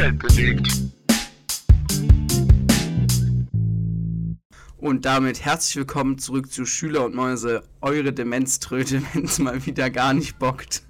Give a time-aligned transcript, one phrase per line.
[0.00, 0.66] Welt bewegt.
[4.78, 9.90] Und damit herzlich willkommen zurück zu Schüler und Mäuse, eure Demenztröte, wenn es mal wieder
[9.90, 10.84] gar nicht bockt.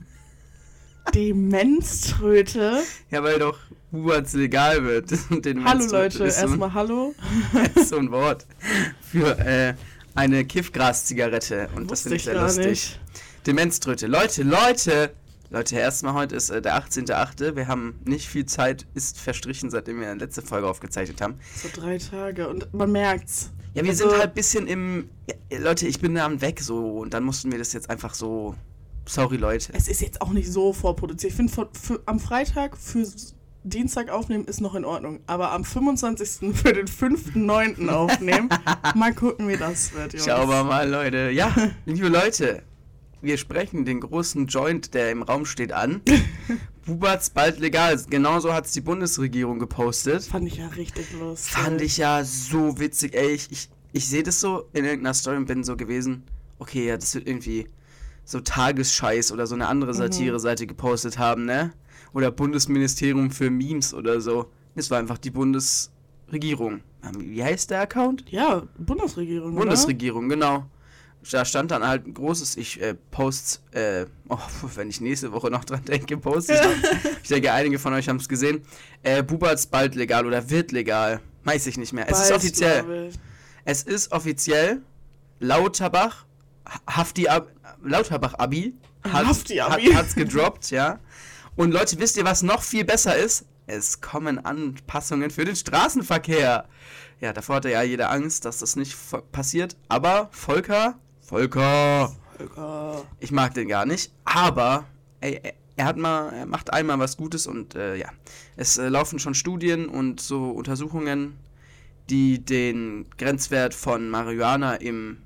[1.13, 2.85] Demenztröte.
[3.11, 3.59] Ja, weil doch
[3.91, 5.11] Huberts legal wird.
[5.29, 7.13] Und hallo Leute, erstmal hallo.
[7.75, 8.47] ist so ein Wort
[9.11, 9.75] für äh,
[10.15, 11.69] eine Kiffgras-Zigarette.
[11.75, 12.65] Und das finde ich sehr lustig.
[12.65, 13.01] Nicht.
[13.45, 14.07] Demenztröte.
[14.07, 15.15] Leute, Leute!
[15.53, 17.57] Leute, erstmal heute ist äh, der 18.8.
[17.57, 21.41] Wir haben nicht viel Zeit, ist verstrichen, seitdem wir letzte Folge aufgezeichnet haben.
[21.57, 23.51] So drei Tage und man merkt's.
[23.75, 25.11] Ja, wir also, sind halt ein bisschen im.
[25.29, 28.55] Ja, Leute, ich bin da weg so und dann mussten wir das jetzt einfach so.
[29.07, 29.73] Sorry, Leute.
[29.75, 31.33] Es ist jetzt auch nicht so vorproduziert.
[31.33, 31.69] Ich finde,
[32.07, 33.05] am Freitag für
[33.65, 35.19] Dienstag aufnehmen ist noch in Ordnung.
[35.27, 36.55] Aber am 25.
[36.55, 37.89] für den 5.9.
[37.89, 38.51] aufnehmen,
[38.95, 40.13] mal gucken, wie das wird.
[40.13, 40.27] Jungs.
[40.27, 41.31] Schauen wir mal, Leute.
[41.31, 41.53] Ja,
[41.87, 42.63] liebe Leute,
[43.23, 46.01] wir sprechen den großen Joint, der im Raum steht, an.
[46.87, 48.01] Bubatz bald legal.
[48.09, 50.25] Genauso hat es die Bundesregierung gepostet.
[50.25, 51.53] Fand ich ja richtig lustig.
[51.53, 53.15] Fand ich ja so witzig.
[53.15, 56.25] Ey, ich, ich, ich sehe das so in irgendeiner Story und bin so gewesen,
[56.59, 57.67] okay, ja, das wird irgendwie
[58.25, 59.99] so Tagesscheiß oder so eine andere mhm.
[59.99, 61.73] Satire-Seite gepostet haben, ne?
[62.13, 64.51] Oder Bundesministerium für Memes oder so.
[64.75, 66.81] Es war einfach die Bundesregierung.
[67.19, 68.25] Wie heißt der Account?
[68.31, 69.55] Ja, Bundesregierung.
[69.55, 70.35] Bundesregierung, oder?
[70.37, 70.67] genau
[71.31, 74.39] da stand dann halt ein großes, ich äh, post, äh, oh,
[74.75, 77.11] wenn ich nächste Woche noch dran denke, poste ich.
[77.23, 78.63] ich denke, einige von euch haben es gesehen.
[79.03, 81.21] Äh, Buberts bald legal oder wird legal.
[81.45, 82.09] Weiß ich nicht mehr.
[82.09, 83.11] Es ist offiziell.
[83.65, 84.83] Es ist offiziell.
[85.39, 86.27] Lauterbach,
[86.87, 87.51] Hafti Ab,
[87.83, 89.87] Lauterbach Abi, hat, Hafti Abi.
[89.87, 90.99] Hat, hat's gedroppt, ja.
[91.57, 93.47] Und Leute, wisst ihr, was noch viel besser ist?
[93.67, 96.67] Es kommen Anpassungen für den Straßenverkehr.
[97.21, 98.97] Ja, davor hatte ja jeder Angst, dass das nicht
[99.33, 99.77] passiert.
[99.89, 100.99] Aber Volker
[101.31, 102.11] Volker.
[102.37, 103.05] Volker.
[103.21, 104.87] Ich mag den gar nicht, aber
[105.21, 105.41] ey,
[105.77, 108.09] er hat mal, er macht einmal was Gutes und äh, ja,
[108.57, 111.39] es äh, laufen schon Studien und so Untersuchungen,
[112.09, 115.19] die den Grenzwert von Marihuana im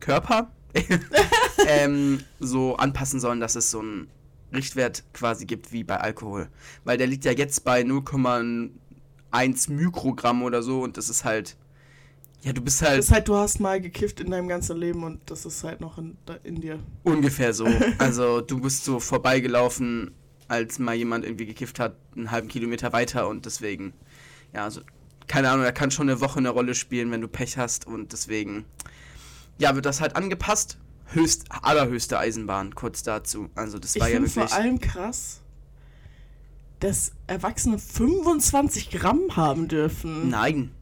[0.00, 0.52] Körper
[1.66, 4.10] ähm, so anpassen sollen, dass es so einen
[4.52, 6.50] Richtwert quasi gibt wie bei Alkohol.
[6.84, 11.56] Weil der liegt ja jetzt bei 0,1 Mikrogramm oder so und das ist halt
[12.42, 12.98] ja, du bist halt.
[12.98, 15.80] Das ist halt, du hast mal gekifft in deinem ganzen Leben und das ist halt
[15.80, 16.80] noch in, in dir.
[17.04, 17.66] Ungefähr so.
[17.98, 20.12] Also du bist so vorbeigelaufen,
[20.48, 23.92] als mal jemand irgendwie gekifft hat, einen halben Kilometer weiter und deswegen,
[24.52, 24.80] ja, also,
[25.28, 28.12] keine Ahnung, er kann schon eine Woche eine Rolle spielen, wenn du Pech hast und
[28.12, 28.64] deswegen,
[29.58, 30.78] ja, wird das halt angepasst.
[31.06, 33.50] Höchst, allerhöchste Eisenbahn, kurz dazu.
[33.54, 34.34] Also das war ich ja wirklich.
[34.34, 35.42] vor allem krass,
[36.80, 40.30] dass Erwachsene 25 Gramm haben dürfen.
[40.30, 40.72] Nein.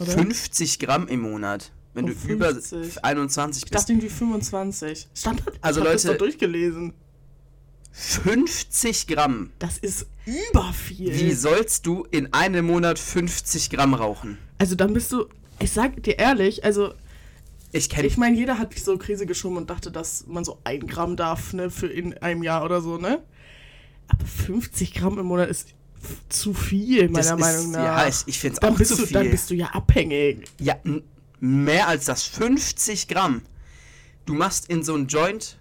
[0.00, 0.12] Oder?
[0.12, 1.72] 50 Gramm im Monat.
[1.94, 2.30] Wenn oh, du 50.
[2.30, 3.64] über 21 bist.
[3.64, 5.08] Ich dachte irgendwie 25.
[5.14, 5.58] Standard.
[5.60, 6.94] Also ich Leute, das doch durchgelesen.
[7.92, 9.50] 50 Gramm.
[9.58, 11.12] Das ist über viel.
[11.12, 14.38] Wie sollst du in einem Monat 50 Gramm rauchen?
[14.58, 15.26] Also dann bist du,
[15.58, 16.94] ich sag dir ehrlich, also
[17.72, 18.06] ich kenne.
[18.06, 21.52] Ich meine, jeder hat so Krise geschoben und dachte, dass man so ein Gramm darf,
[21.52, 23.22] ne, für in einem Jahr oder so, ne?
[24.06, 25.74] Aber 50 Gramm im Monat ist
[26.28, 27.84] zu viel, meiner das Meinung nach.
[27.84, 29.14] Ja, ich, ich finde es auch zu du, viel.
[29.14, 30.44] Dann bist du ja abhängig.
[30.60, 30.76] Ja,
[31.40, 33.42] mehr als das 50 Gramm.
[34.26, 35.56] Du machst in so ein Joint.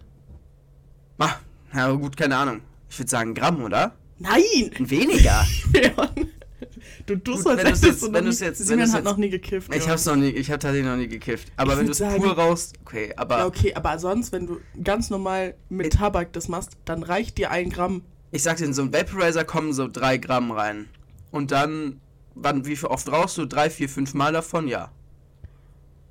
[1.17, 1.35] Ah,
[1.71, 2.61] na gut, keine Ahnung.
[2.89, 3.95] Ich würde sagen Gramm, oder?
[4.19, 4.71] Nein!
[4.79, 5.45] Weniger.
[7.05, 9.73] du tust gut, als hättest du noch nie, jetzt, Simon hat noch nie gekifft.
[9.73, 11.51] Ich hab's noch nie, ich hab tatsächlich noch nie gekifft.
[11.55, 13.39] Aber ich wenn du es pur rauchst, okay, aber...
[13.39, 17.51] Ja, okay, aber sonst, wenn du ganz normal mit Tabak das machst, dann reicht dir
[17.51, 18.01] ein Gramm
[18.31, 20.87] ich sagte, in so einen Vaporizer kommen so drei Gramm rein.
[21.31, 22.01] Und dann,
[22.35, 23.45] wann, wie oft rauchst du?
[23.45, 24.67] Drei, vier, fünf Mal davon?
[24.67, 24.91] Ja.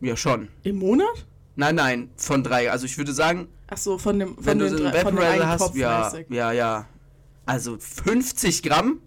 [0.00, 0.48] Ja, schon.
[0.62, 1.26] Im Monat?
[1.56, 2.70] Nein, nein, von drei.
[2.70, 3.48] Also ich würde sagen.
[3.68, 4.34] Ach so, von dem.
[4.34, 6.86] Von wenn du so einen Vaporizer hast, ja, ja, ja.
[7.46, 9.00] Also 50 Gramm.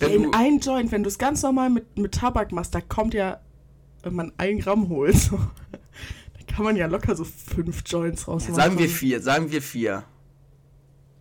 [0.00, 3.14] Ja, in ein Joint, wenn du es ganz normal mit, mit Tabak machst, da kommt
[3.14, 3.40] ja,
[4.04, 8.56] wenn man ein Gramm holt, so, da kann man ja locker so fünf Joints rausmachen.
[8.56, 10.04] Ja, sagen wir vier, sagen wir vier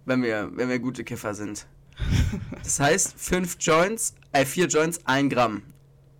[0.07, 1.67] wenn wir, wenn wir gute Kiffer sind.
[2.63, 5.63] Das heißt, fünf Joints, äh, vier Joints, ein Gramm.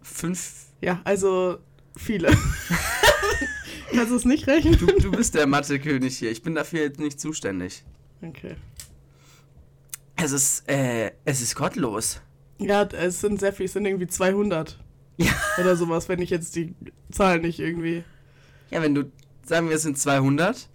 [0.01, 0.67] Fünf.
[0.81, 1.59] Ja, also
[1.95, 2.29] viele.
[3.91, 4.77] Kannst du es nicht rechnen?
[4.77, 6.29] Du, du bist der Mathe-König hier.
[6.31, 7.83] Ich bin dafür jetzt nicht zuständig.
[8.21, 8.55] Okay.
[10.15, 12.21] Es ist, äh, es ist gottlos.
[12.59, 14.77] Ja, es sind sehr viele, es sind irgendwie 200.
[15.17, 15.31] Ja.
[15.59, 16.75] Oder sowas, wenn ich jetzt die
[17.11, 18.03] Zahlen nicht irgendwie.
[18.69, 19.11] Ja, wenn du,
[19.43, 20.69] sagen wir, es sind 200,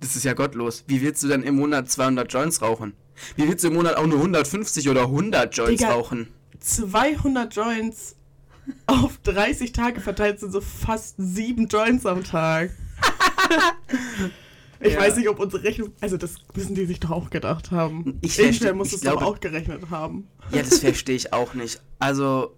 [0.00, 0.84] das ist ja gottlos.
[0.86, 2.94] Wie willst du denn im Monat 200 Joints rauchen?
[3.36, 6.28] Wie willst du im Monat auch nur 150 oder 100 Joints Digga, rauchen?
[6.60, 8.16] 200 Joints
[8.86, 12.70] auf 30 Tage verteilt sind so fast 7 Joints am Tag.
[14.80, 15.00] Ich Ja.
[15.00, 15.92] weiß nicht, ob unsere Rechnung.
[16.02, 18.18] Also, das müssen die sich doch auch gedacht haben.
[18.20, 20.28] Ich verstehe- muss ich es glaube- doch auch gerechnet haben.
[20.52, 21.80] Ja, das verstehe ich auch nicht.
[21.98, 22.54] Also,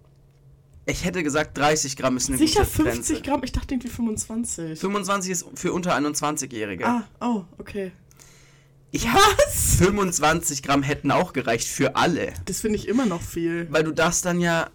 [0.86, 3.22] ich hätte gesagt, 30 Gramm ist eine Sicher gute 50 Grenze.
[3.22, 3.42] Gramm?
[3.42, 4.78] Ich dachte irgendwie 25.
[4.78, 6.86] 25 ist für unter 21-Jährige.
[6.86, 7.90] Ah, oh, okay.
[8.92, 12.32] Ich hab 25 Gramm hätten auch gereicht für alle.
[12.44, 13.66] Das finde ich immer noch viel.
[13.70, 14.70] Weil du darfst dann ja.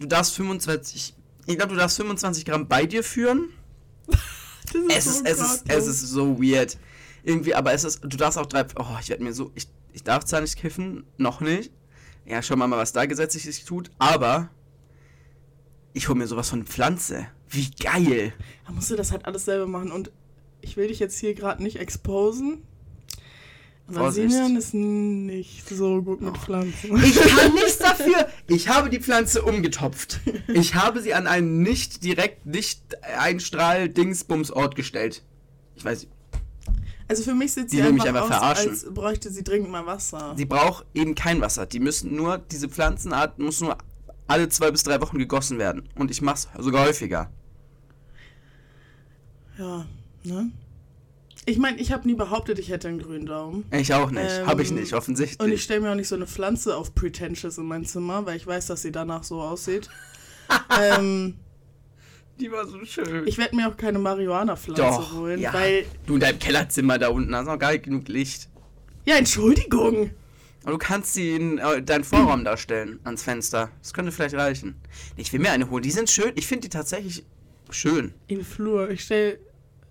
[0.00, 1.14] Du darfst 25.
[1.46, 3.48] Ich glaube, du darfst 25 Gramm bei dir führen.
[4.70, 6.76] Das Es ist, es ist, es ist so weird.
[7.22, 8.00] Irgendwie, aber es ist.
[8.02, 8.66] Du darfst auch drei.
[8.76, 9.50] Oh, ich werde mir so.
[9.54, 11.72] Ich, ich darf zwar nicht kiffen, noch nicht.
[12.26, 13.90] Ja, schauen wir mal, was da gesetzlich sich tut.
[13.98, 14.50] Aber.
[15.92, 17.26] Ich hole mir sowas von Pflanze.
[17.48, 18.32] Wie geil.
[18.66, 19.90] Da musst du das halt alles selber machen.
[19.90, 20.10] Und
[20.60, 22.62] ich will dich jetzt hier gerade nicht exposen.
[23.86, 24.30] Aber Vorsicht.
[24.30, 27.02] Simeon ist nicht so gut mit Pflanzen.
[27.02, 28.28] Ich kann nichts dafür.
[28.46, 30.20] Ich habe die Pflanze umgetopft.
[30.48, 32.82] Ich habe sie an einen nicht direkt nicht
[33.16, 35.22] einstrahl dingsbums ort gestellt.
[35.74, 36.06] Ich weiß,
[37.08, 38.70] Also für mich sieht sie einfach einfach aus, verarschen.
[38.70, 40.34] als bräuchte sie dringend mal Wasser.
[40.36, 41.64] sie braucht eben kein Wasser.
[41.64, 43.78] Die müssen nur, diese Pflanzenart muss nur
[44.28, 45.88] alle zwei bis drei Wochen gegossen werden.
[45.96, 47.30] Und ich mach's sogar häufiger.
[49.58, 49.86] Ja,
[50.22, 50.52] ne?
[51.46, 53.64] Ich meine, ich habe nie behauptet, ich hätte einen grünen Daumen.
[53.72, 54.30] Ich auch nicht.
[54.30, 55.62] Ähm, habe ich nicht, Und ich offensichtlich.
[55.62, 58.66] stelle mir auch nicht so eine Pflanze auf Pretentious in mein Zimmer, weil ich weiß,
[58.66, 59.88] dass sie danach so aussieht.
[60.80, 61.36] ähm,
[62.38, 63.26] Die war so schön.
[63.26, 65.54] ich werde mir auch keine Marihuana-Pflanze holen, ja.
[65.54, 65.86] weil.
[66.06, 68.48] Du in deinem Kellerzimmer da unten hast noch gar nicht genug Licht.
[69.06, 70.10] Ja, Entschuldigung!
[70.68, 73.70] Aber du kannst sie in äh, deinen Vorraum darstellen, ans Fenster.
[73.80, 74.74] Das könnte vielleicht reichen.
[75.16, 75.82] Ich will mir eine holen.
[75.82, 76.32] Die sind schön.
[76.34, 77.24] Ich finde die tatsächlich
[77.70, 78.12] schön.
[78.26, 78.90] In den Flur.
[78.90, 79.38] Ich stelle.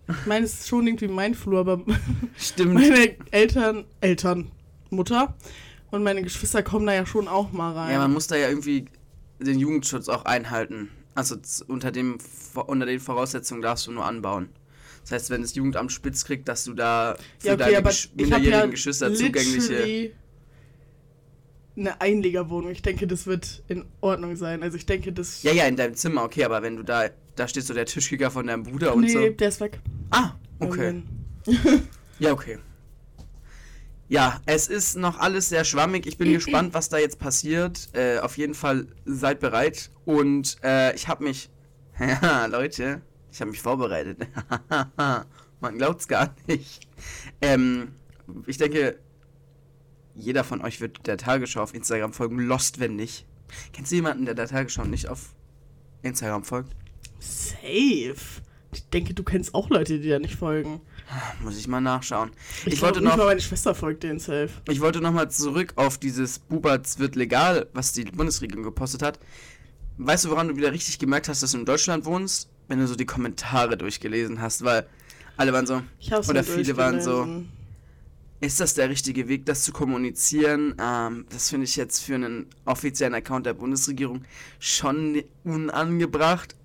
[0.08, 1.84] Ich meine, es ist schon irgendwie mein Flur, aber
[2.38, 2.76] Stimmt.
[2.76, 4.52] meine Eltern, Eltern,
[4.92, 5.36] Mutter
[5.90, 7.94] und meine Geschwister kommen da ja schon auch mal rein.
[7.94, 8.86] Ja, man muss da ja irgendwie
[9.40, 10.92] den Jugendschutz auch einhalten.
[11.16, 11.38] Also
[11.68, 12.20] unter, dem,
[12.54, 14.50] unter den Voraussetzungen darfst du nur anbauen.
[15.02, 18.12] Das heißt, wenn das Jugendamt spitz kriegt, dass du da für ja, okay, deine Gesch
[18.14, 20.14] minderjährigen ja Geschwister zugängliche.
[21.78, 22.72] Eine Einliegerwohnung.
[22.72, 24.64] Ich denke, das wird in Ordnung sein.
[24.64, 25.44] Also ich denke, das.
[25.44, 28.32] Ja, ja, in deinem Zimmer, okay, aber wenn du da, da steht so der Tischkicker
[28.32, 29.30] von deinem Bruder und nee, so.
[29.30, 29.80] der ist weg.
[30.12, 31.04] Ah, okay.
[32.20, 32.58] Ja, okay.
[34.10, 36.08] Ja, es ist noch alles sehr schwammig.
[36.08, 37.90] Ich bin gespannt, was da jetzt passiert.
[37.94, 39.92] Äh, auf jeden Fall seid bereit.
[40.06, 41.50] Und äh, ich habe mich.
[42.00, 43.02] Ja, Leute,
[43.32, 44.20] ich habe mich vorbereitet.
[45.60, 46.88] Man glaubt's gar nicht.
[47.42, 47.94] Ähm,
[48.46, 49.00] ich denke,
[50.18, 52.40] jeder von euch wird der Tagesschau auf Instagram folgen.
[52.40, 53.26] Lost, wenn nicht.
[53.74, 55.30] Kennst du jemanden, der der Tagesschau nicht auf
[56.02, 56.76] Instagram folgt?
[57.20, 58.16] Safe.
[58.74, 60.82] Ich denke, du kennst auch Leute, die da nicht folgen.
[61.42, 62.32] Muss ich mal nachschauen.
[62.66, 63.16] Ich, Ich glaub, wollte noch.
[63.16, 64.50] mal meine Schwester folgt denen safe.
[64.68, 69.20] Ich wollte nochmal zurück auf dieses Buberts wird legal, was die Bundesregierung gepostet hat.
[69.98, 72.50] Weißt du, woran du wieder richtig gemerkt hast, dass du in Deutschland wohnst?
[72.68, 74.86] Wenn du so die Kommentare durchgelesen hast, weil
[75.38, 77.26] alle waren so, Ich hab's Oder viele waren so-.
[78.40, 80.76] Ist das der richtige Weg, das zu kommunizieren?
[80.80, 84.24] Ähm, das finde ich jetzt für einen offiziellen Account der Bundesregierung
[84.60, 86.56] schon unangebracht.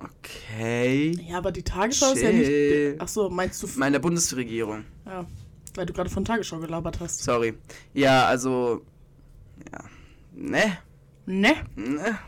[0.00, 1.12] Okay.
[1.28, 2.90] Ja, aber die Tagesschau ist ja Chill.
[2.90, 3.00] nicht.
[3.00, 3.68] Achso, meinst du.
[3.76, 4.84] Meine Bundesregierung.
[5.06, 5.24] Ja,
[5.74, 7.22] weil du gerade von Tagesschau gelabert hast.
[7.22, 7.54] Sorry.
[7.94, 8.82] Ja, also.
[9.70, 9.84] Ja.
[10.34, 10.78] Ne?
[11.26, 11.54] Ne?
[11.76, 12.18] Ne?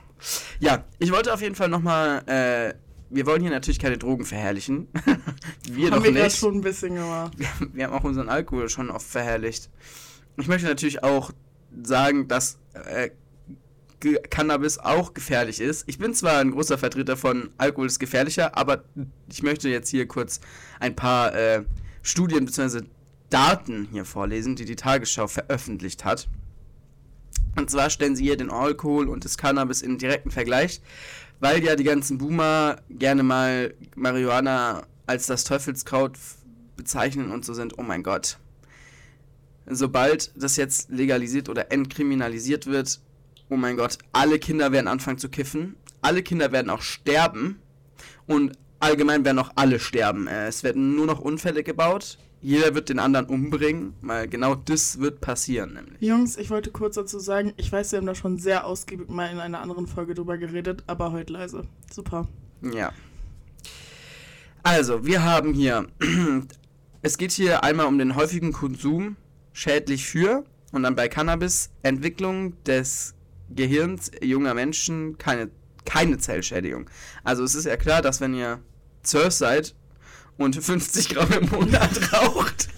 [0.60, 2.74] Ja, ich wollte auf jeden Fall nochmal, äh,
[3.14, 4.88] wir wollen hier natürlich keine Drogen verherrlichen.
[5.70, 6.36] wir Haben doch wir nicht.
[6.36, 7.32] schon ein bisschen gemacht.
[7.36, 9.70] Wir, wir haben auch unseren Alkohol schon oft verherrlicht.
[10.36, 11.30] Ich möchte natürlich auch
[11.82, 13.10] sagen, dass äh,
[14.30, 15.84] Cannabis auch gefährlich ist.
[15.86, 18.84] Ich bin zwar ein großer Vertreter von Alkohol ist gefährlicher, aber
[19.30, 20.40] ich möchte jetzt hier kurz
[20.80, 21.62] ein paar äh,
[22.02, 22.82] Studien bzw.
[23.30, 26.28] Daten hier vorlesen, die die Tagesschau veröffentlicht hat.
[27.56, 30.80] Und zwar stellen sie hier den Alkohol und das Cannabis in direkten Vergleich,
[31.40, 36.18] weil ja die ganzen Boomer gerne mal Marihuana als das Teufelskraut
[36.76, 38.38] bezeichnen und so sind, oh mein Gott.
[39.66, 43.00] Sobald das jetzt legalisiert oder entkriminalisiert wird,
[43.48, 47.60] oh mein Gott, alle Kinder werden anfangen zu kiffen, alle Kinder werden auch sterben
[48.26, 50.26] und allgemein werden auch alle sterben.
[50.26, 55.00] Äh, Es werden nur noch Unfälle gebaut, jeder wird den anderen umbringen, weil genau das
[55.00, 56.02] wird passieren nämlich.
[56.02, 59.32] Jungs, ich wollte kurz dazu sagen, ich weiß, wir haben da schon sehr ausgiebig mal
[59.32, 61.62] in einer anderen Folge drüber geredet, aber heute leise.
[61.90, 62.28] Super.
[62.60, 62.92] Ja.
[64.62, 65.86] Also, wir haben hier,
[67.02, 69.16] es geht hier einmal um den häufigen Konsum,
[69.54, 73.14] schädlich für, und dann bei Cannabis, Entwicklung des
[73.48, 75.50] Gehirns junger Menschen, keine,
[75.86, 76.90] keine Zellschädigung.
[77.22, 78.60] Also es ist ja klar, dass wenn ihr
[79.02, 79.74] 12 seid
[80.36, 82.68] und 50 Gramm im Monat raucht,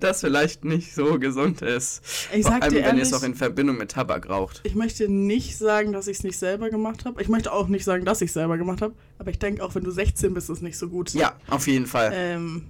[0.00, 2.02] das vielleicht nicht so gesund ist.
[2.32, 4.60] Ich Vor allem, dir wenn ihr es ehrlich- auch in Verbindung mit Tabak raucht.
[4.64, 7.20] Ich möchte nicht sagen, dass ich es nicht selber gemacht habe.
[7.20, 8.94] Ich möchte auch nicht sagen, dass ich es selber gemacht habe.
[9.18, 11.12] Aber ich denke, auch wenn du 16 bist, ist es nicht so gut.
[11.14, 12.12] Ja, auf jeden Fall.
[12.14, 12.66] Ähm,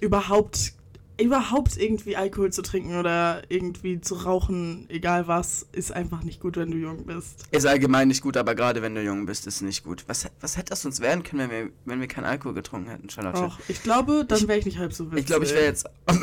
[0.00, 0.72] überhaupt,
[1.18, 6.56] überhaupt irgendwie Alkohol zu trinken oder irgendwie zu rauchen, egal was, ist einfach nicht gut,
[6.56, 7.44] wenn du jung bist.
[7.50, 10.04] Ist allgemein nicht gut, aber gerade wenn du jung bist, ist nicht gut.
[10.08, 13.08] Was, was hätte das uns werden können, wenn wir, wenn wir keinen Alkohol getrunken hätten,
[13.08, 13.38] Charlotte?
[13.38, 13.58] Auch.
[13.68, 15.20] Ich glaube, dann Ich- wäre ich nicht halb so witzig.
[15.20, 15.86] Ich glaube, ich wäre jetzt.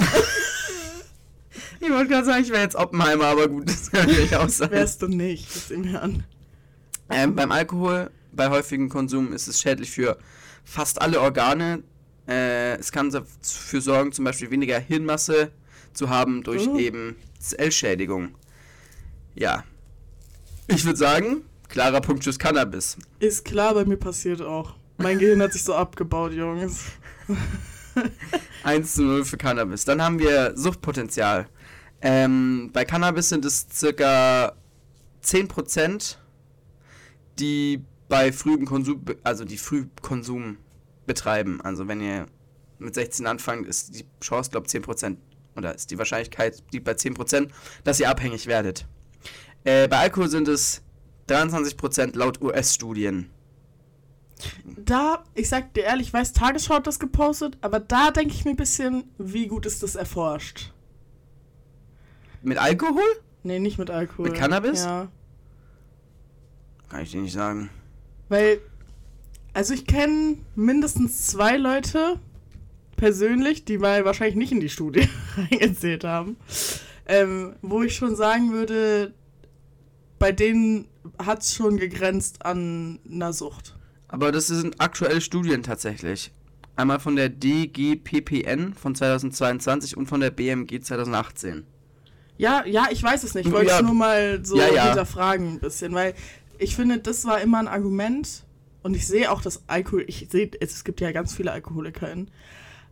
[1.80, 4.72] ich wollte gerade sagen, ich wäre jetzt Oppenheimer, aber gut, das kann nicht auch sein.
[4.72, 6.24] Wärst du nicht, das sehen wir an.
[7.10, 10.18] Ähm, beim Alkohol, bei häufigem Konsum, ist es schädlich für
[10.64, 11.84] fast alle Organe.
[12.28, 15.52] Äh, es kann dafür sorgen, zum Beispiel weniger Hirnmasse
[15.94, 16.78] zu haben durch Oh.
[16.78, 18.36] eben Zellschädigung.
[19.36, 19.64] Ja.
[20.68, 22.98] Ich würde sagen, klarer Punkt fürs Cannabis.
[23.20, 24.76] Ist klar, bei mir passiert auch.
[24.98, 26.84] Mein Gehirn hat sich so abgebaut, Jungs.
[28.64, 29.86] 1 zu 0 für Cannabis.
[29.86, 31.48] Dann haben wir Suchtpotenzial.
[32.02, 34.54] Ähm, bei Cannabis sind es circa
[35.24, 36.18] 10%,
[37.40, 40.58] die bei frühem Konsum, also die Frühkonsum
[41.06, 41.62] betreiben.
[41.62, 42.26] Also wenn ihr
[42.80, 45.18] mit 16 anfangt, ist die Chance, glaube ich, 10%
[45.56, 47.50] oder ist die Wahrscheinlichkeit liegt bei 10%,
[47.84, 48.88] dass ihr abhängig werdet.
[49.64, 50.82] Äh, bei Alkohol sind es
[51.30, 53.30] 23% laut US-Studien.
[54.66, 58.44] Da, ich sag dir ehrlich, ich weiß, Tagesschau hat das gepostet, aber da denke ich
[58.44, 60.74] mir ein bisschen, wie gut ist das erforscht?
[62.42, 63.04] Mit Alkohol?
[63.44, 64.30] Nee, nicht mit Alkohol.
[64.30, 64.84] Mit Cannabis?
[64.84, 65.10] Ja.
[66.90, 67.70] Kann ich dir nicht sagen.
[68.28, 68.60] Weil,
[69.54, 72.20] also ich kenne mindestens zwei Leute
[72.96, 75.08] persönlich, die mal wahrscheinlich nicht in die Studie
[75.38, 76.38] reingezählt haben,
[77.06, 79.14] ähm, wo ich schon sagen würde,
[80.20, 80.88] bei denen
[81.24, 83.76] hat es schon gegrenzt an einer Sucht.
[84.08, 86.32] Aber das sind aktuelle Studien tatsächlich.
[86.76, 91.66] Einmal von der DGPPN von 2022 und von der BMG 2018.
[92.38, 93.48] Ja, ja, ich weiß es nicht.
[93.48, 93.78] Ich wollte Ja.
[93.78, 94.86] es nur mal so Ja, ja.
[94.88, 96.14] hinterfragen ein bisschen, weil
[96.58, 98.44] ich finde, das war immer ein Argument
[98.84, 102.30] und ich sehe auch das Alkohol, ich sehe, es, es gibt ja ganz viele AlkoholikerInnen,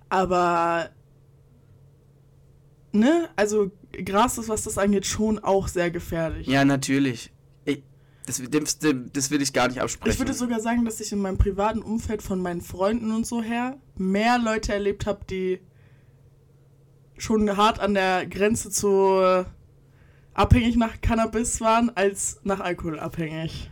[0.10, 0.89] aber
[2.91, 6.48] ne, also Gras ist, was das angeht, schon auch sehr gefährlich.
[6.48, 7.31] Ja, natürlich.
[7.65, 7.83] Ich,
[8.25, 8.79] das, das,
[9.12, 10.13] das will ich gar nicht absprechen.
[10.13, 13.41] Ich würde sogar sagen, dass ich in meinem privaten Umfeld von meinen Freunden und so
[13.41, 15.60] her mehr Leute erlebt habe, die
[17.17, 19.45] schon hart an der Grenze zu äh,
[20.33, 23.69] abhängig nach Cannabis waren, als nach Alkohol abhängig.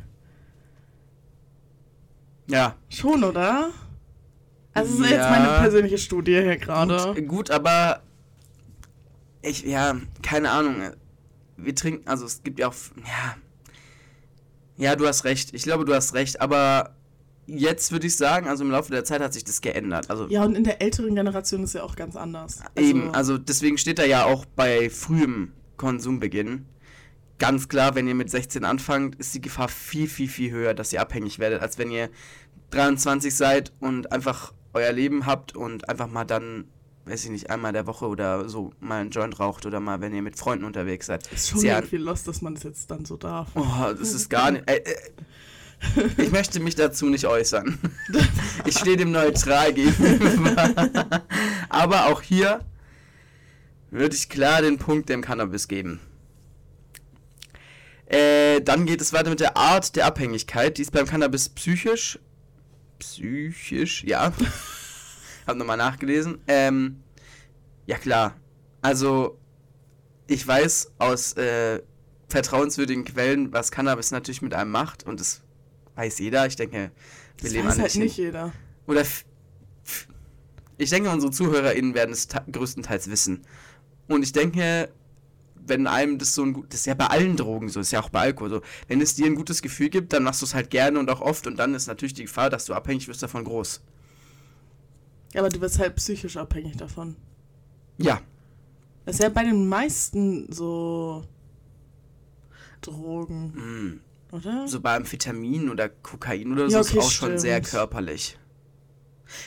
[2.50, 2.76] Ja.
[2.90, 3.70] Schon, oder?
[4.74, 5.30] Also das ist jetzt Ja.
[5.32, 7.14] meine persönliche Studie hier gerade.
[7.16, 8.02] Gut, gut, aber
[9.42, 10.76] ich, ja, keine Ahnung.
[11.58, 13.36] Wir trinken, also es gibt ja auch, ja.
[14.78, 15.54] Ja, du hast recht.
[15.54, 16.96] Ich glaube, du hast recht, aber
[17.48, 20.10] jetzt würde ich sagen, also im Laufe der Zeit hat sich das geändert.
[20.10, 22.60] Also Ja, und in der älteren Generation ist ja auch ganz anders.
[22.78, 26.66] Eben, also deswegen steht da ja auch bei frühem Konsumbeginn.
[27.40, 30.92] Ganz klar, wenn ihr mit 16 anfangt, ist die Gefahr viel, viel, viel höher, dass
[30.94, 32.10] ihr abhängig werdet, als wenn ihr
[32.72, 36.66] 23 seid und einfach euer Leben habt und einfach mal dann,
[37.06, 40.14] weiß ich nicht, einmal der Woche oder so mal einen Joint raucht oder mal, wenn
[40.14, 41.32] ihr mit Freunden unterwegs seid.
[41.32, 43.48] ist schon irgendwie lost, dass man das jetzt dann so darf.
[43.56, 44.70] Oh, das ist gar nicht.
[44.70, 44.96] Äh, äh,
[46.18, 47.80] ich möchte mich dazu nicht äußern.
[48.66, 51.24] Ich stehe dem neutral gegenüber.
[51.70, 52.60] Aber auch hier
[53.90, 56.02] würde ich klar den Punkt dem Cannabis geben.
[58.10, 60.78] Äh, dann geht es weiter mit der Art der Abhängigkeit.
[60.78, 62.20] Die ist beim Cannabis psychisch.
[62.98, 64.34] Psychisch, ja.
[65.48, 66.40] Hab nochmal nachgelesen.
[66.48, 67.04] Ähm,
[67.86, 68.36] ja klar.
[68.82, 69.38] Also,
[70.28, 71.82] ich weiß aus äh,
[72.30, 75.06] vertrauenswürdigen Quellen, was Cannabis natürlich mit einem macht.
[75.06, 75.42] Und das
[75.96, 76.48] weiß jeder.
[76.48, 76.92] Ich denke, wir
[77.44, 78.18] Das leben weiß halt nicht.
[78.18, 78.52] jeder.
[78.88, 79.04] Oder
[80.78, 83.46] ich denke, unsere ZuhörerInnen werden es größtenteils wissen.
[84.08, 84.90] Und ich denke,
[85.70, 87.92] wenn einem das so ein gut, das ist ja bei allen Drogen so, das ist
[87.92, 90.46] ja auch bei Alkohol so, wenn es dir ein gutes Gefühl gibt, dann machst du
[90.46, 93.08] es halt gerne und auch oft und dann ist natürlich die Gefahr, dass du abhängig
[93.08, 93.82] wirst davon groß.
[95.34, 97.16] Ja, aber du wirst halt psychisch abhängig davon.
[97.98, 98.22] Ja,
[99.06, 101.24] Das ist ja bei den meisten so
[102.82, 103.54] Drogen,
[104.32, 104.68] mm, oder?
[104.68, 107.70] so bei Amphetamin oder Kokain oder so Ja, ist okay, auch schon sehr stimmt.
[107.72, 108.38] körperlich.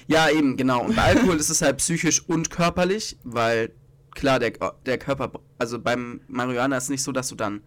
[0.06, 0.84] Ja, eben, genau.
[0.84, 3.72] Und bei Alkohol ist es halt psychisch und körperlich, weil
[4.12, 4.52] klar, der,
[4.86, 7.62] der Körper, also beim Marihuana ist nicht so, dass du dann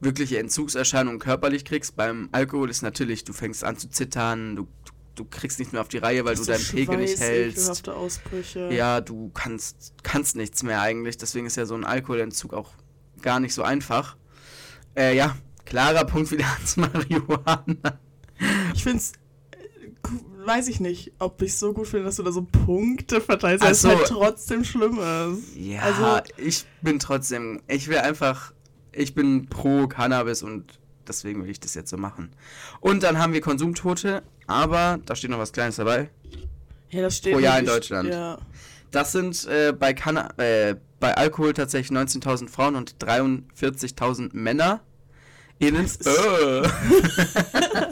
[0.00, 1.96] wirkliche Entzugserscheinungen körperlich kriegst.
[1.96, 4.68] Beim Alkohol ist natürlich, du fängst an zu zittern, du,
[5.14, 7.88] du kriegst nicht mehr auf die Reihe, weil du So deinen Pegel nicht hältst.
[7.88, 8.70] Ausbrüche.
[8.70, 11.16] Ja, du kannst, kannst nichts mehr eigentlich.
[11.16, 12.72] Deswegen ist ja so ein Alkoholentzug auch
[13.22, 14.18] gar nicht so einfach.
[14.94, 15.34] Äh, ja,
[15.64, 17.98] klarer Punkt wieder ans Marihuana.
[18.74, 19.27] Ich find's, äh,
[20.48, 23.68] weiß ich nicht, ob ich so gut finde, dass du da so Punkte verteilst, weil
[23.70, 25.54] Ach es halt trotzdem schlimm ist.
[25.56, 28.52] Ja, Also- ich bin trotzdem, ich will einfach,
[28.92, 32.30] ich bin pro Cannabis und deswegen will ich das jetzt so machen.
[32.80, 36.10] Und dann haben wir Konsumtote, aber da steht noch was Kleines dabei.
[36.90, 38.08] Ja, das steht Pro Jahr in Deutschland.
[38.08, 38.38] Ja.
[38.90, 44.80] Das sind äh, bei, Canna äh, bei Alkohol tatsächlich 19.000 Frauen und 43.000 Männer.
[45.58, 45.84] Innen.
[45.84, 46.62] Äh.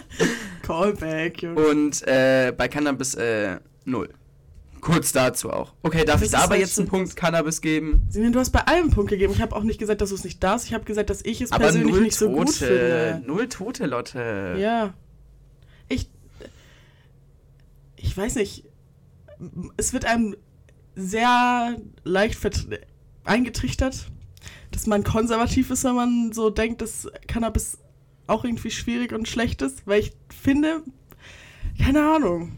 [0.66, 1.60] Callback, Junge.
[1.68, 4.08] Und äh, bei Cannabis äh, null.
[4.80, 5.72] Kurz dazu auch.
[5.82, 8.02] Okay, darf Das ich da aber jetzt einen Punkt Cannabis geben?
[8.08, 9.32] Sinja, du hast bei allem einen Punkt gegeben.
[9.32, 10.66] Ich habe auch nicht gesagt, dass du es nicht darfst.
[10.66, 12.66] Ich habe gesagt, dass ich es Aber persönlich null nicht so gut Tote.
[12.66, 13.22] finde.
[13.26, 14.56] Null Tote, Lotte.
[14.58, 14.94] Ja.
[15.88, 16.08] Ich.
[17.96, 18.64] Ich weiß nicht.
[19.76, 20.36] Es wird einem
[20.94, 22.38] sehr leicht
[23.24, 24.06] eingetrichtert,
[24.70, 27.78] dass man konservativ ist, wenn man so denkt, dass Cannabis
[28.26, 29.86] auch irgendwie schwierig und schlecht ist.
[29.86, 30.82] Weil ich finde.
[31.82, 32.52] Keine Ahnung.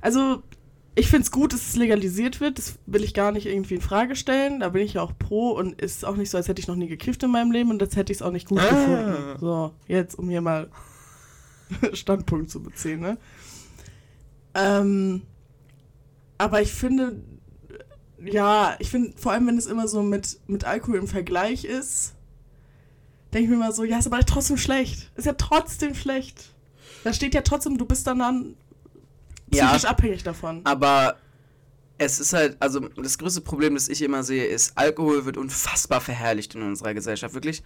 [0.00, 0.42] Also.
[0.94, 2.58] Ich finde es gut, dass es legalisiert wird.
[2.58, 4.58] Das will ich gar nicht irgendwie in Frage stellen.
[4.58, 6.74] Da bin ich ja auch pro und ist auch nicht so, als hätte ich noch
[6.74, 8.68] nie gekifft in meinem Leben und als hätte ich es auch nicht gut Ah.
[8.68, 9.38] gefunden.
[9.38, 10.68] So, jetzt, um hier mal
[11.92, 13.16] Standpunkt zu beziehen, ne?
[14.54, 15.22] Ähm,
[16.36, 17.22] aber ich finde,
[18.24, 22.14] ja, ich finde, vor allem wenn es immer so mit, mit Alkohol im Vergleich ist,
[23.32, 25.10] denke ich mir immer so, ja, ist aber trotzdem schlecht.
[25.16, 26.50] Ist ja trotzdem schlecht.
[27.04, 28.54] Da steht ja trotzdem, du bist dann, dann
[29.52, 29.66] Ja.
[29.68, 30.60] psychisch abhängig davon.
[30.64, 31.16] Aber
[31.98, 36.00] es ist halt, also das größte Problem, das ich immer sehe, ist, Alkohol wird unfassbar
[36.00, 37.34] verherrlicht in unserer Gesellschaft.
[37.34, 37.62] Wirklich,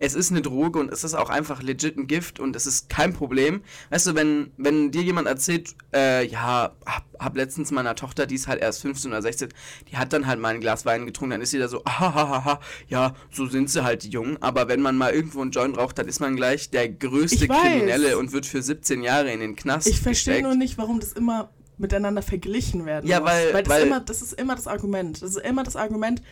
[0.00, 2.88] es ist eine Droge und es ist auch einfach legit ein Gift und es ist
[2.88, 3.62] kein Problem.
[3.90, 8.34] Weißt du, wenn, wenn dir jemand erzählt, äh, ja, hab, hab letztens meiner Tochter, die
[8.34, 9.50] ist halt erst 15 oder 16,
[9.88, 12.60] die hat dann halt mal ein Glas Wein getrunken, dann ist sie da so, ahahaha,
[12.88, 14.36] ja, so sind sie halt die Jungen.
[14.42, 17.46] Aber wenn man mal irgendwo einen Joint raucht, dann ist man gleich der größte.
[17.46, 21.12] Kriminelle und wird für 17 Jahre in den Knast Ich verstehe nur nicht, warum das
[21.12, 23.28] immer miteinander verglichen werden Ja, muss.
[23.30, 25.20] weil- weil, das, weil- immer, das ist immer das Argument.
[25.22, 26.22] Das ist immer das Argument,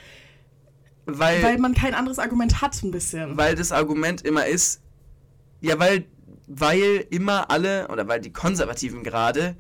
[1.07, 3.37] weil, weil man kein anderes Argument hat, ein bisschen.
[3.37, 4.81] weil das Argument immer ist,
[5.61, 6.07] ja, weil,
[6.47, 9.57] weil immer alle, oder weil die Konservativen gerade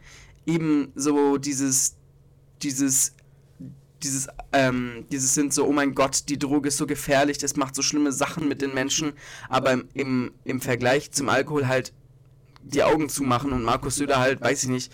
[0.47, 1.97] eben so dieses,
[2.62, 3.14] dieses,
[4.02, 7.75] dieses, ähm, dieses sind so, oh mein Gott, die Droge ist so gefährlich, das macht
[7.75, 9.13] so schlimme Sachen mit den Menschen,
[9.49, 11.93] aber im, im, im Vergleich zum Alkohol halt
[12.63, 14.93] die Augen zumachen und Markus Söder halt, weiß ich nicht,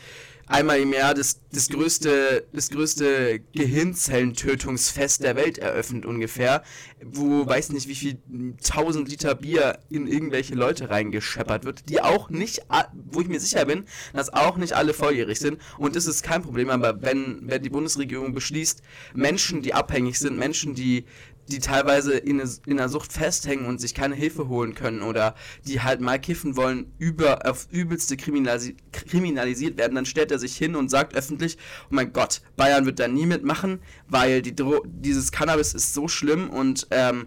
[0.51, 6.63] einmal im Jahr das, das größte, das größte Gehirnzellentötungsfest der Welt eröffnet ungefähr,
[7.03, 8.19] wo weiß nicht wie viel
[8.63, 12.63] tausend Liter Bier in irgendwelche Leute reingescheppert wird, die auch nicht,
[13.11, 15.59] wo ich mir sicher bin, dass auch nicht alle volljährig sind.
[15.79, 18.83] Und das ist kein Problem, aber wenn, wenn die Bundesregierung beschließt,
[19.15, 21.05] Menschen, die abhängig sind, Menschen, die
[21.51, 25.35] die teilweise in, in einer Sucht festhängen und sich keine Hilfe holen können oder
[25.67, 30.57] die halt mal kiffen wollen, über, auf übelste kriminalisi kriminalisiert werden, dann stellt er sich
[30.57, 34.83] hin und sagt öffentlich, oh mein Gott, Bayern wird da nie mitmachen, weil die Dro
[34.87, 37.27] dieses Cannabis ist so schlimm und ähm,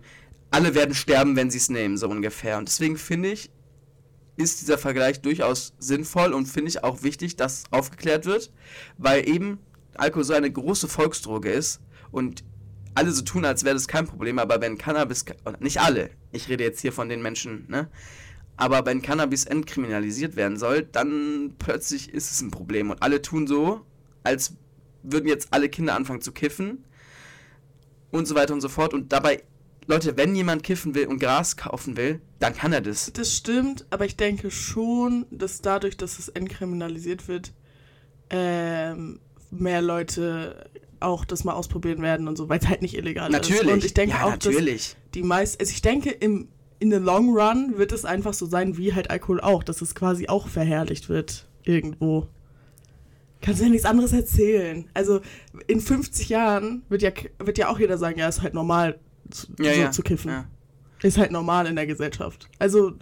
[0.52, 2.58] alle werden sterben, wenn sie es nehmen, so ungefähr.
[2.58, 3.50] Und deswegen finde ich,
[4.36, 8.52] ist dieser Vergleich durchaus sinnvoll und finde ich auch wichtig, dass aufgeklärt wird,
[8.98, 9.60] weil eben
[9.96, 11.82] Alkohol so eine große Volksdroge ist
[12.12, 12.44] und
[12.96, 15.26] alle so tun, als wäre das kein Problem, aber wenn Cannabis,
[15.60, 17.90] nicht alle, ich rede jetzt hier von den Menschen, ne?
[18.56, 23.48] Aber wenn Cannabis entkriminalisiert werden soll, dann plötzlich ist es ein Problem und alle tun
[23.48, 23.82] so,
[24.24, 24.56] als
[25.02, 26.86] würden jetzt alle Kinder anfangen zu kiffen
[28.12, 29.44] und so weiter und so fort und dabei,
[29.88, 33.12] Leute, wenn jemand kiffen will und Gras kaufen will, dann kann er das.
[33.12, 37.54] Das stimmt, aber ich denke schon, dass dadurch, dass es entkriminalisiert wird,
[38.30, 40.70] ähm, mehr Leute
[41.04, 43.34] auch das mal ausprobieren werden und so, weil es halt nicht illegal ist.
[43.34, 43.72] Natürlich.
[43.72, 44.96] Und ich denke ja, auch, dass natürlich.
[45.14, 46.48] die meisten, also ich denke, im,
[46.80, 49.96] in the long run wird es einfach so sein wie halt Alkohol auch, dass es
[49.96, 52.28] quasi auch verherrlicht wird irgendwo.
[53.42, 54.90] Kannst du ja nichts anderes erzählen.
[54.94, 55.22] Also
[55.68, 59.48] in 50 Jahren wird ja, wird ja auch jeder sagen, ja, ist halt normal zu,
[59.60, 59.92] Ja, so ja.
[59.92, 60.32] zu kiffen.
[60.32, 60.46] Ja.
[61.02, 62.50] Ist halt normal in der Gesellschaft.
[62.60, 62.94] Also,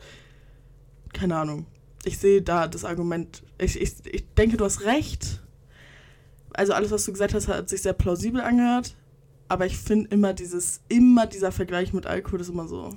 [1.13, 1.67] keine Ahnung.
[2.03, 3.43] Ich sehe da das Argument.
[3.59, 5.40] Ich, ich, ich denke, du hast recht.
[6.53, 8.95] Also alles, was du gesagt hast, hat sich sehr plausibel angehört.
[9.47, 12.93] Aber ich finde immer dieses, immer dieser Vergleich mit Alkohol ist immer so.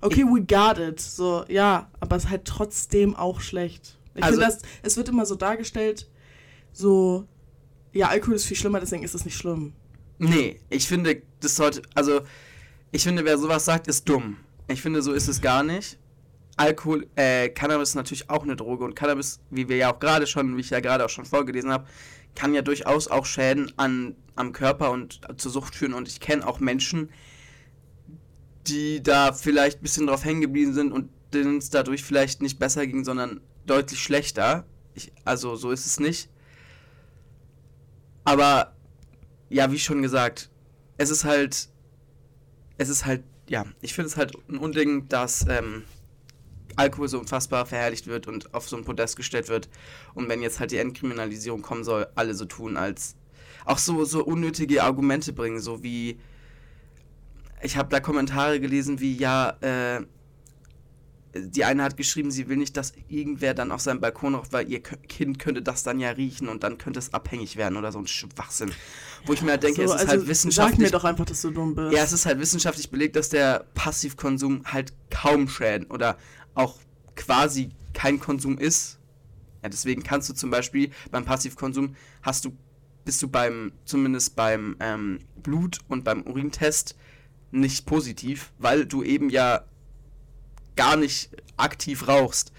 [0.00, 0.98] Okay, we got it.
[1.00, 3.98] So, ja, aber es ist halt trotzdem auch schlecht.
[4.14, 6.08] Ich Also- finde das, es wird immer so dargestellt,
[6.72, 7.26] so,
[7.92, 9.72] ja, Alkohol ist viel schlimmer, deswegen ist es nicht schlimm.
[10.18, 12.20] Nee, ich finde, das sollte, also,
[12.92, 14.36] ich finde, wer sowas sagt, ist dumm.
[14.68, 15.98] Ich finde, so ist es gar nicht.
[16.56, 20.26] Alkohol, äh, Cannabis ist natürlich auch eine Droge und Cannabis, wie wir ja auch gerade
[20.26, 21.86] schon, wie ich ja gerade auch schon vorgelesen habe,
[22.34, 26.46] kann ja durchaus auch Schäden an, am Körper und zur Sucht führen und ich kenne
[26.46, 27.10] auch Menschen,
[28.66, 32.58] die da vielleicht ein bisschen drauf hängen geblieben sind und denen es dadurch vielleicht nicht
[32.58, 34.64] besser ging, sondern deutlich schlechter.
[34.94, 36.28] Ich, also so ist es nicht.
[38.24, 38.74] Aber
[39.50, 40.50] ja, wie schon gesagt,
[40.96, 41.68] es ist halt,
[42.78, 45.84] es ist halt, ja, ich finde es halt ein Unding, dass ähm,
[46.76, 49.68] Alkohol so unfassbar verherrlicht wird und auf so ein Podest gestellt wird.
[50.14, 53.16] Und wenn jetzt halt die Entkriminalisierung kommen soll, alle so tun, als
[53.64, 56.18] auch so, so unnötige Argumente bringen, so wie
[57.62, 60.04] ich habe da Kommentare gelesen wie, ja, äh,
[61.34, 64.70] die eine hat geschrieben, sie will nicht, dass irgendwer dann auf seinem Balkon raucht, weil
[64.70, 67.98] ihr Kind könnte das dann ja riechen und dann könnte es abhängig werden oder so
[67.98, 68.70] ein Schwachsinn.
[69.26, 70.78] Wo ich mir denke, so, es ist also halt wissenschaftlich.
[70.78, 71.96] Sag mir doch einfach, dass du dumm bist.
[71.96, 76.18] Ja, es ist halt wissenschaftlich belegt, dass der Passivkonsum halt kaum Schäden oder
[76.54, 76.78] auch
[77.16, 78.98] quasi kein Konsum ist.
[79.62, 82.56] Ja, deswegen kannst du zum Beispiel beim Passivkonsum hast du,
[83.04, 86.96] bist du beim, zumindest beim ähm, Blut- und beim Urintest
[87.50, 89.64] nicht positiv, weil du eben ja
[90.76, 92.52] gar nicht aktiv rauchst.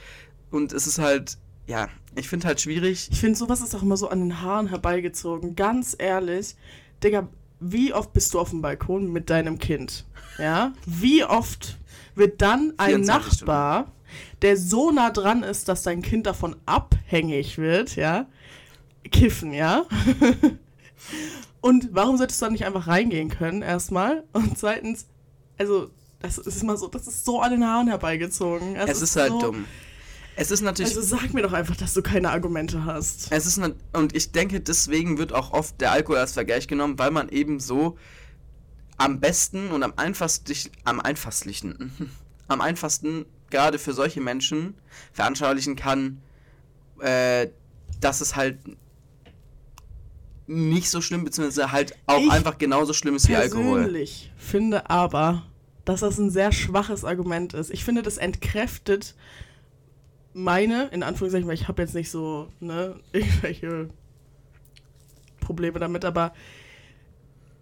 [0.52, 3.10] Und es ist halt, ja, ich finde halt schwierig.
[3.12, 5.56] Ich finde, sowas ist auch immer so an den Haaren herbeigezogen.
[5.56, 6.56] Ganz ehrlich,
[7.04, 7.28] Digga,
[7.60, 10.06] wie oft bist du auf dem Balkon mit deinem Kind?
[10.38, 10.74] Ja?
[10.86, 11.78] Wie oft
[12.16, 14.40] wird dann ein Nachbar, Stunden.
[14.42, 18.28] der so nah dran ist, dass dein Kind davon abhängig wird, ja,
[19.12, 19.86] kiffen, ja?
[21.62, 24.24] Und warum solltest du da nicht einfach reingehen können, erstmal?
[24.34, 25.08] Und zweitens,
[25.58, 28.76] also, das ist mal so, das ist so an den Haaren herbeigezogen.
[28.76, 29.66] Es, es ist, ist, halt so, dumm.
[30.36, 30.96] Es ist natürlich.
[30.96, 33.32] Also sag mir doch einfach, dass du keine Argumente hast.
[33.32, 33.60] Es ist
[33.94, 37.60] und ich denke, deswegen wird auch oft der Alkohol als Vergleich genommen, weil man eben
[37.60, 37.98] so
[38.98, 40.54] am besten und am einfachsten,
[40.84, 41.92] am einfachsten,
[42.48, 44.76] am einfachsten gerade für solche Menschen
[45.12, 46.22] veranschaulichen kann,
[47.00, 47.48] äh,
[48.00, 48.58] dass es halt
[50.48, 53.96] nicht so schlimm, beziehungsweise halt auch ich einfach genauso schlimm ist wie Alkohol.
[53.96, 55.44] Ich finde aber,
[55.86, 57.72] dass das ein sehr schwaches Argument ist.
[57.72, 59.16] Ich finde, das entkräftet
[60.34, 63.90] meine, in Anführungszeichen, weil ich habe jetzt nicht so, ne, irgendwelche
[65.40, 66.34] Probleme damit, aber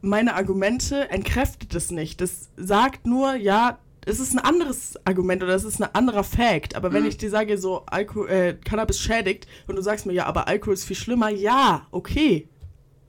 [0.04, 2.20] meine Argumente entkräftet es nicht.
[2.20, 6.76] Das sagt nur, ja, es ist ein anderes Argument oder es ist ein anderer Fact.
[6.76, 7.10] Aber wenn mhm.
[7.10, 10.74] ich dir sage, so Alkohol, äh, Cannabis schädigt und du sagst mir, ja, aber Alkohol
[10.74, 12.50] ist viel schlimmer, ja, okay.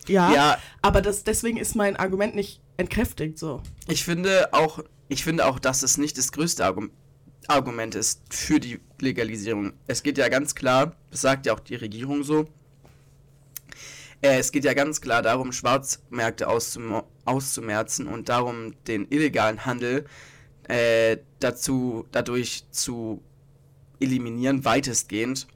[0.07, 3.61] Ja, ja, aber das, deswegen ist mein Argument nicht entkräftigt so.
[3.89, 4.79] Ich finde auch,
[5.09, 6.93] ich finde auch, dass es nicht das größte Argument
[7.47, 9.75] Argument ist für die Legalisierung.
[9.87, 12.47] Es geht ja ganz klar, das sagt ja auch die Regierung so,
[14.33, 20.05] es geht ja ganz klar darum, Schwarzmärkte auszum auszumerzen und darum, den illegalen Handel
[20.69, 23.23] äh, dazu, dadurch zu
[24.01, 25.47] eliminieren, weitestgehend.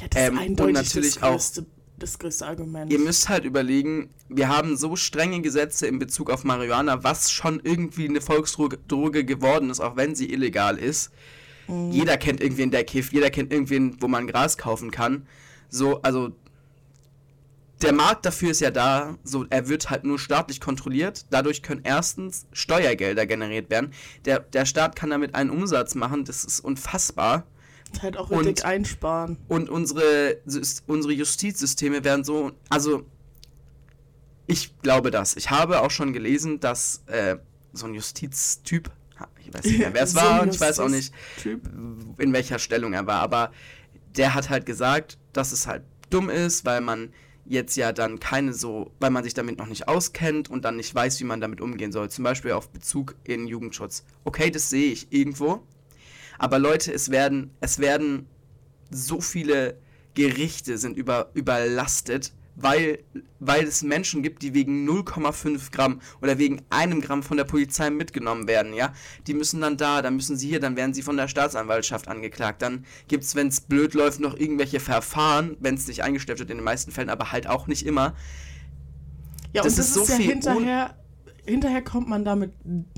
[0.00, 1.66] Ja, das ähm, ist eindeutig und natürlich das größte, auch
[1.98, 2.92] das größte Argument.
[2.92, 7.60] Ihr müsst halt überlegen, wir haben so strenge Gesetze in Bezug auf Marihuana, was schon
[7.62, 11.12] irgendwie eine Volksdroge geworden ist, auch wenn sie illegal ist.
[11.68, 11.92] Mhm.
[11.92, 15.26] Jeder kennt irgendwen, der kifft, jeder kennt irgendwen, wo man Gras kaufen kann.
[15.68, 16.32] So, also
[17.82, 21.26] der Markt dafür ist ja da, so er wird halt nur staatlich kontrolliert.
[21.30, 23.92] Dadurch können erstens Steuergelder generiert werden.
[24.24, 27.46] Der, der Staat kann damit einen Umsatz machen, das ist unfassbar.
[28.00, 29.36] Halt auch richtig und, einsparen.
[29.48, 30.38] Und unsere,
[30.86, 33.04] unsere Justizsysteme werden so, also
[34.46, 35.36] ich glaube das.
[35.36, 37.36] Ich habe auch schon gelesen, dass äh,
[37.72, 38.90] so ein Justiztyp,
[39.44, 41.12] ich weiß nicht mehr, wer es war, und ich weiß auch nicht,
[42.18, 43.52] in welcher Stellung er war, aber
[44.16, 47.12] der hat halt gesagt, dass es halt dumm ist, weil man
[47.52, 50.94] jetzt ja dann keine so, weil man sich damit noch nicht auskennt und dann nicht
[50.94, 52.08] weiß, wie man damit umgehen soll.
[52.10, 54.04] Zum Beispiel auf Bezug in Jugendschutz.
[54.24, 55.62] Okay, das sehe ich irgendwo.
[56.38, 58.26] Aber Leute, es werden, es werden
[58.90, 59.78] so viele
[60.14, 63.00] Gerichte sind über, überlastet, weil,
[63.40, 67.90] weil es Menschen gibt, die wegen 0,5 Gramm oder wegen einem Gramm von der Polizei
[67.90, 68.92] mitgenommen werden, ja.
[69.26, 72.62] Die müssen dann da, dann müssen sie hier, dann werden sie von der Staatsanwaltschaft angeklagt.
[72.62, 76.50] Dann gibt es, wenn es blöd läuft, noch irgendwelche Verfahren, wenn es nicht eingestellt wird
[76.50, 78.14] in den meisten Fällen, aber halt auch nicht immer.
[79.52, 80.96] Ja, das und das ist, ist so ja hinterher
[81.44, 82.52] hinterher kommt man damit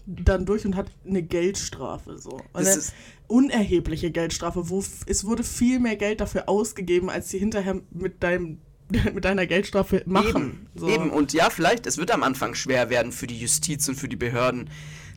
[0.06, 2.40] dann durch und hat eine Geldstrafe so.
[2.52, 2.78] Eine
[3.26, 8.58] unerhebliche Geldstrafe, wo es wurde viel mehr Geld dafür ausgegeben, als sie hinterher mit deinem
[9.14, 10.28] mit deiner Geldstrafe machen.
[10.28, 10.88] Eben, so.
[10.88, 11.10] eben.
[11.10, 14.16] Und ja, vielleicht, es wird am Anfang schwer werden für die Justiz und für die
[14.16, 14.70] Behörden,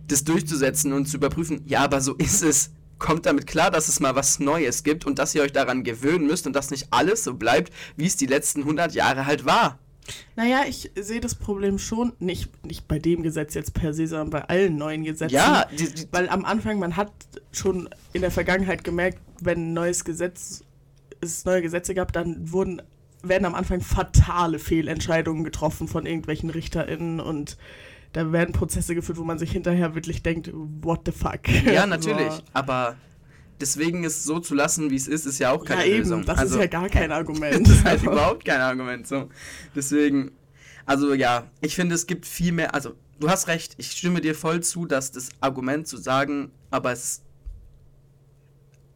[0.08, 1.63] das durchzusetzen und zu überprüfen.
[1.65, 2.71] Ja, aber so ist es.
[2.99, 6.25] Kommt damit klar, dass es mal was Neues gibt und dass ihr euch daran gewöhnen
[6.25, 9.77] müsst und dass nicht alles so bleibt, wie es die letzten 100 Jahre halt war.
[10.36, 14.30] Naja, ich sehe das Problem schon, nicht, nicht bei dem Gesetz jetzt per se, sondern
[14.30, 15.36] bei allen neuen Gesetzen.
[15.36, 17.12] Ja, die, die, weil am Anfang, man hat
[17.51, 20.63] schon in der Vergangenheit gemerkt, wenn ein neues Gesetz,
[21.21, 22.82] es neue Gesetze gab, dann wurden,
[23.23, 27.58] werden am Anfang fatale Fehlentscheidungen getroffen von irgendwelchen RichterInnen und
[28.13, 31.47] da werden Prozesse geführt, wo man sich hinterher wirklich denkt, what the fuck.
[31.65, 32.41] Ja, natürlich, so.
[32.53, 32.95] aber
[33.60, 36.25] deswegen es so zu lassen, wie es ist, ist ja auch keine ja, eben, Lösung.
[36.25, 37.67] Das also, ist ja gar kein Argument.
[37.67, 39.08] das ist halt überhaupt kein Argument.
[39.08, 39.30] So.
[39.75, 40.32] Deswegen,
[40.86, 42.73] also ja, ich finde, es gibt viel mehr.
[42.73, 46.91] Also, du hast recht, ich stimme dir voll zu, dass das Argument zu sagen, aber
[46.91, 47.23] es ist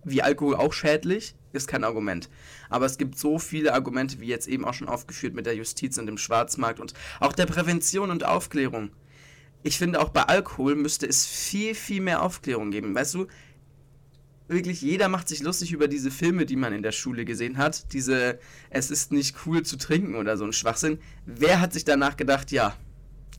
[0.03, 2.29] wie Alkohol auch schädlich, ist kein Argument.
[2.69, 5.97] Aber es gibt so viele Argumente, wie jetzt eben auch schon aufgeführt mit der Justiz
[5.97, 8.91] und dem Schwarzmarkt und auch der Prävention und Aufklärung.
[9.63, 12.95] Ich finde, auch bei Alkohol müsste es viel, viel mehr Aufklärung geben.
[12.95, 13.27] Weißt du,
[14.47, 17.93] wirklich jeder macht sich lustig über diese Filme, die man in der Schule gesehen hat.
[17.93, 20.99] Diese, es ist nicht cool zu trinken oder so ein Schwachsinn.
[21.25, 22.75] Wer hat sich danach gedacht, ja,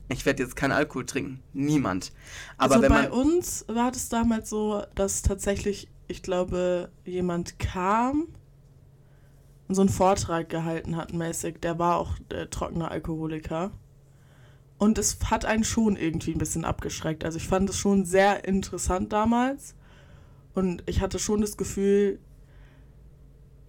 [0.09, 1.41] ich werde jetzt keinen Alkohol trinken?
[1.53, 2.11] Niemand.
[2.57, 8.27] Aber also bei uns war das damals so, dass tatsächlich, ich glaube, jemand kam
[9.67, 11.59] und so einen Vortrag gehalten hat mäßig.
[11.61, 13.71] Der war auch äh, trockener Alkoholiker.
[14.77, 17.23] Und es hat einen schon irgendwie ein bisschen abgeschreckt.
[17.23, 19.75] Also ich fand es schon sehr interessant damals.
[20.53, 22.19] Und ich hatte schon das Gefühl,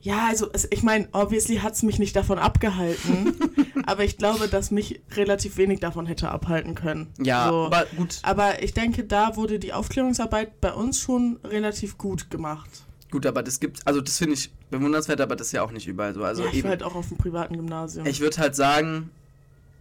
[0.04, 3.34] ja, also ich meine, obviously hat es mich nicht davon abgehalten,
[3.86, 7.10] aber ich glaube, dass mich relativ wenig davon hätte abhalten können.
[7.18, 7.64] ja, so.
[7.64, 12.68] aber gut, Aber ich denke, da wurde die Aufklärungsarbeit bei uns schon relativ gut gemacht.
[13.10, 15.86] gut, aber das gibt, also das finde ich bewundernswert, aber das ist ja auch nicht
[15.86, 16.22] überall so.
[16.22, 18.04] Also ja, ich eben, war halt auch auf dem privaten Gymnasium.
[18.04, 19.10] Ich würde halt sagen,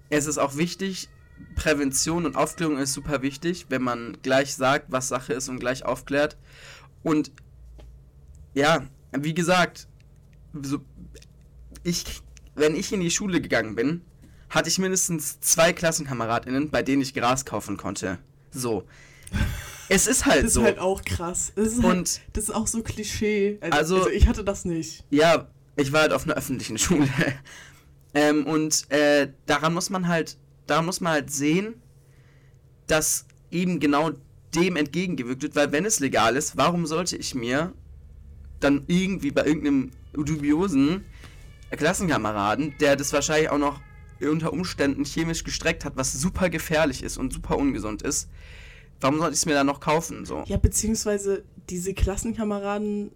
[0.10, 1.10] es ist auch wichtig,
[1.56, 5.84] Prävention und Aufklärung ist super wichtig, wenn man gleich sagt, was Sache ist und gleich
[5.84, 6.38] aufklärt.
[7.04, 7.30] Und
[8.54, 9.90] ja, wie gesagt,
[10.62, 10.80] so,
[11.84, 12.04] ich,
[12.56, 14.02] wenn ich in die Schule gegangen bin,
[14.50, 18.20] hatte ich mindestens zwei KlassenkameradInnen, bei denen ich Gras kaufen konnte.
[18.52, 18.84] So.
[19.89, 20.63] Es ist halt das ist so.
[20.63, 21.52] halt auch krass.
[21.56, 23.58] Das ist, halt, Und- das ist auch so Klischee.
[23.62, 25.04] Also, Also- also ich hatte das nicht.
[25.10, 27.08] Ja, ich war halt auf einer öffentlichen Schule.
[28.13, 30.38] ähm, und äh, daran muss man halt,
[30.68, 31.76] daran muss man halt sehen,
[32.88, 34.12] dass eben genau
[34.54, 37.74] dem entgegengewirkt wird, weil wenn es legal ist, warum sollte ich mir
[38.60, 41.06] dann irgendwie bei irgendeinem dubiosen
[41.71, 43.82] Klassenkameraden, der das wahrscheinlich auch noch
[44.21, 48.30] unter Umständen chemisch gestreckt hat, was super gefährlich ist und super ungesund ist,
[49.02, 50.26] warum sollte ich es mir dann noch kaufen?
[50.26, 50.43] So.
[50.45, 53.12] Ja, beziehungsweise diese Klassenkameraden,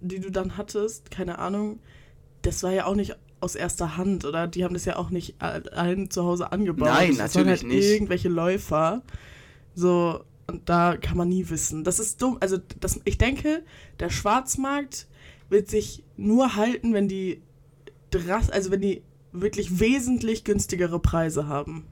[0.00, 1.80] die du dann hattest, keine Ahnung,
[2.42, 4.46] das war ja auch nicht aus erster Hand, oder?
[4.46, 6.88] Die haben das ja auch nicht allen zu Hause angebaut.
[6.88, 7.90] Nein, das waren natürlich halt nicht.
[7.90, 9.02] Irgendwelche Läufer.
[9.74, 11.82] So, und da kann man nie wissen.
[11.82, 12.38] Das ist dumm.
[12.40, 13.64] Also, das, ich denke,
[13.98, 15.08] der Schwarzmarkt
[15.52, 17.42] wird sich nur halten, wenn die
[18.50, 21.86] also wenn die wirklich wesentlich günstigere Preise haben.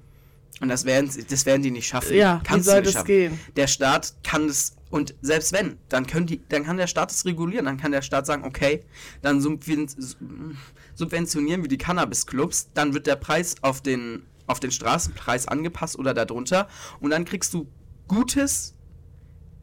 [0.61, 2.15] Und das werden, das werden die nicht schaffen.
[2.17, 3.07] Ja, Kannst wie soll das schaffen.
[3.07, 3.41] gehen?
[3.57, 7.25] Der Staat kann das und selbst wenn, dann können die, dann kann der Staat es
[7.25, 7.65] regulieren.
[7.65, 8.83] Dann kann der Staat sagen, okay,
[9.23, 9.89] dann subven-
[10.95, 16.13] subventionieren wir die Cannabis-Clubs, dann wird der Preis auf den auf den Straßenpreis angepasst oder
[16.13, 16.67] darunter
[16.99, 17.69] und dann kriegst du
[18.09, 18.75] gutes,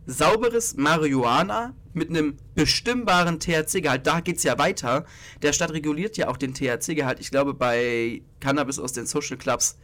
[0.05, 4.07] sauberes Marihuana mit einem bestimmbaren THC-Gehalt.
[4.07, 5.05] Da geht's ja weiter.
[5.41, 7.19] Der Staat reguliert ja auch den THC-Gehalt.
[7.19, 9.77] Ich glaube bei Cannabis aus den Social Clubs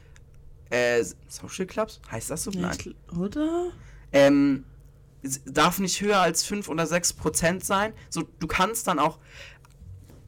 [0.74, 2.00] äh, Social Clubs?
[2.10, 2.52] Heißt das so?
[2.52, 2.96] Nein.
[3.18, 3.72] oder?
[4.12, 4.64] Ähm,
[5.22, 7.94] es darf nicht höher als 5 oder 6 Prozent sein.
[8.10, 9.20] So, du kannst dann auch,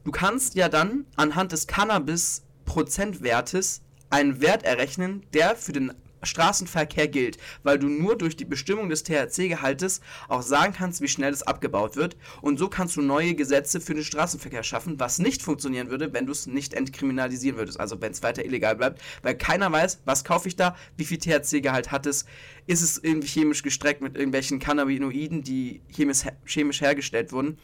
[0.04, 5.92] du kannst ja dann anhand des Cannabis-Prozentwertes einen Wert errechnen, der für den
[6.26, 11.32] Straßenverkehr gilt, weil du nur durch die Bestimmung des THC-Gehaltes auch sagen kannst, wie schnell
[11.32, 12.16] es abgebaut wird.
[12.42, 16.26] Und so kannst du neue Gesetze für den Straßenverkehr schaffen, was nicht funktionieren würde, wenn
[16.26, 17.80] du es nicht entkriminalisieren würdest.
[17.80, 21.18] Also wenn es weiter illegal bleibt, weil keiner weiß, was kaufe ich da, wie viel
[21.18, 22.26] THC-Gehalt hat es,
[22.66, 27.58] ist es irgendwie chemisch gestreckt mit irgendwelchen Cannabinoiden, die chemisch, chemisch hergestellt wurden.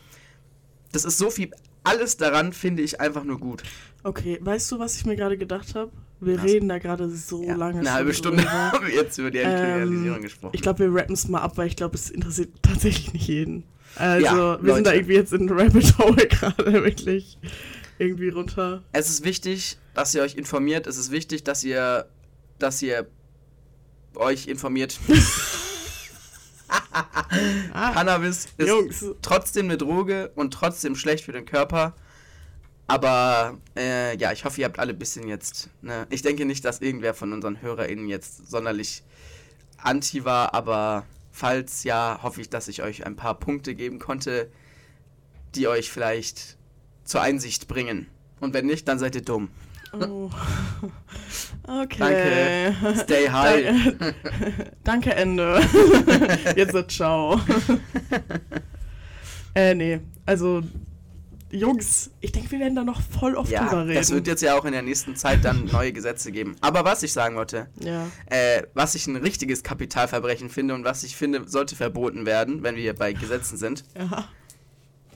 [0.92, 1.50] Das ist so viel,
[1.84, 3.62] alles daran finde ich einfach nur gut.
[4.02, 5.92] Okay, weißt du, was ich mir gerade gedacht habe?
[6.24, 6.44] Wir Was?
[6.44, 7.80] reden da gerade so Ja, lange.
[7.80, 8.50] eine halbe Stunde drüber.
[8.72, 10.52] haben wir jetzt über die Entkriminalisierung Ähm, gesprochen.
[10.54, 13.64] Ich glaube, wir rappen es mal ab, weil ich glaube, es interessiert tatsächlich nicht jeden.
[13.96, 17.38] Also, Ja, wir sind da irgendwie jetzt in Rabbit Hole gerade wirklich
[17.98, 18.82] irgendwie runter.
[18.92, 20.86] es ist wichtig, dass ihr euch informiert.
[20.86, 22.06] Es ist wichtig, dass ihr,
[22.58, 23.06] dass ihr
[24.14, 24.98] euch informiert.
[27.74, 31.94] Ah, Cannabis ist Jungs, trotzdem eine Droge und trotzdem schlecht für den Körper.
[32.92, 35.70] Aber äh, ja, ich hoffe, ihr habt alle ein bisschen jetzt.
[35.80, 36.06] Ne?
[36.10, 39.02] Ich denke nicht, dass irgendwer von unseren HörerInnen jetzt sonderlich
[39.78, 44.50] anti war, aber falls ja, hoffe ich, dass ich euch ein paar Punkte geben konnte,
[45.54, 46.58] die euch vielleicht
[47.02, 48.08] zur Einsicht bringen.
[48.40, 49.48] Und wenn nicht, dann seid ihr dumm.
[49.94, 50.28] oh.
[51.66, 52.74] Okay.
[52.96, 53.64] Stay high.
[53.64, 54.14] Danke,
[54.84, 55.60] Danke, Ende.
[56.56, 57.40] Jetzt so, ciao.
[59.54, 60.62] äh, nee, also,
[61.52, 63.94] Jungs, ich denke, wir werden da noch voll oft Ja, drüber reden.
[63.94, 66.56] das wird jetzt ja auch in der nächsten Zeit dann neue Gesetze geben.
[66.62, 68.06] Aber was ich sagen wollte, ja.
[68.26, 72.76] äh, was ich ein richtiges Kapitalverbrechen finde und was ich finde, sollte verboten werden, wenn
[72.76, 74.28] wir bei Gesetzen sind, ja.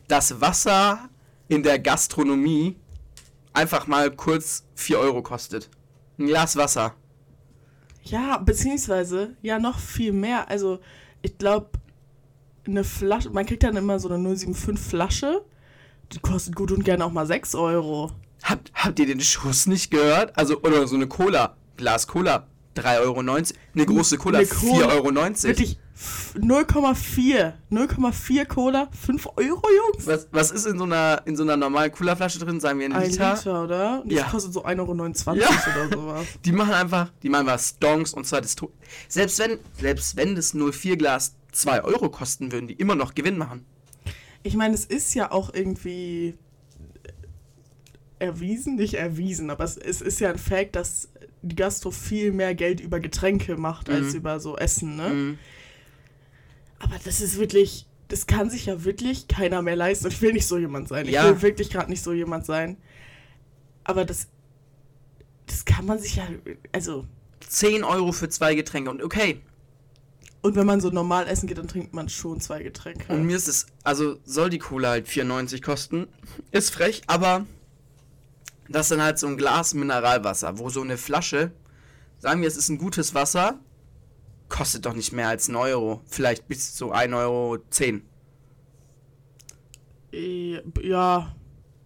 [0.08, 1.08] dass Wasser
[1.48, 2.76] in der Gastronomie
[3.54, 5.70] einfach mal kurz 4 Euro kostet.
[6.18, 6.94] Ein Glas Wasser.
[8.02, 10.48] Ja, beziehungsweise, ja, noch viel mehr.
[10.50, 10.80] Also,
[11.22, 11.70] ich glaube,
[12.66, 15.44] eine Flasche, man kriegt dann immer so eine 075 Flasche.
[16.12, 18.12] Die kostet gut und gerne auch mal 6 Euro.
[18.42, 20.36] Habt, habt ihr den Schuss nicht gehört?
[20.38, 21.56] Also, oder so eine Cola.
[21.76, 23.20] Glas Cola, 3,90 Euro.
[23.74, 25.42] Eine große Cola, Eine Cola, 4,90 Euro.
[25.42, 27.52] Wirklich f- 0,4.
[27.70, 30.06] 0,4 Cola, 5 Euro, Jungs?
[30.06, 32.60] Was, was ist in so einer, in so einer normalen Cola-Flasche drin?
[32.60, 33.34] Sagen wir ein Ein Liter.
[33.34, 34.02] Liter, oder?
[34.02, 34.24] Und das Ja.
[34.28, 35.48] kostet so 1,29 Euro Ja.
[35.48, 36.26] oder sowas.
[36.44, 38.54] Die machen einfach, die machen was Stonks und zwar das
[39.08, 43.38] Selbst wenn, selbst wenn das 04 Glas 2 Euro kosten, würden die immer noch Gewinn
[43.38, 43.64] machen.
[44.46, 46.34] Ich meine, es ist ja auch irgendwie
[48.18, 51.08] erwiesen, nicht erwiesen, aber es, es ist ja ein Fact, dass
[51.42, 54.16] die Gastro viel mehr Geld über Getränke macht als Mhm.
[54.16, 55.08] über so Essen, ne?
[55.08, 55.38] Mhm.
[56.78, 60.06] Aber das ist wirklich, das kann sich ja wirklich keiner mehr leisten.
[60.06, 61.06] Und ich will nicht so jemand sein.
[61.06, 61.26] Ich Ja.
[61.28, 62.76] will wirklich gerade nicht so jemand sein.
[63.84, 64.28] Aber das,
[65.46, 66.26] das kann man sich ja,
[66.72, 67.04] also,
[67.48, 69.40] 10 Euro für zwei Getränke und okay.
[70.46, 73.12] Und wenn man so normal essen geht, dann trinkt man schon zwei Getränke.
[73.12, 76.06] Und mir ist es, also soll die Cola halt 4,90 kosten.
[76.52, 77.46] Ist frech, aber
[78.68, 81.50] das ist dann halt so ein Glas Mineralwasser, wo so eine Flasche,
[82.18, 83.58] sagen wir, es ist ein gutes Wasser,
[84.48, 86.02] kostet doch nicht mehr als 1 Euro.
[86.06, 87.58] Vielleicht bis zu 1,10 Euro.
[90.12, 91.34] Eh, Ja,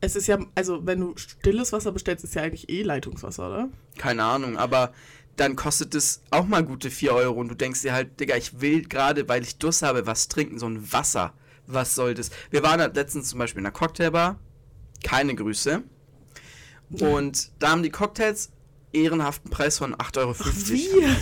[0.03, 3.69] es ist ja, also wenn du stilles Wasser bestellst, ist ja eigentlich eh Leitungswasser, oder?
[3.97, 4.93] Keine Ahnung, aber
[5.37, 8.61] dann kostet es auch mal gute 4 Euro und du denkst dir halt, Digga, ich
[8.61, 11.33] will gerade, weil ich Durst habe, was trinken, so ein Wasser.
[11.67, 12.31] Was soll das?
[12.51, 14.39] Wir waren halt letztens zum Beispiel in einer Cocktailbar,
[15.05, 15.83] keine Grüße.
[16.91, 18.51] Und da haben die Cocktails
[18.93, 20.35] ehrenhaften Preis von 8,50 Euro.
[20.39, 21.07] Wie?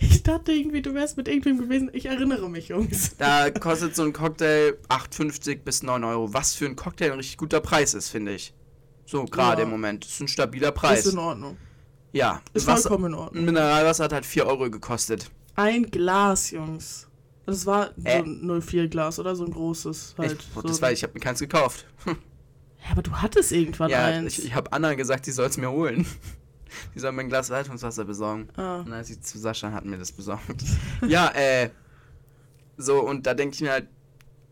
[0.00, 1.90] Ich dachte irgendwie, du wärst mit irgendwem gewesen.
[1.92, 3.16] Ich erinnere mich, Jungs.
[3.18, 6.32] Da kostet so ein Cocktail 8,50 bis 9 Euro.
[6.32, 8.54] Was für ein Cocktail ein richtig guter Preis ist, finde ich.
[9.04, 9.64] So, gerade Ja.
[9.64, 10.04] im Moment.
[10.04, 11.04] Das ist ein stabiler Preis.
[11.04, 11.56] Ist in Ordnung.
[12.14, 13.44] Ja, Ist Wasser, vollkommen in Ordnung.
[13.44, 15.30] Mineralwasser hat halt 4 Euro gekostet.
[15.56, 17.08] Ein Glas, Jungs.
[17.44, 18.22] Das war so Äh.
[18.22, 19.34] ein 04-Glas, oder?
[19.36, 20.32] So ein großes halt.
[20.40, 20.62] ich, so.
[20.62, 21.86] das war, ich habe mir keins gekauft.
[22.06, 22.12] Ja,
[22.92, 24.38] aber du hattest irgendwann ja, eins.
[24.38, 26.06] ich, ich habe Anna gesagt, die soll es mir holen.
[26.94, 28.48] Die soll mir ein Glas Leitungswasser besorgen.
[28.56, 28.80] ah.
[28.80, 30.64] Und als sie zu Sascha hat mir das besorgt.
[31.06, 31.70] ja, äh,
[32.76, 33.86] so, und da denke ich mir halt,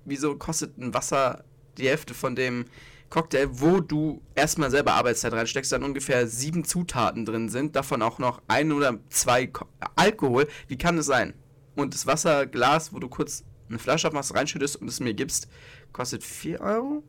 [0.04, 1.42] wieso kostet ein Wasser
[1.78, 2.66] die Hälfte von dem
[3.12, 8.18] Cocktail, wo du erstmal selber Arbeitszeit reinsteckst, dann ungefähr sieben Zutaten drin sind, davon auch
[8.18, 10.48] noch ein oder zwei Ko Alkohol.
[10.66, 11.34] Wie kann das sein?
[11.76, 15.46] Und das Wasserglas, wo du kurz eine Flasche auf was reinschüttest und es mir gibst,
[15.92, 17.02] kostet 4 Euro?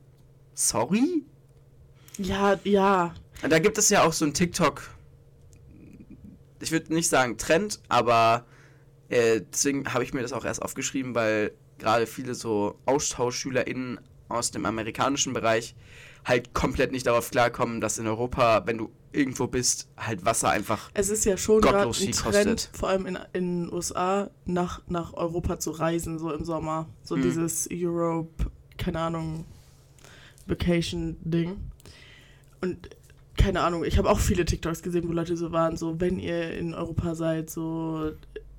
[0.54, 1.24] Sorry?
[2.18, 3.14] Ja, ja.
[3.42, 4.82] Und Da gibt es ja auch so ein TikTok,
[6.60, 8.46] ich würde nicht sagen Trend, aber
[9.08, 14.02] äh, deswegen habe ich mir das auch erst aufgeschrieben, weil gerade viele so AustauschschülerInnen
[14.34, 15.76] aus dem amerikanischen Bereich
[16.26, 20.90] halt komplett nicht darauf klarkommen, dass in Europa, wenn du irgendwo bist, halt Wasser einfach.
[20.94, 22.70] Es ist ja schon gerade ein Gottlos viel Trend, kostet.
[22.74, 26.88] vor allem in in den USA, nach, nach Europa zu reisen, so im Sommer.
[27.04, 27.22] So Mhm.
[27.24, 29.46] dieses Europe, keine Ahnung,
[30.48, 31.58] Vacation-Ding.
[32.62, 32.90] Und
[33.38, 36.52] keine Ahnung, ich habe auch viele TikToks gesehen, wo Leute so waren, so, wenn ihr
[36.58, 38.12] in Europa seid, so,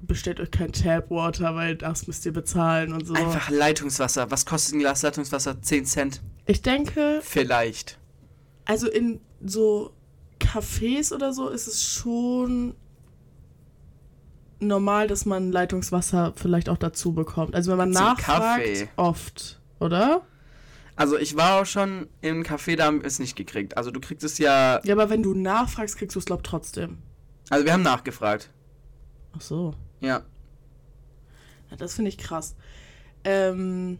[0.06, 3.14] bestellt euch kein Tapwater, weil das müsst ihr bezahlen und so.
[3.14, 4.30] Einfach Leitungswasser.
[4.30, 5.60] Was kostet ein Glas Leitungswasser?
[5.60, 6.22] 10 Cent?
[6.46, 7.98] Ich denke, Vielleicht.
[8.64, 9.92] also in so
[10.40, 12.74] Cafés oder so ist es schon
[14.60, 17.54] normal, dass man Leitungswasser vielleicht auch dazu bekommt.
[17.54, 18.88] Also wenn man Zum nachfragt, Kaffee.
[18.96, 20.22] oft, oder?
[20.96, 23.76] Also ich war auch schon im Café, da haben wir es nicht gekriegt.
[23.76, 24.80] Also du kriegst es ja.
[24.84, 26.98] Ja, aber wenn du nachfragst, kriegst du es, glaub trotzdem.
[27.50, 28.50] Also wir haben nachgefragt.
[29.36, 29.74] Ach so.
[30.04, 30.24] Ja.
[31.70, 32.54] Ja, das finde ich krass.
[33.24, 33.98] Ähm,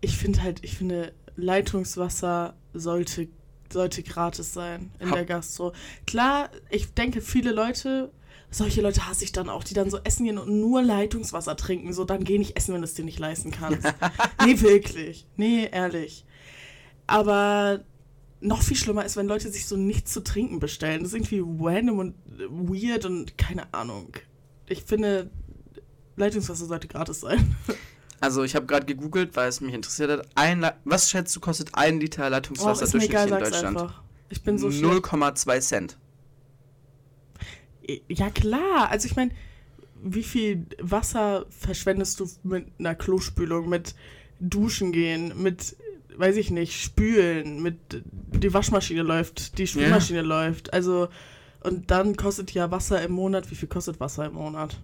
[0.00, 3.28] ich finde halt, ich finde, Leitungswasser sollte,
[3.72, 5.72] sollte gratis sein in Ha- der Gastro.
[6.06, 8.12] Klar, ich denke, viele Leute,
[8.50, 11.92] solche Leute hasse ich dann auch, die dann so essen gehen und nur Leitungswasser trinken.
[11.92, 13.86] So, dann geh nicht essen, wenn du es dir nicht leisten kannst.
[14.44, 15.26] nee, wirklich.
[15.36, 16.24] Nee, ehrlich.
[17.06, 17.80] Aber
[18.40, 21.02] noch viel schlimmer ist, wenn Leute sich so nichts zu trinken bestellen.
[21.02, 22.14] Das ist irgendwie random und
[22.48, 24.12] weird und keine Ahnung.
[24.66, 25.30] Ich finde,
[26.16, 27.56] Leitungswasser sollte gratis sein.
[28.20, 30.26] Also ich habe gerade gegoogelt, weil es mich interessiert hat.
[30.34, 33.78] Ein was schätzt du kostet ein Liter Leitungswasser ist mir egal, durchschnittlich in Deutschland?
[33.78, 34.02] einfach.
[34.30, 35.04] Ich bin so schlecht.
[35.04, 35.98] 0,2 Cent.
[38.08, 39.32] Ja klar, also ich meine,
[40.02, 43.94] wie viel Wasser verschwendest du mit einer Klospülung, mit
[44.40, 45.76] Duschen gehen, mit,
[46.16, 50.72] weiß ich nicht, spülen, mit die Waschmaschine läuft, die Spülmaschine läuft.
[50.72, 51.08] Also
[51.64, 53.50] und dann kostet ja Wasser im Monat.
[53.50, 54.78] Wie viel kostet Wasser im Monat?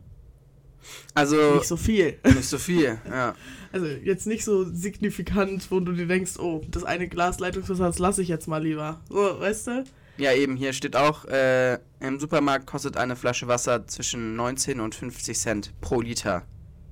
[1.14, 2.18] Also Nicht so viel.
[2.24, 3.35] nicht so viel, ja.
[3.72, 7.99] Also jetzt nicht so signifikant, wo du dir denkst, oh, das eine Glas Leitungswasser, das
[7.99, 9.01] lasse ich jetzt mal lieber.
[9.09, 9.85] So, weißt du?
[10.16, 14.95] Ja, eben, hier steht auch, äh, im Supermarkt kostet eine Flasche Wasser zwischen 19 und
[14.95, 16.45] 50 Cent pro Liter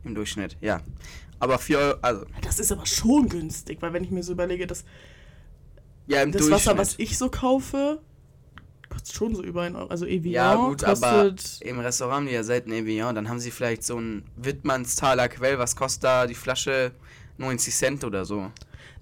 [0.04, 0.80] im Durchschnitt, ja.
[1.40, 4.66] Aber 4 Euro, also, Das ist aber schon günstig, weil wenn ich mir so überlege,
[4.66, 4.84] dass
[6.06, 6.66] ja, im das Durchschnitt.
[6.66, 8.00] Wasser, was ich so kaufe,
[8.98, 9.88] kostet schon so über ein Euro.
[9.88, 11.62] Also Evian ja, gut, aber kostet...
[11.62, 13.14] im Restaurant haben die ja selten Evian.
[13.14, 16.92] Dann haben sie vielleicht so ein Wittmannsthaler Quell, was kostet da die Flasche
[17.38, 18.50] 90 Cent oder so.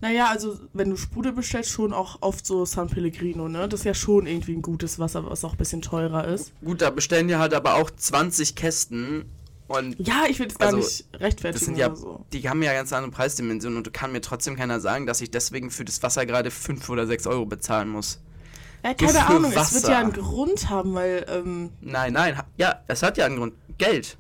[0.00, 3.66] Naja, also wenn du Sprudel bestellst, schon auch oft so San Pellegrino, ne?
[3.66, 6.52] Das ist ja schon irgendwie ein gutes Wasser, was auch ein bisschen teurer ist.
[6.62, 9.24] Gut, da bestellen die halt aber auch 20 Kästen
[9.68, 12.24] und Ja, ich will es gar Also, nicht rechtfertigen das sind ja, so.
[12.32, 15.70] die haben ja ganz andere Preisdimensionen und kann mir trotzdem keiner sagen, dass ich deswegen
[15.70, 18.20] für das Wasser gerade 5 oder 6 Euro bezahlen muss.
[18.86, 19.90] Ja, keine Ahnung, es wird Wasser.
[19.90, 23.54] ja einen Grund haben, weil, ähm, Nein, nein, ja, es hat ja einen Grund.
[23.78, 24.16] Geld.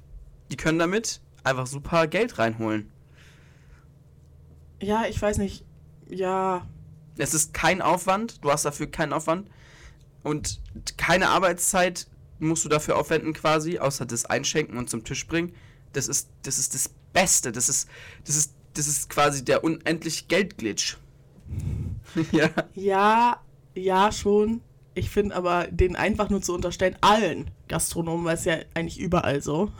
[0.50, 2.90] Die können damit einfach super Geld reinholen.
[4.82, 5.64] ja, ich weiß nicht,
[6.08, 6.66] ja,
[7.18, 9.48] Es ist kein Aufwand, du hast dafür keinen Aufwand
[10.22, 10.60] und
[10.98, 12.08] keine Arbeitszeit
[12.38, 15.54] musst du dafür aufwenden quasi, außer das Einschenken und zum Tisch bringen.
[15.92, 17.88] Das ist das ist das Beste, das ist
[18.26, 20.98] das ist das ist quasi der unendlich Geldglitch.
[22.32, 22.50] ja.
[22.74, 23.40] ja,
[23.76, 24.60] ja, schon.
[24.94, 29.42] Ich finde aber, den einfach nur zu unterstellen, allen Gastronomen, weil es ja eigentlich überall
[29.42, 29.70] so,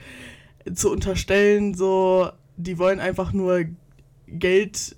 [0.74, 3.64] zu unterstellen, so, die wollen einfach nur
[4.28, 4.96] Geld.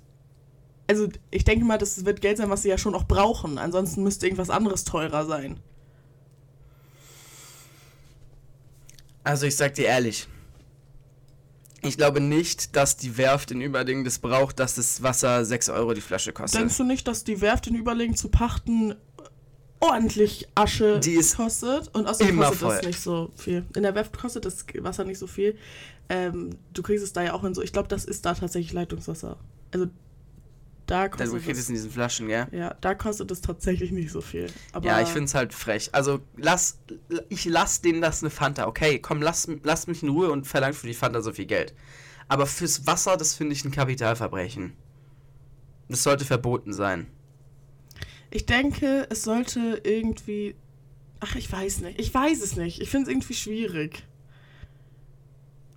[0.87, 3.57] Also, ich denke mal, das wird Geld sein, was sie ja schon auch brauchen.
[3.57, 5.59] Ansonsten müsste irgendwas anderes teurer sein.
[9.25, 10.27] Also ich sag dir ehrlich,
[11.85, 15.93] ich glaube nicht, dass die Werft in Überding das braucht, dass das Wasser 6 Euro
[15.93, 16.61] die Flasche kostet.
[16.61, 18.95] Denkst du nicht, dass die Werft in Überlegen zu pachten
[19.79, 21.93] ordentlich Asche Die ist kostet?
[21.93, 22.75] Und außerdem immer kostet voll.
[22.75, 23.65] das nicht so viel.
[23.75, 25.57] In der Werft kostet das Wasser nicht so viel.
[26.09, 27.61] Ähm, du kriegst es da ja auch in so.
[27.61, 29.37] Ich glaube, das ist da tatsächlich Leitungswasser.
[29.71, 29.87] Also
[30.87, 31.69] da kostet kriegt es es.
[31.69, 32.47] in diesen Flaschen, gell?
[32.51, 34.47] Ja, da kostet es tatsächlich nicht so viel.
[34.71, 35.89] Aber Ja, ich finde es halt frech.
[35.93, 36.79] Also lass,
[37.29, 38.67] ich lass denen das eine Fanta.
[38.67, 41.73] Okay, komm, lass, lass mich in Ruhe und verlang für die Fanta so viel Geld.
[42.27, 44.73] Aber fürs Wasser, das finde ich ein Kapitalverbrechen.
[45.89, 47.07] Das sollte verboten sein.
[48.31, 50.55] Ich denke, es sollte irgendwie.
[51.19, 51.99] Ach, ich weiß nicht.
[51.99, 52.81] Ich weiß es nicht.
[52.81, 54.03] Ich finde es irgendwie schwierig.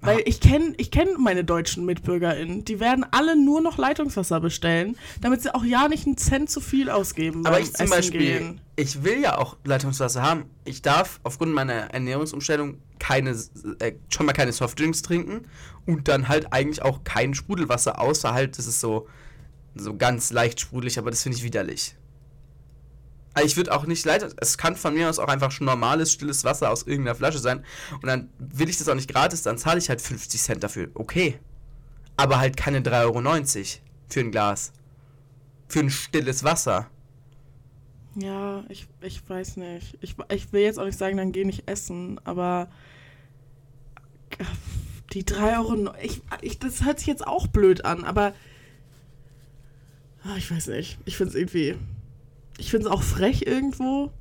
[0.01, 2.65] Weil ich kenne ich kenn meine deutschen MitbürgerInnen.
[2.65, 6.61] Die werden alle nur noch Leitungswasser bestellen, damit sie auch ja nicht einen Cent zu
[6.61, 7.45] viel ausgeben.
[7.45, 8.61] Aber ich zum Essen Beispiel, Gehen.
[8.77, 10.45] ich will ja auch Leitungswasser haben.
[10.65, 13.31] Ich darf aufgrund meiner Ernährungsumstellung keine,
[13.81, 15.43] äh, schon mal keine Softdrinks trinken
[15.85, 19.09] und dann halt eigentlich auch kein Sprudelwasser, außer halt, das ist so,
[19.75, 21.97] so ganz leicht sprudelig, aber das finde ich widerlich.
[23.39, 26.11] Also ich würde auch nicht leid, es kann von mir aus auch einfach schon normales,
[26.11, 27.65] stilles Wasser aus irgendeiner Flasche sein
[27.95, 30.91] und dann will ich das auch nicht gratis, dann zahle ich halt 50 Cent dafür.
[30.95, 31.39] Okay.
[32.17, 34.73] Aber halt keine 3,90 Euro für ein Glas.
[35.69, 36.91] Für ein stilles Wasser.
[38.17, 39.97] Ja, ich, ich weiß nicht.
[40.01, 42.69] Ich, ich will jetzt auch nicht sagen, dann geh nicht essen, aber
[45.13, 45.95] die 3 Euro.
[46.03, 48.35] Ich, ich, das hört sich jetzt auch blöd an, aber.
[50.25, 50.99] Ah, Ich weiß nicht.
[51.05, 51.77] Ich finde es irgendwie.
[52.59, 54.13] Ich finde es auch frech irgendwo.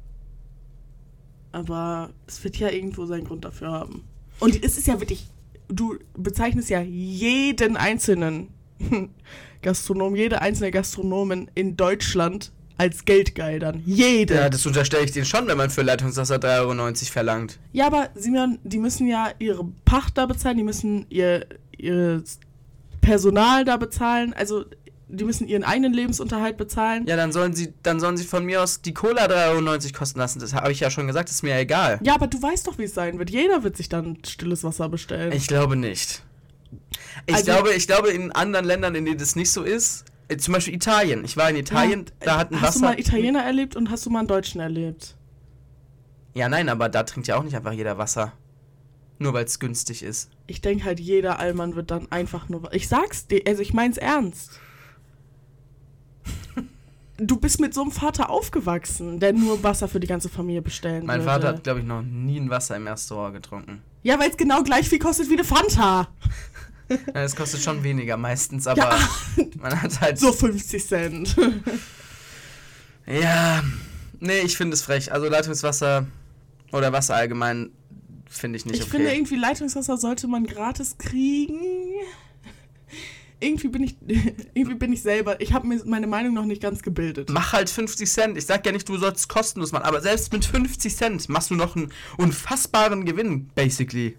[1.51, 4.03] Aber es wird ja irgendwo seinen Grund dafür haben.
[4.39, 5.27] Und es ist ja wirklich.
[5.69, 8.49] Du bezeichnest ja jeden einzelnen
[9.61, 13.81] Gastronom, jede einzelne Gastronomin in Deutschland als geldgeil dann.
[13.85, 14.35] Jede.
[14.35, 17.59] Ja, das unterstelle ich denen schon, wenn man für Leitungswasser 3,90 Euro verlangt.
[17.73, 22.23] Ja, aber Simon, die müssen ja ihre Pacht da bezahlen, die müssen ihr, ihr
[23.01, 24.65] Personal da bezahlen, also
[25.09, 27.05] die müssen ihren eigenen Lebensunterhalt bezahlen.
[27.07, 30.19] Ja, dann sollen sie, dann sollen sie von mir aus die Cola 3,90 Euro kosten
[30.19, 30.39] lassen.
[30.39, 31.99] Das habe ich ja schon gesagt, ist mir ja egal.
[32.03, 33.29] Ja, aber du weißt doch, wie es sein wird.
[33.29, 35.31] Jeder wird sich dann stilles Wasser bestellen.
[35.31, 36.23] Ich glaube nicht.
[37.25, 40.35] Ich Also- glaube, ich glaube, in anderen Ländern, in denen das nicht so ist, äh,
[40.37, 41.23] zum Beispiel Italien.
[41.23, 42.91] Ich war in Italien, da hat ein hast du Wasser.
[42.93, 45.15] mal Italiener erlebt und hast du mal einen Deutschen erlebt?
[46.33, 48.33] Ja, nein, aber da trinkt ja auch nicht einfach jeder Wasser.
[49.19, 50.29] Nur weil es günstig ist.
[50.45, 52.71] Ich denke halt, jeder Allmann wird dann einfach nur.
[52.73, 54.59] Ich sag's dir, also ich mein's ernst.
[57.19, 61.05] Du bist mit so einem Vater aufgewachsen, der nur Wasser für die ganze Familie bestellen
[61.05, 61.31] Mein würde.
[61.31, 63.81] Vater hat, glaube ich, noch nie ein Wasser im Restaurant getrunken.
[64.03, 66.07] Ja, weil es genau gleich viel kostet wie eine Fanta.
[66.89, 69.09] Ja, Es kostet schon weniger meistens, aber Ja,
[69.59, 71.35] man hat halt so 50 Cent.
[73.07, 73.63] Ja,
[74.19, 75.11] nee, ich finde es frech.
[75.11, 76.05] Also Leitungswasser
[76.71, 77.71] oder Wasser allgemein
[78.29, 78.91] finde ich nicht ich okay.
[78.97, 81.59] finde, irgendwie Leitungswasser sollte man gratis kriegen.
[83.39, 83.95] Irgendwie bin ich,
[84.53, 87.29] irgendwie bin ich selber, ich habe mir meine Meinung noch nicht ganz gebildet.
[87.29, 88.37] Mach halt 50 Cent.
[88.37, 91.51] Ich sag ja nicht, du sollst es kostenlos machen, aber selbst mit 50 Cent machst
[91.51, 94.17] du noch einen unfassbaren Gewinn, basically.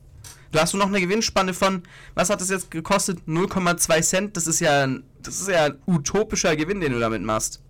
[0.51, 1.83] Du hast du noch eine Gewinnspanne von,
[2.14, 3.21] was hat das jetzt gekostet?
[3.27, 4.37] 0,2 Cent.
[4.37, 4.87] Das ist ja,
[5.23, 7.62] das ist ja ein utopischer Gewinn, den du damit machst.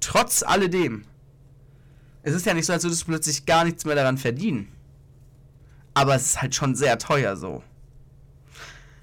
[0.00, 1.04] Trotz alledem.
[2.22, 4.68] Es ist ja nicht so, als würdest du plötzlich gar nichts mehr daran verdienen.
[5.94, 7.62] Aber es ist halt schon sehr teuer so.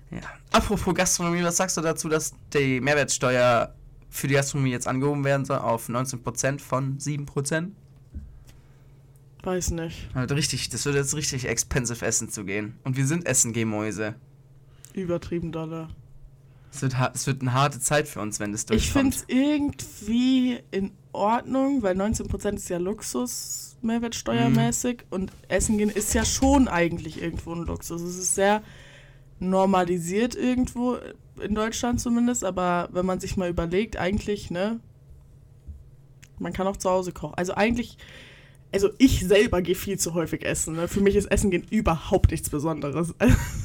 [0.09, 0.21] Ja.
[0.51, 3.73] Apropos Gastronomie, was sagst du dazu, dass die Mehrwertsteuer
[4.09, 7.71] für die Gastronomie jetzt angehoben werden soll auf 19% von 7%?
[9.43, 10.09] Weiß nicht.
[10.13, 12.77] Halt richtig, das wird jetzt richtig expensive essen zu gehen.
[12.83, 14.15] Und wir sind essen Mäuse.
[14.93, 15.89] Übertrieben dolle.
[16.71, 18.85] Es wird, es wird eine harte Zeit für uns, wenn das durchkommt.
[18.85, 24.97] Ich finde es irgendwie in Ordnung, weil 19% ist ja Luxus, mehrwertsteuermäßig.
[24.97, 25.05] Mhm.
[25.09, 28.01] Und Essen gehen ist ja schon eigentlich irgendwo ein Luxus.
[28.01, 28.61] Es ist sehr
[29.39, 30.97] normalisiert irgendwo,
[31.41, 32.43] in Deutschland zumindest.
[32.43, 34.79] Aber wenn man sich mal überlegt, eigentlich, ne?
[36.39, 37.33] Man kann auch zu Hause kochen.
[37.35, 37.97] Also eigentlich
[38.71, 40.75] also ich selber gehe viel zu häufig essen.
[40.75, 40.87] Ne?
[40.87, 43.13] Für mich ist Essen gehen überhaupt nichts Besonderes.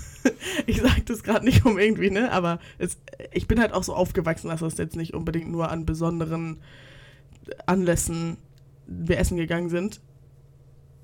[0.67, 2.31] ich sage das gerade nicht um irgendwie, ne?
[2.31, 2.99] Aber es,
[3.33, 6.61] ich bin halt auch so aufgewachsen, dass das jetzt nicht unbedingt nur an besonderen
[7.67, 8.37] Anlässen
[8.87, 10.01] wir essen gegangen sind.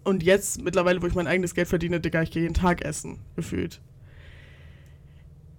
[0.05, 3.19] Und jetzt, mittlerweile, wo ich mein eigenes Geld verdiene, Digga, ich gehe jeden Tag essen,
[3.37, 3.81] gefühlt.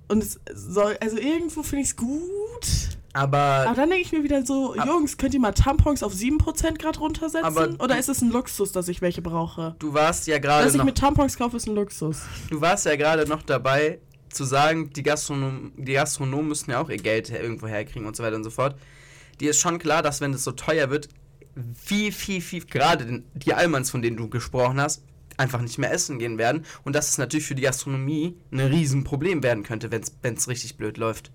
[0.10, 4.24] Und es soll, also irgendwo finde ich es gut, aber, aber dann denke ich mir
[4.24, 7.44] wieder so, Jungs, könnt ihr mal Tampons auf 7% Grad runtersetzen?
[7.44, 9.76] Aber Oder ist es ein Luxus, dass ich welche brauche?
[9.80, 12.24] Du warst ja gerade Dass ich mit Tampons kaufe, ist ein Luxus.
[12.50, 14.00] Du warst ja gerade noch dabei,
[14.30, 18.24] zu sagen, die, Gastronom die Gastronomen müssen ja auch ihr Geld irgendwo herkriegen und so
[18.24, 18.76] weiter und so fort.
[19.40, 21.10] Dir ist schon klar, dass wenn es so teuer wird,
[21.74, 25.04] viel, viel, viel, gerade die Allmanns, von denen du gesprochen hast,
[25.40, 26.66] einfach nicht mehr essen gehen werden.
[26.84, 30.98] Und dass es natürlich für die Gastronomie ein Riesenproblem werden könnte, wenn es richtig blöd
[30.98, 31.32] läuft.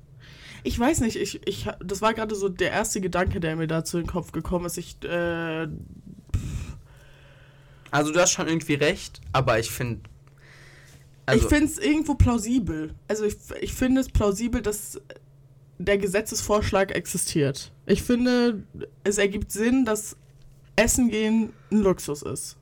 [0.62, 3.98] Ich weiß nicht, ich, ich, das war gerade so der erste Gedanke, der mir dazu
[3.98, 4.78] in den Kopf gekommen ist.
[4.78, 5.68] Ich, äh,
[7.90, 10.08] also du hast schon irgendwie recht, aber ich finde.
[11.26, 12.94] Also ich finde es irgendwo plausibel.
[13.08, 15.00] Also ich, ich finde es plausibel, dass
[15.78, 17.72] der Gesetzesvorschlag existiert.
[17.86, 18.62] Ich finde,
[19.04, 20.16] es ergibt Sinn, dass
[20.76, 22.56] Essen gehen ein Luxus ist.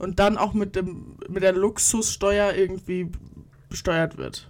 [0.00, 3.10] Und dann auch mit, dem, mit der Luxussteuer irgendwie
[3.68, 4.48] besteuert wird.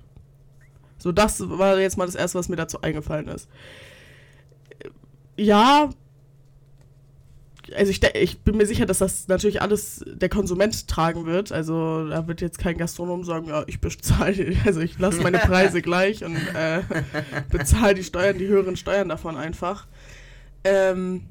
[0.96, 3.48] So, das war jetzt mal das Erste, was mir dazu eingefallen ist.
[5.36, 5.90] Ja,
[7.74, 11.53] also ich, ich bin mir sicher, dass das natürlich alles der Konsument tragen wird.
[11.53, 15.82] Also da wird jetzt kein Gastronom sagen, ja, ich bezahle, also ich lasse meine Preise
[15.82, 16.82] gleich und äh,
[17.51, 19.86] bezahle die Steuern, die höheren Steuern davon einfach.
[20.64, 21.26] Ähm,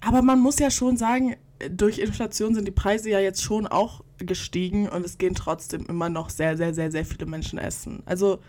[0.00, 1.36] aber man muss ja schon sagen,
[1.70, 6.08] durch Inflation sind die Preise ja jetzt schon auch gestiegen und es gehen trotzdem immer
[6.08, 8.02] noch sehr, sehr, sehr, sehr viele Menschen essen.
[8.06, 8.40] Also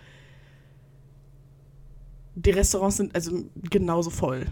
[2.36, 4.46] die Restaurants sind also genauso voll.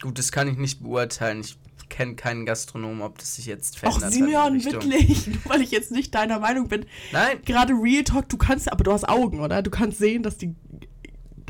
[0.00, 1.40] Gut, das kann ich nicht beurteilen.
[1.40, 1.56] Ich
[1.88, 6.14] kenne keinen Gastronomen, ob das sich jetzt verändert Ach, Simeon, wirklich, weil ich jetzt nicht
[6.14, 6.86] deiner Meinung bin.
[7.12, 7.38] Nein.
[7.44, 9.62] Gerade Real Talk, du kannst, aber du hast Augen, oder?
[9.62, 10.54] Du kannst sehen, dass die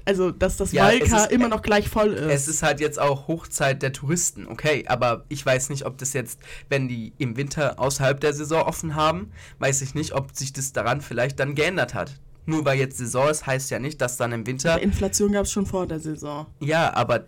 [0.05, 2.32] also dass das ja, Walka immer noch gleich voll ist.
[2.32, 6.12] Es ist halt jetzt auch Hochzeit der Touristen, okay, aber ich weiß nicht, ob das
[6.12, 10.53] jetzt, wenn die im Winter außerhalb der Saison offen haben, weiß ich nicht, ob sich
[10.53, 12.18] das daran vielleicht dann geändert hat.
[12.44, 14.72] Nur weil jetzt Saison ist, heißt ja nicht, dass dann im Winter.
[14.72, 16.46] Aber Inflation gab es schon vor der Saison.
[16.61, 17.26] Ja, aber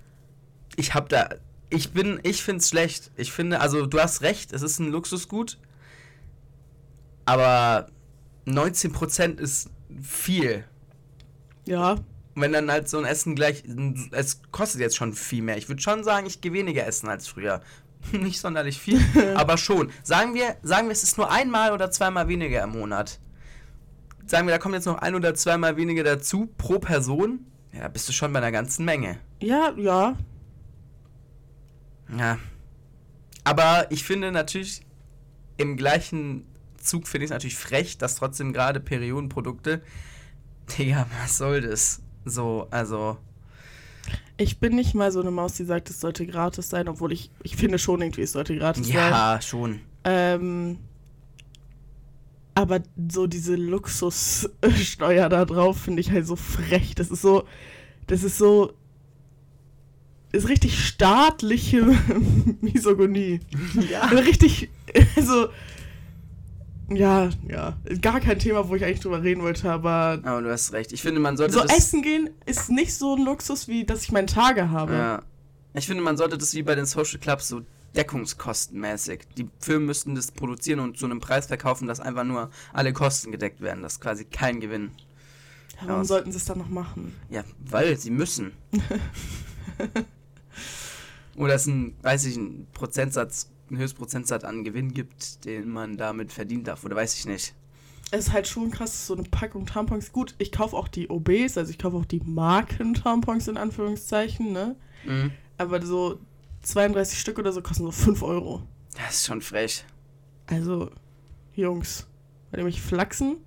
[0.77, 1.29] ich habe da.
[1.71, 3.11] Ich bin, ich finde es schlecht.
[3.17, 5.59] Ich finde, also du hast recht, es ist ein Luxusgut.
[7.27, 7.89] Aber
[8.47, 9.71] 19% ist
[10.03, 10.65] viel.
[11.67, 11.97] Ja,
[12.35, 13.63] und wenn dann halt so ein Essen gleich,
[14.11, 15.57] es kostet jetzt schon viel mehr.
[15.57, 17.61] Ich würde schon sagen, ich gehe weniger essen als früher.
[18.13, 19.01] Nicht sonderlich viel,
[19.37, 19.91] aber schon.
[20.03, 23.21] Sagen wir, sagen wir, es ist nur einmal oder zweimal weniger im Monat.
[24.27, 27.47] Sagen wir, da kommt jetzt noch ein oder zweimal weniger dazu pro Person.
[27.73, 29.19] Ja, da bist du schon bei einer ganzen Menge.
[29.41, 30.17] Ja, ja.
[32.17, 32.39] Ja.
[33.43, 34.83] Aber ich finde natürlich,
[35.57, 36.47] im gleichen
[36.79, 39.83] Zug finde ich es natürlich frech, dass trotzdem gerade Periodenprodukte.
[40.79, 42.01] Digga, was soll das?
[42.25, 43.17] So, also.
[44.37, 47.31] Ich bin nicht mal so eine Maus, die sagt, es sollte gratis sein, obwohl ich,
[47.43, 49.11] ich finde schon irgendwie, es sollte gratis ja, sein.
[49.11, 49.81] Ja, schon.
[50.05, 50.79] Ähm,
[52.55, 56.95] aber so diese Luxussteuer da drauf finde ich halt so frech.
[56.95, 57.45] Das ist so,
[58.07, 58.73] das ist so,
[60.33, 61.83] ist richtig staatliche
[62.61, 63.41] Misogonie.
[63.91, 64.07] Ja.
[64.07, 64.69] Richtig,
[65.17, 65.49] also
[66.91, 67.77] ja, ja.
[68.01, 70.21] Gar kein Thema, wo ich eigentlich drüber reden wollte, aber.
[70.23, 70.93] Aber du hast recht.
[70.93, 71.55] Ich finde, man sollte.
[71.55, 74.95] So essen gehen ist nicht so ein Luxus, wie dass ich meine Tage habe.
[74.95, 75.23] Ja.
[75.75, 77.63] Ich finde, man sollte das wie bei den Social Clubs so
[77.97, 79.23] deckungskostenmäßig.
[79.37, 83.33] Die Firmen müssten das produzieren und zu einem Preis verkaufen, dass einfach nur alle Kosten
[83.33, 83.83] gedeckt werden.
[83.83, 84.91] Das ist quasi kein Gewinn.
[85.81, 87.15] Ja, warum sollten sie es dann noch machen?
[87.31, 88.53] Ja, weil sie müssen.
[91.37, 96.33] Oder ist ein, weiß ich, ein Prozentsatz einen Höchstprozentsatz an Gewinn gibt, den man damit
[96.33, 96.85] verdienen darf.
[96.85, 97.55] Oder weiß ich nicht.
[98.11, 100.13] Es ist halt schon krass, so eine Packung Tampons.
[100.13, 104.77] Gut, ich kaufe auch die OBs, also ich kaufe auch die Marken-Tampons in Anführungszeichen, ne?
[105.05, 105.33] Mhm.
[105.59, 106.21] Aber so
[106.63, 108.63] 32 Stück oder so kosten so 5 Euro.
[108.95, 109.85] Das ist schon frech.
[110.47, 110.91] Also,
[111.55, 112.07] Jungs,
[112.51, 113.39] wollt ihr mich flachsen?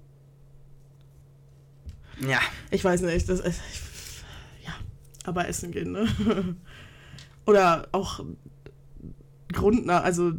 [2.20, 2.40] Ja.
[2.72, 3.62] Ich weiß nicht, das ist.
[4.66, 4.74] Ja,
[5.24, 6.08] aber essen gehen, ne?
[7.46, 8.20] Oder auch
[9.52, 10.34] Grundnah, also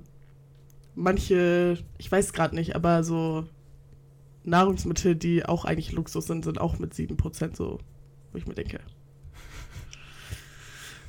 [0.94, 3.46] manche, ich weiß gerade nicht, aber so
[4.44, 7.78] Nahrungsmittel, die auch eigentlich Luxus sind, sind auch mit 7% so,
[8.32, 8.80] wo ich mir denke.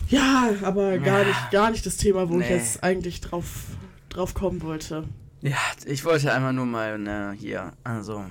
[0.09, 2.55] Ja, aber gar nicht, gar nicht das Thema, wo ich Nee.
[2.55, 3.65] jetzt eigentlich drauf,
[4.09, 5.03] drauf kommen wollte.
[5.41, 8.25] Ja, ich wollte einfach nur mal, ne, hier, also.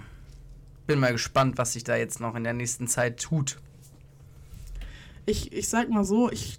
[0.87, 3.59] Bin mal gespannt, was sich da jetzt noch in der nächsten Zeit tut.
[5.27, 6.59] Ich, ich sag mal so, ich,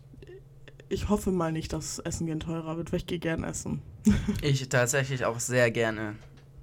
[0.89, 3.81] ich hoffe mal nicht, dass Essen gehen teurer wird, weil ich gehe gern essen.
[4.41, 6.15] Ich tatsächlich auch sehr gerne.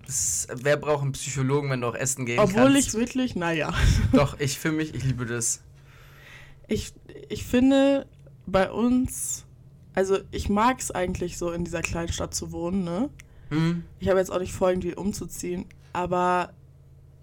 [0.07, 2.89] Es, wer braucht einen Psychologen, wenn du auch essen gehen Obwohl kannst?
[2.89, 3.73] ich wirklich, naja.
[4.13, 5.63] Doch, ich für mich, ich liebe das.
[6.69, 6.93] Ich,
[7.29, 8.07] ich finde,
[8.47, 9.45] bei uns,
[9.95, 13.11] also ich mag es eigentlich so in dieser kleinen Stadt zu wohnen, ne?
[13.51, 13.85] Hm?
[14.01, 16.53] Ich habe jetzt auch nicht vor, irgendwie umzuziehen, aber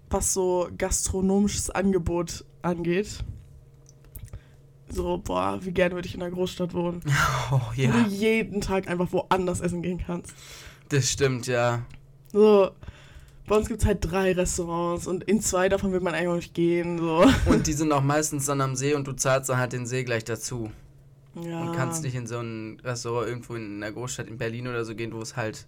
[0.08, 3.24] was so gastronomisches Angebot angeht,
[4.94, 7.00] so, boah, wie gerne würde ich in einer Großstadt wohnen.
[7.50, 10.32] Oh Wo ja, du jeden Tag einfach woanders essen gehen kannst.
[10.88, 11.82] das stimmt, ja.
[12.32, 12.70] So,
[13.46, 16.36] bei uns gibt es halt drei Restaurants und in zwei davon will man eigentlich auch
[16.36, 16.98] nicht gehen.
[16.98, 17.24] So.
[17.46, 20.02] Und die sind auch meistens dann am See und du zahlst dann halt den See
[20.04, 20.70] gleich dazu.
[21.34, 21.60] Ja.
[21.60, 24.94] Und kannst nicht in so ein Restaurant irgendwo in einer Großstadt in Berlin oder so
[24.94, 25.66] gehen, wo es halt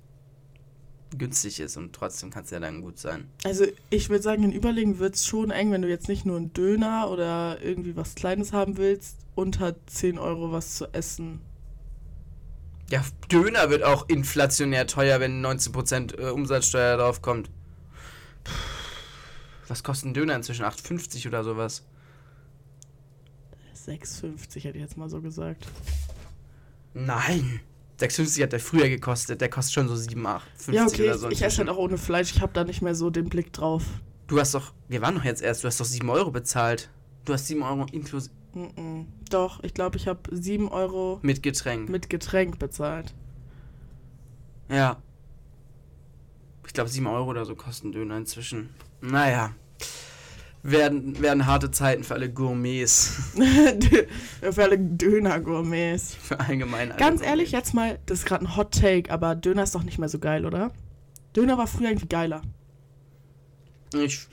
[1.16, 3.28] günstig ist und trotzdem kann es ja dann gut sein.
[3.44, 6.36] Also ich würde sagen, in Überlegen wird es schon eng, wenn du jetzt nicht nur
[6.36, 11.40] einen Döner oder irgendwie was Kleines haben willst, unter 10 Euro was zu essen.
[12.90, 17.50] Ja, Döner wird auch inflationär teuer, wenn 19% äh, Umsatzsteuer drauf kommt.
[18.44, 18.52] Puh,
[19.68, 20.64] Was kostet ein Döner inzwischen?
[20.64, 21.84] 8,50 oder sowas?
[23.86, 25.66] 6,50 hätte ich jetzt mal so gesagt.
[26.94, 27.60] Nein.
[28.00, 29.40] 6,50 hat der früher gekostet.
[29.40, 31.28] Der kostet schon so 7, 8, 50 ja, okay, oder so.
[31.28, 33.52] ich, ich esse halt auch ohne Fleisch, ich habe da nicht mehr so den Blick
[33.52, 33.84] drauf.
[34.26, 36.90] Du hast doch, wir waren doch jetzt erst, du hast doch 7 Euro bezahlt.
[37.24, 39.04] Du hast 7 Euro inklusive Mm-mm.
[39.28, 41.90] Doch, ich glaube, ich habe 7 Euro mit Getränk.
[41.90, 43.14] mit Getränk bezahlt.
[44.70, 44.96] Ja.
[46.66, 48.70] Ich glaube 7 Euro oder so kosten Döner inzwischen.
[49.02, 49.54] Naja.
[50.70, 53.12] Werden, werden harte Zeiten für alle Gourmets.
[54.52, 56.14] Für alle Döner-Gourmets.
[56.14, 57.22] für allgemein alle Ganz Gourmets.
[57.22, 60.08] ehrlich, jetzt mal, das ist gerade ein Hot Take, aber Döner ist doch nicht mehr
[60.08, 60.72] so geil, oder?
[61.36, 62.42] Döner war früher irgendwie geiler.
[63.94, 64.26] Ich.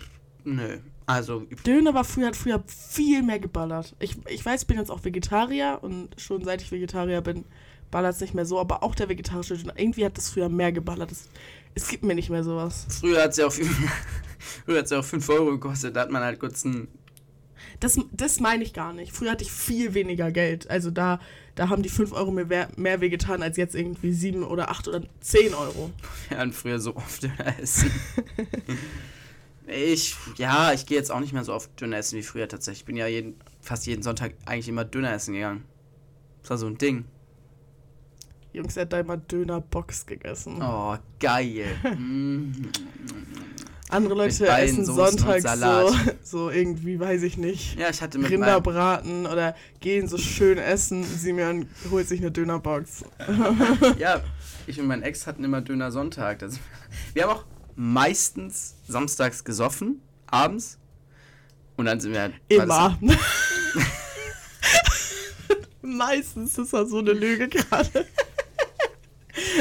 [0.44, 0.78] Nö.
[1.06, 3.96] Also, Döner war früher, hat früher viel mehr geballert.
[4.00, 7.44] Ich, ich weiß, ich bin jetzt auch Vegetarier und schon seit ich Vegetarier bin,
[7.92, 10.72] ballert es nicht mehr so, aber auch der vegetarische Döner, irgendwie hat das früher mehr
[10.72, 11.12] geballert.
[11.12, 11.30] Es,
[11.76, 12.86] es gibt mir nicht mehr sowas.
[13.00, 13.54] früher hat es ja auch,
[14.66, 15.96] früher hat's ja auch 5 Euro gekostet.
[15.96, 16.88] Da hat man halt kurz ein.
[17.80, 19.12] Das, das meine ich gar nicht.
[19.14, 20.70] Früher hatte ich viel weniger Geld.
[20.70, 21.20] Also da,
[21.56, 24.88] da haben die 5 Euro mir wer- mehr wehgetan als jetzt irgendwie 7 oder 8
[24.90, 25.92] oder 10 Euro.
[26.30, 27.90] Wir hatten früher so oft Döner essen.
[29.68, 30.16] ich.
[30.38, 32.82] Ja, ich gehe jetzt auch nicht mehr so oft Döner essen wie früher tatsächlich.
[32.82, 35.64] Ich bin ja jeden, fast jeden Sonntag eigentlich immer Döner essen gegangen.
[36.42, 37.06] Das war so ein Ding.
[38.54, 40.62] Jungs, er hat da immer Dönerbox gegessen.
[40.62, 41.66] Oh, geil.
[41.98, 42.70] Mm.
[43.90, 47.78] Andere Leute essen Soßen sonntags so, so irgendwie, weiß ich nicht.
[47.78, 51.04] Ja, ich hatte mit Rinderbraten oder gehen so schön essen.
[51.04, 53.06] Simeon holt sich eine Dönerbox.
[54.00, 54.22] Ja,
[54.66, 56.40] ich und mein Ex hatten immer Döner Sonntag.
[56.40, 56.60] Das,
[57.14, 57.46] wir haben auch
[57.76, 60.80] meistens samstags gesoffen, abends.
[61.78, 62.34] Und dann sind wir halt.
[62.68, 63.18] war Immer.
[65.84, 68.06] Meistens ist das so eine Lüge gerade.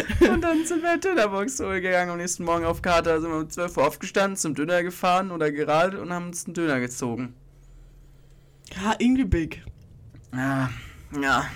[0.33, 2.11] Und dann sind wir Dönerbox holen gegangen.
[2.11, 5.51] Am nächsten Morgen auf Kater sind wir um 12 Uhr aufgestanden, zum Döner gefahren oder
[5.51, 7.35] geradelt und haben uns einen Döner gezogen.
[8.75, 9.65] Ja, irgendwie big.
[10.33, 10.71] Ja,
[11.21, 11.47] ja.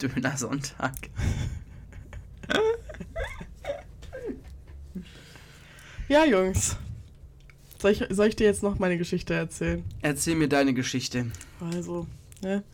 [0.00, 0.94] Döner Sonntag.
[6.10, 6.76] Ja, Jungs.
[7.78, 9.84] Soll ich, soll ich dir jetzt noch meine Geschichte erzählen?
[10.02, 11.26] Erzähl mir deine Geschichte.
[11.60, 12.08] Also,
[12.42, 12.64] ne?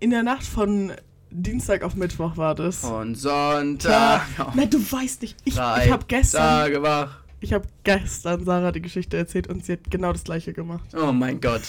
[0.00, 0.92] In der Nacht von
[1.32, 2.78] Dienstag auf Mittwoch war das.
[2.78, 4.22] Von Sonntag.
[4.36, 5.36] Tja, Nein, du weißt nicht.
[5.44, 7.18] Ich, ich habe gestern, Tage wach.
[7.40, 10.88] ich habe gestern Sarah die Geschichte erzählt und sie hat genau das gleiche gemacht.
[10.96, 11.62] Oh mein Gott.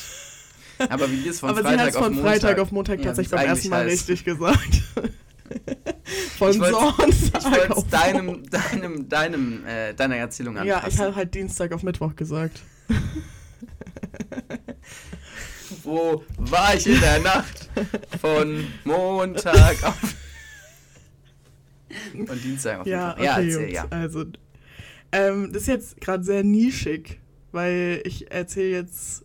[0.89, 2.31] Aber wie ist von Aber sie Freitag hat es auf von Montag?
[2.41, 3.91] Freitag auf Montag Ja, tatsächlich beim ersten Mal heißt.
[4.09, 4.81] richtig gesagt.
[6.37, 10.99] von wollt's- Ich Sonntag wollte auf deinem, deinem, deinem, äh, deiner Erzählung Ja, ich anpassen.
[11.01, 12.61] habe halt Dienstag auf Mittwoch gesagt.
[15.83, 17.69] Wo war ich in der Nacht
[18.21, 20.15] von Montag auf...
[22.13, 23.23] Und Dienstag auf Ja, Fall.
[23.23, 23.87] Ja, okay, erzähl, ja.
[23.89, 24.25] Also,
[25.11, 27.19] ähm, das ist jetzt gerade sehr nischig,
[27.51, 29.23] weil ich erzähle jetzt.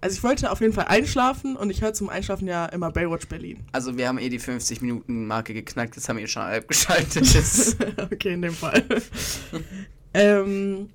[0.00, 3.26] Also ich wollte auf jeden Fall einschlafen und ich höre zum Einschlafen ja immer Baywatch
[3.26, 3.64] Berlin.
[3.72, 6.68] Also wir haben eh die 50 Minuten Marke geknackt, jetzt haben wir eh schon halb
[6.68, 7.26] geschaltet.
[8.12, 8.84] Okay, in dem Fall.
[10.14, 10.88] ähm,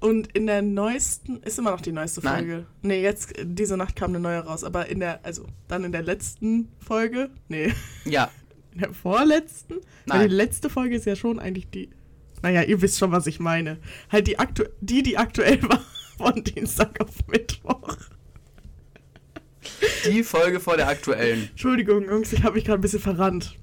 [0.00, 2.46] und in der neuesten, ist immer noch die neueste Nein.
[2.46, 2.66] Folge.
[2.82, 6.02] Nee, jetzt, diese Nacht kam eine neue raus, aber in der, also dann in der
[6.02, 7.72] letzten Folge, nee,
[8.04, 8.30] ja,
[8.72, 9.74] in der vorletzten,
[10.06, 10.28] weil Nein.
[10.28, 11.90] die letzte Folge ist ja schon eigentlich die,
[12.42, 13.78] naja, ihr wisst schon, was ich meine.
[14.10, 15.84] Halt die, aktu die, die aktuell war,
[16.16, 17.96] von Dienstag auf Mittwoch.
[20.06, 21.48] die Folge vor der aktuellen.
[21.50, 23.56] Entschuldigung, Jungs, ich habe mich gerade ein bisschen verrannt.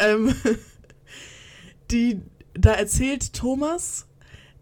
[0.00, 0.34] Ähm,
[1.90, 2.22] die,
[2.54, 4.07] da erzählt Thomas,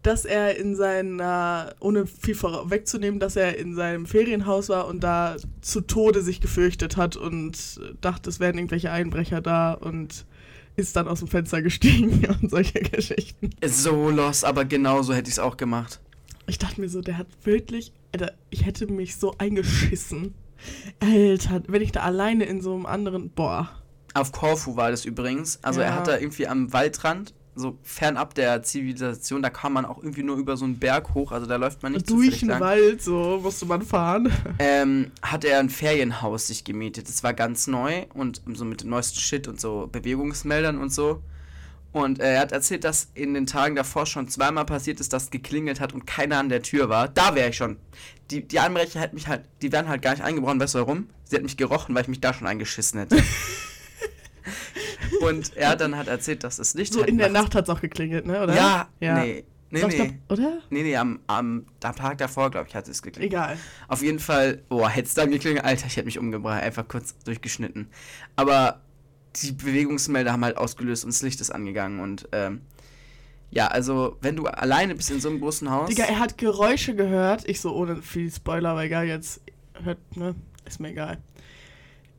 [0.03, 5.35] dass er in seiner, ohne viel vorwegzunehmen, dass er in seinem Ferienhaus war und da
[5.61, 10.25] zu Tode sich gefürchtet hat und dachte, es wären irgendwelche Einbrecher da und
[10.75, 13.49] ist dann aus dem Fenster gestiegen und solche Geschichten.
[13.65, 15.99] So los, aber genauso hätte ich es auch gemacht.
[16.45, 20.33] Ich dachte mir so, der hat wirklich, Alter, ich hätte mich so eingeschissen.
[20.99, 23.69] Alter, wenn ich da alleine in so einem anderen, boah.
[24.13, 25.59] Auf Korfu war das übrigens.
[25.63, 25.95] Also er Ja.
[25.95, 30.37] hat da irgendwie am Waldrand, so fernab der Zivilisation, da kann man auch irgendwie nur
[30.37, 32.61] über so einen Berg hoch, also da läuft man nicht Durch den lang.
[32.61, 34.31] Wald, so musste man fahren.
[34.59, 37.09] ähm, hat er ein Ferienhaus sich gemietet.
[37.09, 41.21] Das war ganz neu und so mit dem neuesten Shit und so Bewegungsmeldern und so.
[41.93, 45.31] Und äh, er hat erzählt, dass in den Tagen davor schon zweimal passiert ist, dass
[45.31, 47.07] geklingelt hat und keiner an der Tür war.
[47.07, 47.77] Da wäre ich schon.
[48.29, 51.07] Die, die Einbrecher hätten mich halt, die wären halt gar nicht eingebrochen, weißt du warum?
[51.23, 53.17] Sie hat mich gerochen, weil ich mich da schon eingeschissen hätte.
[55.21, 57.65] und er hat dann halt erzählt, dass das Licht So halt in der Nacht hat
[57.65, 58.43] es auch geklingelt, ne?
[58.43, 58.55] Oder?
[58.55, 59.23] Ja, Ja.
[59.23, 59.43] nee.
[59.69, 59.95] Nee, Doch, nee.
[59.97, 60.57] glaub- oder?
[60.69, 63.33] Nee, nee, am, am, am Tag davor, glaube ich, hat es geklingelt.
[63.33, 63.57] Egal.
[63.89, 67.17] Auf jeden Fall, boah, hätte es dann geklingelt, Alter, ich hätte mich umgebracht, einfach kurz
[67.25, 67.89] durchgeschnitten.
[68.37, 68.79] Aber
[69.35, 72.61] die Bewegungsmelder haben halt ausgelöst und das Licht ist angegangen und ähm,
[73.51, 75.89] ja, also wenn du alleine bist in so einem großen Haus.
[75.89, 77.47] Digga, er hat Geräusche gehört.
[77.47, 79.41] Ich so ohne viel Spoiler, aber egal, jetzt
[79.83, 80.33] hört, ne?
[80.65, 81.17] Ist mir egal.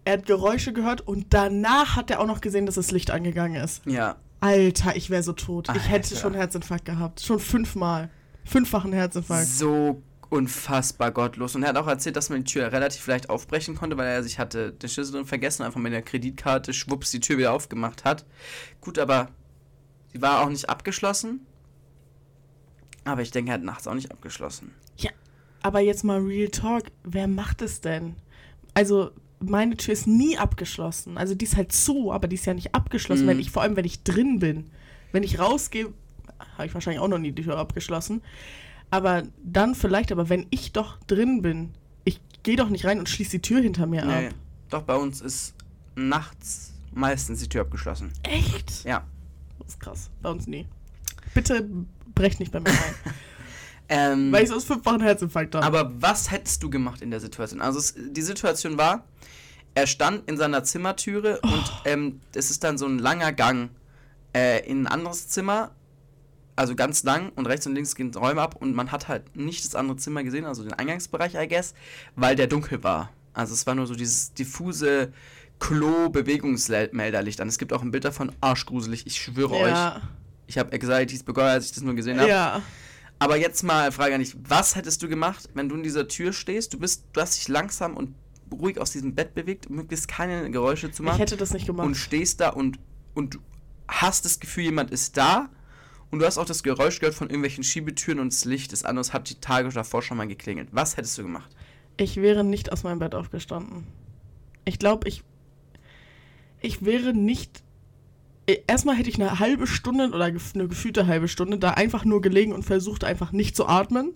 [0.05, 3.63] Er hat Geräusche gehört und danach hat er auch noch gesehen, dass das Licht angegangen
[3.63, 3.85] ist.
[3.87, 5.69] ja, Alter, ich wäre so tot.
[5.75, 6.17] Ich hätte Alter.
[6.17, 7.21] schon Herzinfarkt gehabt.
[7.21, 8.09] Schon fünfmal.
[8.45, 9.49] Fünffachen Herzinfarkt.
[9.49, 11.57] so unfassbar gottlos.
[11.57, 14.23] Und er hat auch erzählt, dass man die Tür relativ leicht aufbrechen konnte, weil er
[14.23, 18.05] sich hatte den Schlüssel drin vergessen, einfach mit der Kreditkarte schwupps die Tür wieder aufgemacht
[18.05, 18.25] hat.
[18.81, 19.29] Gut, aber
[20.13, 21.45] sie war auch nicht abgeschlossen.
[23.05, 24.73] Aber ich denke, er hat nachts auch nicht abgeschlossen.
[25.61, 28.15] Aber jetzt mal Real Talk, wer macht es denn?
[28.75, 29.11] Also,
[29.41, 31.17] meine Tür ist nie abgeschlossen.
[31.19, 33.29] Also, die ist halt zu, aber die ist ja nicht abgeschlossen, Mhm.
[33.29, 34.71] wenn ich, vor allem wenn ich drin bin.
[35.13, 35.93] Wenn ich rausgehe,
[36.57, 38.23] habe ich wahrscheinlich auch noch nie die Tür abgeschlossen.
[38.91, 41.71] Aber dann vielleicht, aber wenn ich doch drin bin,
[42.05, 44.35] ich gehe doch nicht rein und schließe die Tür hinter mir Nee, ab.
[44.71, 45.55] doch bei uns ist
[45.95, 48.13] nachts meistens die Tür abgeschlossen.
[48.23, 48.85] Echt?
[48.85, 49.05] Ja.
[49.59, 50.11] Das ist krass.
[50.23, 50.67] Bei uns nie.
[51.35, 51.69] Bitte
[52.15, 52.77] brecht nicht bei mir rein.
[53.89, 55.65] Ähm, weil ich sonst fünffachen Herzinfarkt habe.
[55.65, 57.61] aber was hättest du gemacht in der Situation?
[57.61, 59.05] Also es, die Situation war,
[59.75, 61.47] er stand in seiner Zimmertüre Oh.
[61.49, 63.71] und ähm, es ist dann so ein langer Gang
[64.35, 65.71] äh, in ein anderes Zimmer,
[66.57, 69.65] also ganz lang und rechts und links gehen Räume ab und man hat halt nicht
[69.65, 71.73] das andere Zimmer gesehen, also den Eingangsbereich, I guess,
[72.17, 73.11] weil der dunkel war.
[73.33, 75.13] Also es war nur so dieses diffuse
[75.61, 77.49] Klo-Bewegungsmelderlicht an.
[77.49, 79.71] Es gibt auch ein Bild davon, arschgruselig, ich schwöre euch.
[79.71, 80.01] ja.
[80.47, 82.29] Ich habe Anxieties bekommen, als ich das nur gesehen habe.
[82.31, 82.63] Ja.
[83.19, 86.33] Aber jetzt mal Frage an dich, was hättest du gemacht, wenn du in dieser Tür
[86.33, 86.73] stehst?
[86.75, 88.15] Du bist, du hast dich langsam und
[88.53, 91.67] ruhig aus diesem Bett bewegt, um möglichst keine Geräusche zu Ich machen hätte das nicht
[91.67, 91.87] gemacht.
[91.87, 92.79] und stehst da und
[93.15, 93.39] und du
[93.89, 95.49] hast das Gefühl, jemand ist da
[96.11, 99.13] und du hast auch das Geräusch gehört von irgendwelchen Schiebetüren und das Licht des anderes
[99.13, 100.69] hat die Tage davor schon mal geklingelt.
[100.73, 101.51] Was hättest du gemacht?
[101.97, 103.87] Ich wäre nicht aus meinem Bett aufgestanden.
[104.65, 105.25] Ich glaube, ich.
[106.61, 107.63] Ich wäre nicht.
[108.49, 112.21] Eh, Erstmal hätte ich eine halbe Stunde oder eine gefühlte halbe Stunde da einfach nur
[112.21, 114.15] gelegen und versucht einfach nicht zu atmen.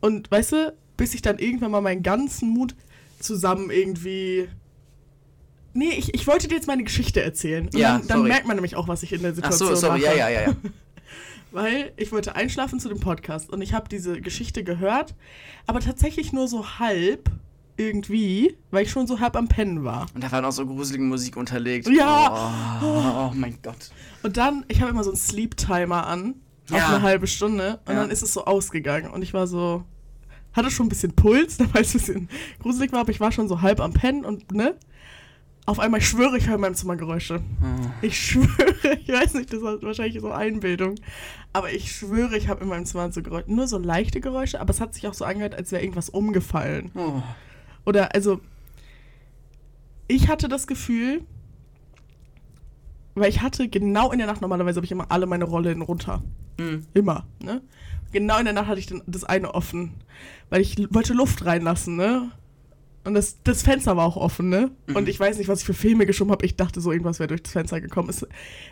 [0.00, 2.74] Und weißt du, bis ich dann irgendwann mal meinen ganzen Mut
[3.20, 4.48] zusammen irgendwie.
[5.72, 7.66] Nee, ich, ich wollte dir jetzt meine Geschichte erzählen.
[7.66, 9.74] Und Ja, dann, dann merkt man nämlich auch, was ich in der Ach Situation so,
[9.76, 10.16] sorry, mache.
[10.16, 10.56] ja, ja, ja, ja.
[11.50, 15.14] Weil ich wollte einschlafen zu dem Podcast und ich habe diese Geschichte gehört,
[15.66, 17.30] aber tatsächlich nur so halb
[17.76, 20.06] irgendwie, weil ich schon so halb am Pennen war.
[20.14, 21.88] Und da war noch so gruselige Musik unterlegt.
[21.88, 22.80] Ja.
[22.82, 23.90] Oh, oh mein Gott.
[24.22, 26.34] Und dann, ich habe immer so einen Sleep-Timer an,
[26.70, 26.88] auf Ja.
[26.88, 28.00] eine halbe Stunde und Ja.
[28.02, 29.84] dann ist es so ausgegangen und ich war so,
[30.52, 32.28] hatte schon ein bisschen Puls, weil es ein bisschen
[32.62, 34.76] gruselig war, aber ich war schon so halb am Pennen und ne?
[35.66, 37.40] Auf einmal, ich schwöre, ich höre in meinem Zimmer Geräusche.
[37.62, 37.86] Oh.
[38.02, 40.94] Ich schwöre, ich weiß nicht, das ist wahrscheinlich so Einbildung,
[41.54, 44.70] aber ich schwöre, ich habe in meinem Zimmer so Geräusche, nur so leichte Geräusche, aber
[44.70, 46.90] es hat sich auch so angehört, als wäre irgendwas umgefallen.
[46.94, 47.22] Oh.
[47.84, 48.40] Oder also,
[50.08, 51.22] ich hatte das Gefühl,
[53.14, 56.22] weil ich hatte genau in der Nacht, normalerweise habe ich immer alle meine Rollen runter.
[56.58, 56.86] Mhm.
[56.94, 57.62] Immer, ne?
[58.12, 59.94] Genau in der Nacht hatte ich dann das eine offen,
[60.50, 62.30] weil ich wollte Luft reinlassen, ne?
[63.04, 64.70] Und das, das Fenster war auch offen, ne?
[64.86, 64.96] Mhm.
[64.96, 66.44] Und ich weiß nicht, was ich für Filme geschoben habe.
[66.46, 68.08] Ich dachte so, irgendwas wäre durch das Fenster gekommen.
[68.08, 68.26] Es,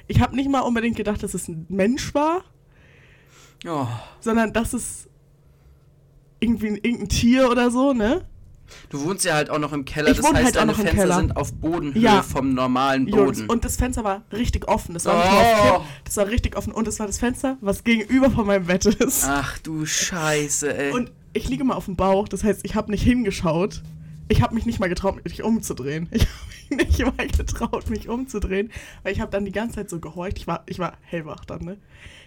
[0.08, 2.42] ich habe nicht mal unbedingt gedacht, dass es ein Mensch war,
[3.66, 3.86] Oh.
[4.20, 5.08] sondern dass es
[6.40, 8.24] irgendwie ein, irgendein Tier oder so, ne?
[8.90, 10.72] Du wohnst ja halt auch noch im Keller, Ich das wohne heißt, halt auch deine
[10.72, 11.16] noch im Fenster Keller.
[11.16, 12.22] sind auf Bodenhöhe Ja.
[12.22, 13.50] vom normalen Jungs, Boden.
[13.50, 14.94] und das Fenster war richtig offen.
[14.94, 15.46] Das war nicht nur auf
[15.76, 15.78] Oh.
[15.80, 16.72] Kipp, das war richtig offen.
[16.72, 19.24] Und es war das Fenster, was gegenüber von meinem Bett ist.
[19.26, 20.92] Ach du Scheiße, ey.
[20.92, 23.82] Und ich liege mal auf dem Bauch, das heißt, ich habe nicht hingeschaut.
[24.28, 26.08] Ich habe mich nicht mal getraut, mich umzudrehen.
[26.12, 28.70] Ich habe mich nicht mal getraut, mich umzudrehen,
[29.02, 30.38] weil ich habe dann die ganze Zeit so gehorcht.
[30.38, 31.76] Ich war, ich war hellwach dann, ne?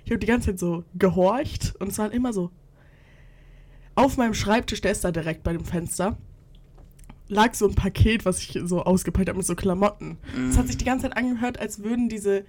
[0.04, 2.52] Ich habe die ganze Zeit so gehorcht und es war immer so.
[3.96, 6.18] Auf meinem Schreibtisch, der ist da direkt bei dem Fenster,
[7.28, 10.18] lag so ein Paket, was ich so ausgepackt habe mit so Klamotten.
[10.50, 12.46] Es hat sich die ganze Zeit angehört, als würden diese,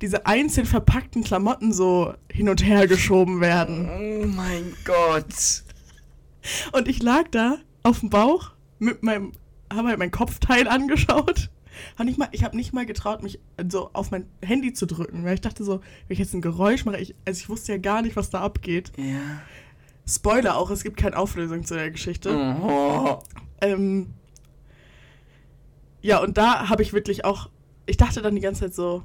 [0.00, 3.88] diese einzeln verpackten Klamotten so hin und her geschoben werden.
[3.88, 5.62] oh mein Gott.
[6.72, 9.32] Und ich lag da auf dem Bauch mit meinem,
[9.72, 11.50] habe halt mein Kopfteil angeschaut.
[11.98, 13.38] Hab nicht mal, ich habe nicht mal getraut, mich
[13.68, 16.84] so auf mein Handy zu drücken, weil ich dachte so, wenn ich jetzt ein Geräusch
[16.84, 18.92] mache, ich, also ich wusste ja gar nicht, was da abgeht.
[18.96, 19.42] Ja.
[20.06, 22.34] Spoiler auch, es gibt keine Auflösung zu der Geschichte.
[22.34, 23.22] Oh.
[23.60, 24.14] Ähm,
[26.02, 27.50] ja, und da habe ich wirklich auch,
[27.86, 29.02] ich dachte dann die ganze Zeit so,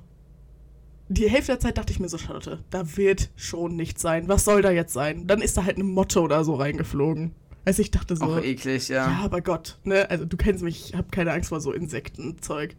[1.07, 4.27] die Hälfte der Zeit dachte ich mir so, Charlotte, da wird schon nichts sein.
[4.27, 5.27] Was soll da jetzt sein?
[5.27, 7.33] Dann ist da halt eine Motte oder so reingeflogen.
[7.63, 9.09] Also ich dachte so, Auch eklig, ja.
[9.09, 10.09] ja, aber Gott, ne?
[10.09, 12.75] Also du kennst mich, ich habe keine Angst vor so Insektenzeug.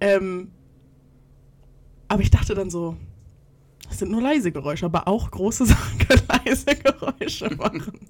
[0.00, 0.50] Ähm,
[2.08, 2.96] aber ich dachte dann so,
[3.88, 8.00] das sind nur leise Geräusche, aber auch große Sachen können leise Geräusche machen.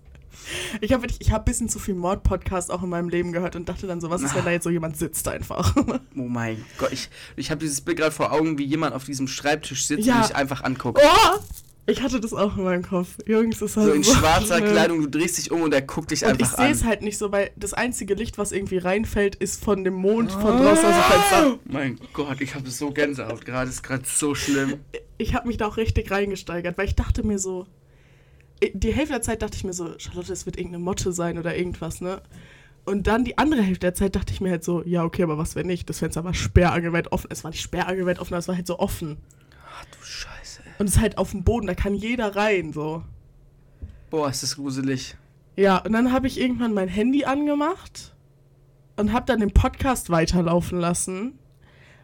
[0.80, 3.68] Ich habe ich hab ein bisschen zu viel Mord-Podcast auch in meinem Leben gehört und
[3.68, 5.74] dachte dann so, was ist, wenn da jetzt so jemand sitzt einfach?
[6.16, 9.28] Oh mein Gott, ich, ich habe dieses Bild gerade vor Augen, wie jemand auf diesem
[9.28, 10.16] Schreibtisch sitzt Ja.
[10.16, 11.00] und dich einfach anguckt.
[11.02, 11.38] oh!
[11.86, 13.08] Ich hatte das auch in meinem Kopf.
[13.26, 14.70] Jungs, das war So in schwarzer schlimm.
[14.72, 16.72] Kleidung, du drehst dich um und er guckt dich Und ich einfach sehe an.
[16.72, 20.30] es halt nicht so, weil das einzige Licht, was irgendwie reinfällt, ist von dem Mond
[20.32, 21.58] von draußen aus dem Fenster.
[21.64, 24.74] Mein Gott, ich habe so Gänsehaut gerade, ist gerade so schlimm.
[25.16, 27.66] ich habe mich da auch richtig reingesteigert, weil ich dachte mir so,
[28.74, 31.56] die Hälfte der Zeit dachte ich mir so, Charlotte, es wird irgendeine Motte sein oder
[31.56, 32.20] irgendwas, ne?
[32.84, 35.36] Und dann die andere Hälfte der Zeit dachte ich mir halt so, ja, okay, aber
[35.36, 35.88] was wenn nicht?
[35.90, 37.28] Das Fenster war sperrangelweit offen.
[37.30, 39.18] Es war nicht sperrangelweit offen, es war halt so offen.
[39.76, 40.62] Ach du Scheiße.
[40.64, 40.72] ey.
[40.78, 43.02] Und es ist halt auf dem Boden, da kann jeder rein, so.
[44.10, 45.16] Boah, ist das gruselig.
[45.56, 48.14] Ja, und dann habe ich irgendwann mein Handy angemacht
[48.96, 51.38] und habe dann den Podcast weiterlaufen lassen,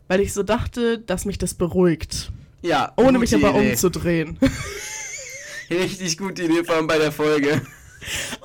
[0.08, 2.30] weil ich so dachte, dass mich das beruhigt.
[2.60, 3.70] Ja, Ohne mich aber Idee.
[3.70, 4.38] umzudrehen.
[5.70, 7.60] Richtig gute Idee, vor allem bei der Folge.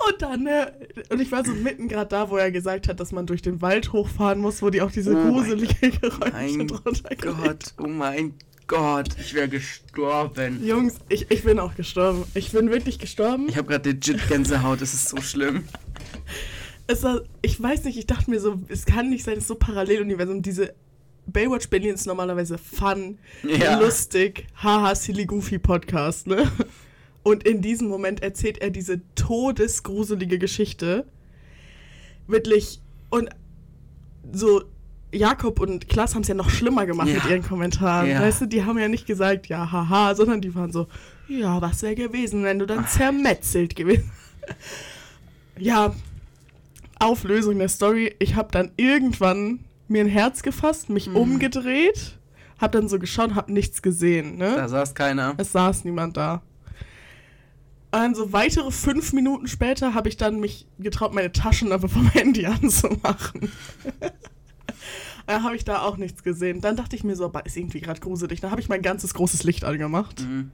[0.07, 0.71] Und dann, ne,
[1.09, 3.61] und ich war so mitten gerade da, wo er gesagt hat, dass man durch den
[3.61, 7.87] Wald hochfahren muss, wo die auch diese Oh gruselige Geräusche Mein drunter gelegt Gott, oh
[7.87, 8.33] mein
[8.67, 10.65] Gott, ich wäre gestorben.
[10.65, 12.23] Jungs, ich, ich bin auch gestorben.
[12.35, 13.49] Ich bin wirklich gestorben.
[13.49, 15.63] Ich habe gerade legit Gänsehaut, das ist so schlimm.
[16.91, 19.47] Es war, ich weiß nicht, ich dachte mir so, es kann nicht sein, es ist
[19.49, 20.41] so Paralleluniversum.
[20.41, 20.73] Diese
[21.27, 23.79] Baywatch Berlin ist normalerweise fun, Ja.
[23.79, 26.51] lustig, haha, silly goofy Podcast, ne?
[27.23, 31.05] Und in diesem Moment erzählt er diese todesgruselige Geschichte.
[32.27, 32.81] Wirklich.
[33.09, 33.29] Und
[34.31, 34.63] so,
[35.11, 37.15] Jakob und Klaas haben es ja noch schlimmer gemacht Ja.
[37.15, 38.09] mit ihren Kommentaren.
[38.09, 38.21] Ja.
[38.21, 40.87] Weißt du, die haben ja nicht gesagt, ja, haha, sondern die waren so,
[41.27, 44.11] ja, was wäre gewesen, wenn du dann zermetzelt gewesen
[45.57, 45.93] Ja,
[46.99, 48.15] Auflösung der Story.
[48.19, 52.17] Ich habe dann irgendwann mir ein Herz gefasst, mich umgedreht,
[52.59, 54.37] habe dann so geschaut, habe nichts gesehen.
[54.37, 54.53] Ne?
[54.55, 55.33] Da saß keiner.
[55.37, 56.41] Es saß niemand da.
[57.91, 62.07] Und dann so weitere fünf Minuten später habe ich dann mich getraut, meine Taschenlampe vom
[62.11, 63.51] Handy anzumachen.
[65.25, 66.61] dann habe ich da auch nichts gesehen.
[66.61, 68.41] Dann dachte ich mir so, aber ist irgendwie gerade gruselig.
[68.41, 70.21] Dann habe ich mein ganzes großes Licht angemacht.
[70.21, 70.51] Mhm.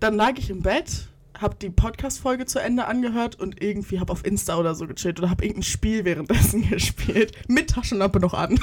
[0.00, 1.08] Dann lag ich im Bett,
[1.38, 5.28] habe die Podcast-Folge zu Ende angehört und irgendwie habe auf Insta oder so gechillt oder
[5.28, 7.32] habe irgendein Spiel währenddessen gespielt.
[7.46, 8.58] Mit Taschenlampe noch an.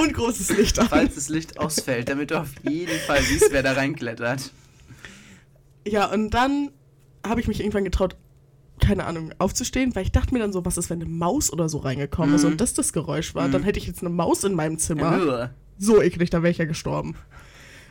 [0.00, 0.88] und großes Licht an.
[0.88, 4.50] Falls das Licht ausfällt, damit du auf jeden Fall siehst, wer da reinklettert.
[5.86, 6.70] Ja, und dann
[7.26, 8.16] habe ich mich irgendwann getraut,
[8.80, 11.68] keine Ahnung, aufzustehen, weil ich dachte mir dann so, was ist, wenn eine Maus oder
[11.68, 12.52] so reingekommen ist Mhm.
[12.52, 13.52] und das das Geräusch war, Mhm.
[13.52, 15.50] dann hätte ich jetzt eine Maus in meinem Zimmer.
[15.78, 17.14] So eklig, da wäre ich ja gestorben.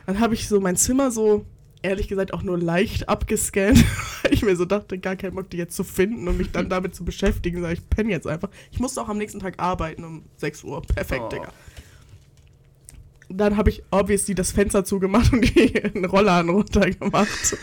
[0.06, 1.46] Dann habe ich so mein Zimmer so,
[1.82, 3.78] ehrlich gesagt, auch nur leicht abgescannt,
[4.22, 6.68] weil ich mir so dachte, gar keinen Bock, die jetzt zu finden und mich dann
[6.70, 7.60] damit zu beschäftigen.
[7.62, 8.50] Sag ich, penne jetzt einfach.
[8.70, 10.82] Ich musste auch am nächsten Tag arbeiten um 6 Uhr.
[10.82, 11.28] Perfekt, Oh.
[11.28, 11.48] Digga.
[13.36, 15.54] Dann habe ich obviously das Fenster zugemacht und
[15.94, 17.56] den Roller runtergemacht.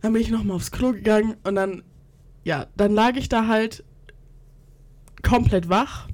[0.00, 1.82] dann bin ich nochmal aufs Klo gegangen und dann,
[2.44, 3.84] ja, dann lag ich da halt
[5.22, 6.08] komplett wach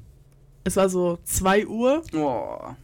[0.64, 2.02] Es war so 2 Uhr.
[2.14, 2.74] Oh.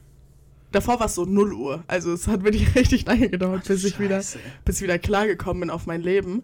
[0.72, 1.84] Davor war es so 0 Uhr.
[1.86, 4.18] Also es hat wirklich richtig lange gedauert, bis ich wieder,
[4.64, 6.42] bis ich wieder klargekommen bin auf mein Leben.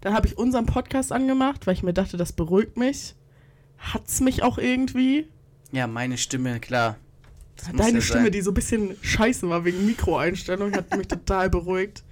[0.00, 3.14] Dann habe ich unseren Podcast angemacht, weil ich mir dachte, das beruhigt mich.
[3.78, 5.28] Hat's mich auch irgendwie.
[5.72, 6.96] Ja, meine Stimme, klar.
[7.56, 8.32] Das Deine ja Stimme, sein.
[8.32, 12.02] die so ein bisschen scheiße war wegen Mikroeinstellung, hat mich total beruhigt.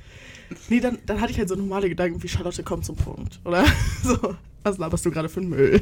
[0.68, 3.40] Nee, dann, dann hatte ich halt so normale Gedanken wie Charlotte kommt zum Punkt.
[3.44, 3.64] Oder
[4.02, 5.80] so, was laberst du gerade für einen Müll?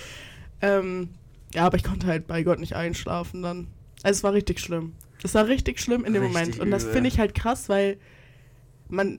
[0.60, 1.10] ähm,
[1.54, 3.68] ja, aber ich konnte halt bei Gott nicht einschlafen dann.
[4.02, 4.94] Also es war richtig schlimm.
[5.22, 6.60] Es war richtig schlimm in dem Richtig Moment.
[6.60, 7.98] Und das finde ich halt krass, weil
[8.88, 9.18] man.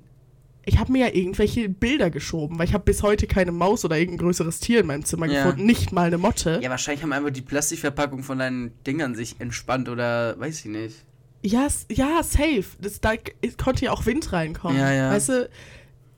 [0.66, 3.98] Ich habe mir ja irgendwelche Bilder geschoben, weil ich habe bis heute keine Maus oder
[3.98, 5.44] irgendein größeres Tier in meinem Zimmer Ja.
[5.46, 5.66] gefunden.
[5.66, 6.60] Nicht mal eine Motte.
[6.62, 10.96] Ja, wahrscheinlich haben einfach die Plastikverpackung von deinen Dingern sich entspannt oder weiß ich nicht.
[11.42, 12.66] Ja, ja, safe.
[12.82, 13.14] Das, da
[13.58, 14.78] konnte ja auch Wind reinkommen.
[14.78, 15.10] Ja, ja.
[15.12, 15.50] Weißt du,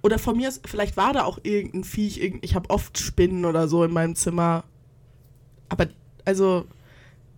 [0.01, 3.45] oder von mir, ist- vielleicht war da auch irgendein Viech, irgend, ich habe oft Spinnen
[3.45, 4.63] oder so in meinem Zimmer.
[5.69, 5.87] Aber,
[6.25, 6.65] also,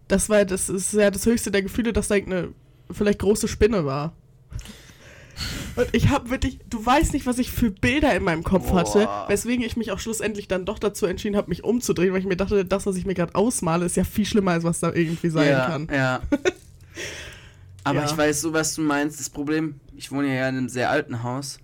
[0.08, 2.54] das war, das ist ja das höchste der Gefühle, dass da eine
[2.89, 4.14] vielleicht große Spinne war.
[5.76, 8.80] Und ich habe wirklich, du weißt nicht, was ich für Bilder in meinem Kopf Boah.
[8.80, 12.28] hatte, weswegen ich mich auch schlussendlich dann doch dazu entschieden habe, mich umzudrehen, weil ich
[12.28, 14.94] mir dachte, das, was ich mir gerade ausmale, ist ja viel schlimmer, als was da
[14.94, 15.88] irgendwie sein ja, kann.
[15.92, 16.22] Ja.
[17.84, 18.06] Aber Ja.
[18.06, 19.20] ich weiß so, was du meinst.
[19.20, 21.60] Das Problem, ich wohne ja in einem sehr alten Haus.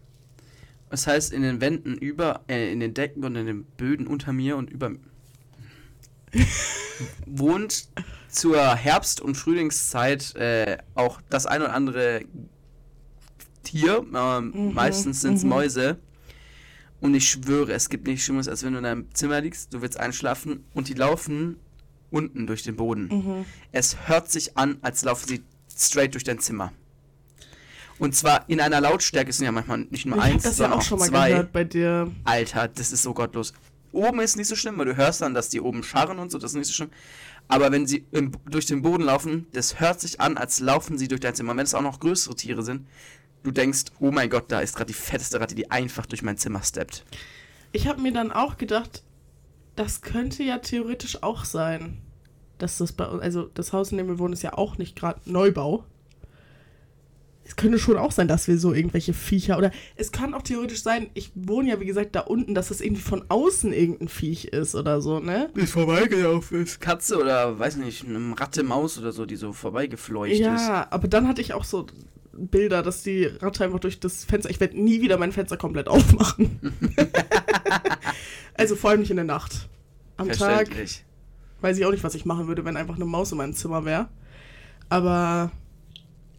[0.89, 4.33] Das heißt, in den Wänden über, äh, in den Decken und in den Böden unter
[4.33, 4.91] mir und über
[7.25, 7.87] wohnt
[8.27, 12.21] zur Herbst- und Frühlingszeit äh, auch das ein oder andere
[13.71, 14.05] Tier.
[14.13, 15.49] Ähm, Mhm, meistens sind es mhm.
[15.49, 15.97] Mäuse.
[17.01, 19.81] Und ich schwöre, es gibt nichts Schlimmeres, als wenn du in deinem Zimmer liegst, du
[19.81, 21.55] willst einschlafen und die laufen
[22.11, 23.07] unten durch den Boden.
[23.07, 23.45] Mhm.
[23.71, 25.41] Es hört sich an, als laufen sie
[25.75, 26.73] straight durch dein Zimmer.
[27.99, 30.63] Und zwar in einer Lautstärke, es sind ja manchmal nicht nur Ich eins, das ja
[30.65, 31.29] sondern auch schon mal zwei.
[31.29, 32.11] gehört bei dir.
[32.23, 33.53] Alter, das ist so gottlos.
[33.91, 36.37] Oben ist nicht so schlimm, weil du hörst dann, dass die oben scharren und so,
[36.37, 36.89] das ist nicht so schlimm.
[37.47, 41.07] Aber wenn sie im, durch den Boden laufen, das hört sich an, als laufen sie
[41.07, 41.51] durch dein Zimmer.
[41.51, 42.87] Und wenn es auch noch größere Tiere sind,
[43.43, 46.37] du denkst, oh mein Gott, da ist gerade die fetteste Ratte, die einfach durch mein
[46.37, 47.05] Zimmer steppt.
[47.71, 49.03] Ich habe mir dann auch gedacht,
[49.75, 52.01] das könnte ja theoretisch auch sein,
[52.57, 54.95] dass das bei uns, also das Haus, in dem wir wohnen, ist ja auch nicht
[54.95, 55.85] gerade Neubau.
[57.45, 60.83] Es könnte schon auch sein, dass wir so irgendwelche Viecher oder es kann auch theoretisch
[60.83, 64.45] sein, ich wohne ja wie gesagt da unten, dass das irgendwie von außen irgendein Viech
[64.45, 65.49] ist oder so, ne?
[65.55, 66.79] Die vorbeigelaufen ist.
[66.79, 70.39] Katze oder, weiß nicht, eine Ratte, Maus oder so, die so vorbeigefleucht ist.
[70.41, 71.87] Ja, aber dann hatte ich auch so
[72.47, 75.87] Bilder, dass die Ratte einfach durch das Fenster, ich werde nie wieder mein Fenster komplett
[75.87, 76.59] aufmachen.
[78.55, 79.67] also vor allem nicht in der Nacht.
[80.17, 80.69] Am Tag
[81.61, 83.85] weiß ich auch nicht, was ich machen würde, wenn einfach eine Maus in meinem Zimmer
[83.85, 84.09] wäre.
[84.89, 85.51] Aber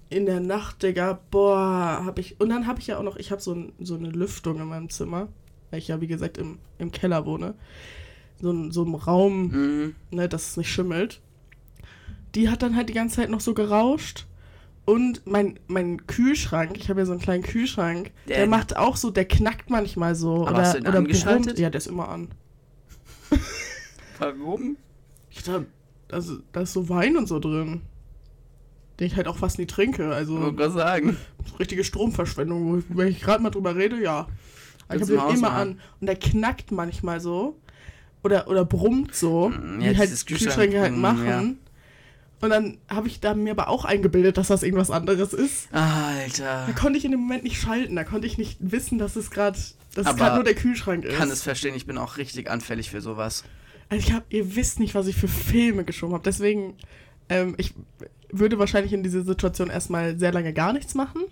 [0.09, 2.41] in der Nacht, Digga, boah, hab ich.
[2.41, 4.67] Und dann habe ich ja auch noch, ich habe so, ein, so eine Lüftung in
[4.67, 5.29] meinem Zimmer,
[5.71, 7.55] weil ich ja, wie gesagt, im, im Keller wohne.
[8.41, 9.95] So, ein, so ein Raum, Mhm.
[10.11, 11.21] ne, dass es nicht schimmelt.
[12.35, 14.27] Die hat dann halt die ganze Zeit noch so gerauscht.
[14.87, 18.97] Und mein, mein Kühlschrank, ich habe ja so einen kleinen Kühlschrank, der, Der- macht auch
[18.97, 20.47] so, der knackt manchmal so.
[20.47, 21.45] Aber oder hast du den oder angeschaltet?
[21.47, 21.59] brummt.
[21.59, 22.29] Ja, der ist immer an.
[24.19, 24.77] Warum?
[25.31, 25.67] Ich dachte,
[26.11, 27.83] also, da ist so Wein und so drin.
[28.99, 30.13] Den ich halt auch fast nie trinke.
[30.13, 31.17] Also Ich wollte gerade sagen.
[31.59, 32.65] richtige Stromverschwendung.
[32.67, 34.27] Wo ich, wenn ich gerade mal drüber rede, ja.
[34.93, 35.57] Ich habe den immer ausmachen?
[35.57, 35.81] an.
[36.01, 37.57] Und der knackt manchmal so.
[38.25, 39.49] Oder, oder brummt so.
[39.49, 41.27] Mm, ja, wie halt Kühlschränke halt mm, machen.
[41.27, 41.43] ja.
[42.41, 45.69] Und dann habe ich da mir aber auch eingebildet, dass das irgendwas anderes ist.
[45.73, 46.65] Alter.
[46.67, 47.97] Da konnte ich in dem Moment nicht schalten.
[47.97, 49.59] Da konnte ich nicht wissen, dass es gerade
[49.95, 51.17] nur der Kühlschrank ist.
[51.19, 53.45] kann es verstehen, ich bin auch richtig anfällig für sowas.
[53.91, 56.25] Also ich habe, ihr wisst nicht, was ich für Filme geschoben habe.
[56.25, 56.77] Deswegen,
[57.29, 57.75] ähm, ich
[58.31, 61.23] würde wahrscheinlich in dieser Situation erstmal sehr lange gar nichts machen.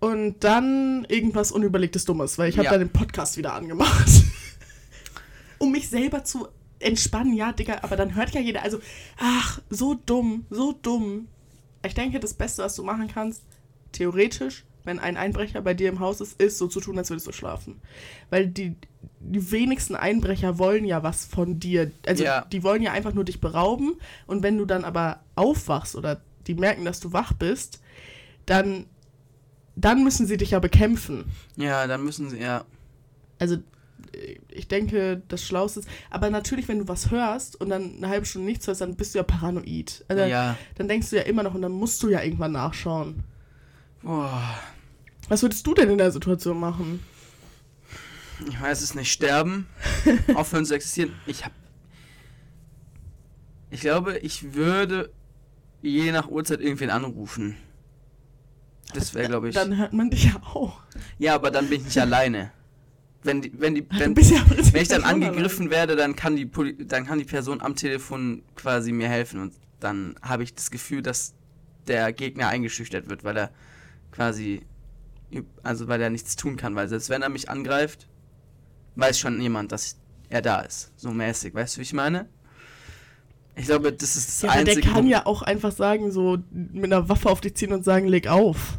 [0.00, 2.70] Und dann irgendwas Unüberlegtes Dummes, weil ich habe Ja.
[2.72, 4.08] dann den Podcast wieder angemacht.
[5.58, 6.48] um mich selber zu
[6.82, 8.78] entspannen, ja, Digga, aber dann hört ja jeder, also,
[9.18, 11.28] ach, so dumm, so dumm.
[11.84, 13.42] Ich denke, das Beste, was du machen kannst,
[13.92, 17.26] theoretisch, wenn ein Einbrecher bei dir im Haus ist, ist so zu tun, als würdest
[17.26, 17.80] du schlafen.
[18.30, 18.74] Weil die,
[19.20, 21.92] die wenigsten Einbrecher wollen ja was von dir.
[22.06, 22.42] Also Ja.
[22.46, 23.94] die wollen ja einfach nur dich berauben.
[24.26, 27.80] Und wenn du dann aber aufwachst oder die merken, dass du wach bist,
[28.46, 28.86] dann,
[29.76, 31.24] dann müssen sie dich ja bekämpfen.
[31.56, 32.64] Ja, dann müssen sie, ja.
[33.38, 33.58] Also
[34.48, 35.88] ich denke, das Schlauste ist.
[36.10, 39.14] Aber natürlich, wenn du was hörst und dann eine halbe Stunde nichts hörst, dann bist
[39.14, 40.04] du ja paranoid.
[40.08, 40.56] Also, Ja.
[40.76, 43.24] Dann denkst du ja immer noch und dann musst du ja irgendwann nachschauen.
[44.02, 44.58] Boah.
[45.28, 47.00] Was würdest du denn in der Situation machen?
[48.48, 49.12] Ich weiß es nicht.
[49.12, 49.66] Sterben.
[50.34, 51.12] aufhören zu existieren.
[51.26, 51.52] Ich hab.
[53.70, 55.10] Ich glaube, ich würde
[55.80, 57.56] je nach Uhrzeit irgendwen anrufen.
[58.94, 59.54] Das wäre, glaube ich.
[59.54, 60.80] Dann hört man dich ja auch.
[61.18, 62.52] Ja, aber dann bin ich nicht alleine.
[63.22, 66.76] Wenn die, wenn die, Du wenn, wenn ich dann angegriffen werde, dann kann die Poli
[66.86, 71.02] dann kann die Person am Telefon quasi mir helfen und dann habe ich das Gefühl,
[71.02, 71.34] dass
[71.86, 73.50] der Gegner eingeschüchtert wird, weil er
[74.10, 74.62] quasi
[75.62, 78.08] also weil er nichts tun kann, weil selbst wenn er mich angreift,
[78.96, 79.96] weiß schon jemand, dass
[80.28, 82.28] er da ist, so mäßig, weißt du, wie ich meine?
[83.54, 86.38] Ich glaube, das ist das Ja, aber der einzige kann ja auch einfach sagen, so
[86.50, 88.78] mit einer Waffe auf dich ziehen und sagen, leg auf.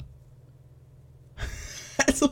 [2.08, 2.32] also.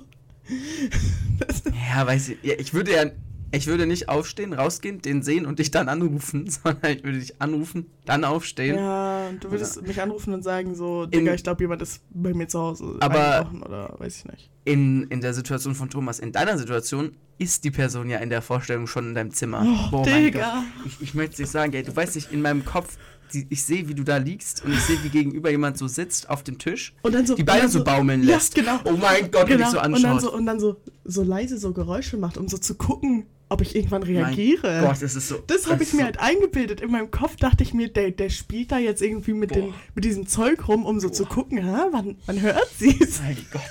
[1.96, 2.38] Ja, weiß ich.
[2.44, 3.06] Ja, ich würde ja.
[3.54, 7.42] Ich würde nicht aufstehen, rausgehen, den sehen und dich dann anrufen, sondern ich würde dich
[7.42, 8.78] anrufen, dann aufstehen.
[8.78, 12.02] ja, und du würdest mich anrufen und sagen, so, Digga, In- ich glaube, jemand ist
[12.12, 12.96] bei mir zu Hause.
[13.02, 14.50] Aber- Oder weiß ich nicht.
[14.64, 18.42] In, in der Situation von Thomas, in deiner Situation, ist die Person ja in der
[18.42, 19.66] Vorstellung schon in deinem Zimmer.
[19.92, 20.64] Oh, mein Digga.
[20.64, 20.86] Gott.
[20.86, 22.98] Ich, ich möchte es nicht sagen, ey, du weißt nicht, in meinem Kopf,
[23.34, 26.30] die, ich sehe, wie du da liegst und ich sehe, wie gegenüber jemand so sitzt
[26.30, 27.36] auf dem Tisch, Und dann so.
[27.36, 28.56] die Beine dann so baumeln Ja, lässt.
[28.56, 28.80] genau.
[28.86, 29.54] Oh mein Gott, genau.
[29.54, 30.22] und dich so und dann anschaut.
[30.22, 33.76] so, und dann so, so leise so Geräusche macht, um so zu gucken, ob ich
[33.76, 34.68] irgendwann reagiere.
[34.82, 35.36] Mein Gott, das ist so.
[35.48, 36.80] Das habe ich mir so, halt eingebildet.
[36.82, 40.06] In meinem Kopf dachte ich mir, der, der spielt da jetzt irgendwie mit, den, mit
[40.06, 41.30] diesem Zeug rum, um so zu Boah.
[41.34, 43.20] gucken, hä, wann, wann hört sie es?
[43.22, 43.62] Mein Gott.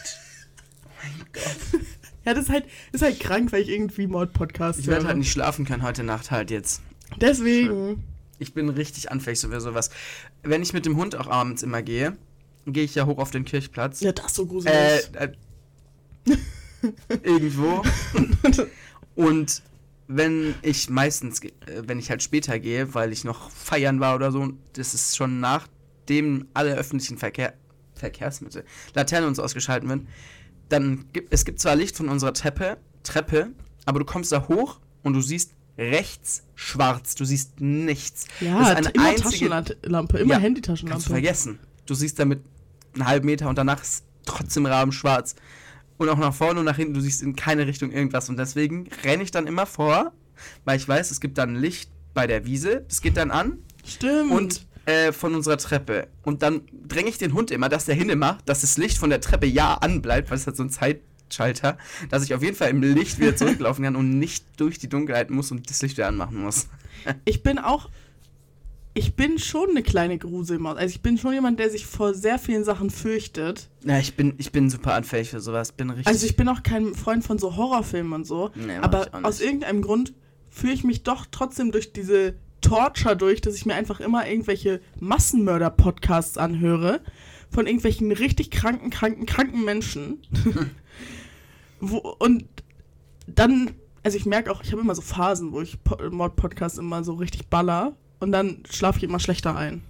[1.02, 1.80] Mein Gott.
[2.26, 5.16] Ja, das ist halt, das ist halt krank, weil ich irgendwie Mord-Podcast Ich werde halt
[5.16, 6.82] nicht schlafen können heute Nacht halt jetzt.
[7.18, 8.04] Deswegen.
[8.40, 9.90] Ich bin richtig anfällig für sowas.
[10.42, 12.16] Wenn ich mit dem Hund auch abends immer gehe,
[12.66, 14.00] gehe ich ja hoch auf den Kirchplatz.
[14.00, 14.74] Ja, das ist so gruselig.
[14.74, 15.32] Äh,
[16.26, 16.36] äh,
[17.22, 17.82] irgendwo.
[19.14, 19.62] Und
[20.08, 21.50] wenn ich meistens, äh,
[21.84, 25.40] wenn ich halt später gehe, weil ich noch feiern war oder so, das ist schon
[25.40, 27.52] nachdem alle öffentlichen Verkehr,
[27.94, 28.64] Verkehrsmittel,
[28.94, 30.08] Laternen und so ausgeschalten werden,
[30.70, 33.50] dann gibt es gibt zwar Licht von unserer Treppe, Treppe,
[33.84, 38.26] aber du kommst da hoch und du siehst rechts schwarz, du siehst nichts.
[38.40, 41.04] ja, das ist eine immer einzige- Taschenlampe, immer Ja, Kannst Handytaschenlampe.
[41.04, 41.58] du vergessen.
[41.86, 42.40] Du siehst damit
[42.94, 45.34] einen halben Meter und danach ist trotzdem Rahmen schwarz.
[45.96, 48.28] Und auch nach vorne und nach hinten, du siehst in keine Richtung irgendwas.
[48.28, 50.12] Und deswegen renne ich dann immer vor,
[50.64, 52.84] weil ich weiß, es gibt dann Licht bei der Wiese.
[52.88, 54.30] Das geht dann an Stimmt.
[54.32, 56.08] und äh, von unserer Treppe.
[56.22, 59.10] Und dann dränge ich den Hund immer, dass der hin immer, dass das Licht von
[59.10, 60.70] der Treppe ja anbleibt, weil es hat so einen
[61.30, 61.78] Zeitschalter,
[62.10, 65.30] dass ich auf jeden Fall im Licht wieder zurücklaufen kann und nicht durch die Dunkelheit
[65.30, 66.68] muss und das Licht wieder anmachen muss.
[67.24, 67.88] ich bin auch.
[68.92, 70.76] Ich bin schon eine kleine Gruselmaus.
[70.76, 73.68] Also ich bin schon jemand, der sich vor sehr vielen Sachen fürchtet.
[73.84, 75.70] Ja, ich bin, ich bin super anfällig für sowas.
[75.70, 76.08] Bin richtig.
[76.08, 78.50] Also ich bin auch kein Freund von so Horrorfilmen und so.
[78.56, 80.12] Nee, aber aus irgendeinem Grund
[80.50, 84.80] fühle ich mich doch trotzdem durch diese Torture durch, dass ich mir einfach immer irgendwelche
[84.98, 87.00] Massenmörder-Podcasts anhöre
[87.50, 90.18] von irgendwelchen richtig kranken, kranken, kranken Menschen.
[91.80, 92.44] wo, und
[93.26, 93.72] dann,
[94.02, 97.14] also ich merke auch, ich habe immer so Phasen, wo ich Po- Mord-Podcasts immer so
[97.14, 99.82] richtig baller und dann schlafe ich immer schlechter ein.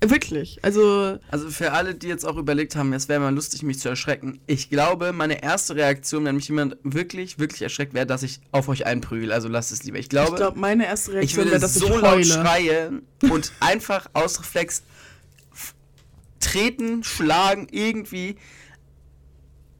[0.00, 0.60] Wirklich.
[0.62, 3.88] Also, Also für alle, die jetzt auch überlegt haben, es wäre mal lustig, mich zu
[3.88, 4.38] erschrecken.
[4.46, 8.68] Ich glaube, meine erste Reaktion, wenn mich jemand wirklich, wirklich erschreckt, wäre, dass ich auf
[8.68, 9.32] euch einprügel.
[9.32, 9.98] Also lasst es lieber.
[9.98, 12.24] Ich glaube, ich glaube, meine erste Reaktion würde wäre, dass so ich laut heule.
[12.24, 14.84] schreien und einfach aus Reflex
[16.40, 18.36] treten, schlagen, irgendwie.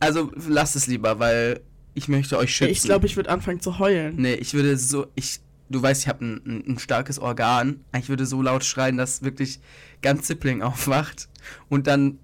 [0.01, 1.61] Also lasst es lieber, weil
[1.95, 2.73] ich möchte euch schützen.
[2.73, 4.15] Ich glaube, ich würde anfangen zu heulen.
[4.17, 7.85] Nee, ich würde so, ich, du weißt, ich habe ein, ein, ein starkes Organ.
[7.99, 9.61] Ich würde so laut schreien, dass wirklich
[10.01, 11.29] ganz Zipling aufwacht.
[11.69, 12.19] Und dann,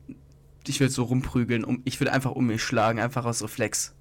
[0.67, 1.65] ich würde so rumprügeln.
[1.65, 3.95] Um, ich würde einfach um mich schlagen, einfach aus Reflex.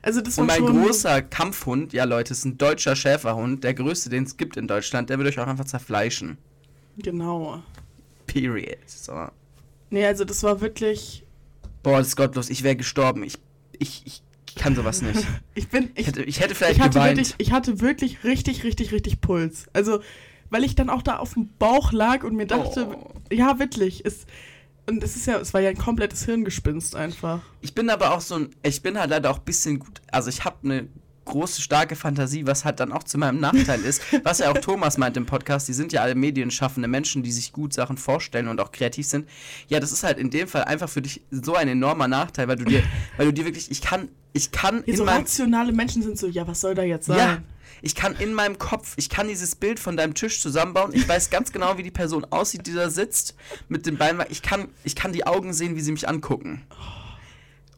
[0.00, 4.08] Also das war Und mein großer Kampfhund, ja Leute, ist ein deutscher Schäferhund, der größte,
[4.08, 6.38] den es gibt in Deutschland, der würde euch auch einfach zerfleischen.
[6.96, 7.62] genau.
[8.26, 8.78] Period.
[8.86, 9.28] So.
[9.90, 11.24] Nee, also das war wirklich
[11.82, 13.22] Boah, das ist gottlos, ich wäre gestorben.
[13.22, 13.38] Ich,
[13.78, 14.22] ich, ich
[14.54, 15.24] kann sowas nicht.
[15.54, 17.16] ich bin Ich ich, hätte, ich hätte vielleicht ich hatte geweint.
[17.18, 19.66] wirklich ich hatte wirklich richtig richtig richtig Puls.
[19.72, 20.00] Also,
[20.50, 23.10] weil ich dann auch da auf dem Bauch lag und mir dachte, Oh.
[23.32, 24.26] ja, wirklich, es
[24.88, 27.40] und es ist ja es war ja ein komplettes Hirngespinst einfach.
[27.60, 30.28] Ich bin aber auch so ein, ich bin halt leider auch ein bisschen gut, also
[30.30, 30.88] ich habe eine
[31.28, 34.98] große, starke Fantasie, was halt dann auch zu meinem Nachteil ist, was ja auch Thomas
[34.98, 38.60] meint im Podcast, die sind ja alle medienschaffende Menschen, die sich gut Sachen vorstellen und
[38.60, 39.28] auch kreativ sind.
[39.68, 42.56] Ja, das ist halt in dem Fall einfach für dich so ein enormer Nachteil, weil
[42.56, 42.82] du dir,
[43.16, 46.26] weil du dir wirklich, ich kann, ich kann Ja, in so rationale Menschen sind so,
[46.26, 47.18] ja, was soll da jetzt sein?
[47.18, 47.38] ja,
[47.82, 50.92] ich kann in meinem Kopf, ich kann dieses Bild von deinem Tisch zusammenbauen.
[50.92, 53.34] Ich weiß ganz genau, wie die Person aussieht, die da sitzt
[53.68, 54.22] mit dem Bein.
[54.30, 56.62] Ich kann, ich kann die Augen sehen, wie sie mich angucken.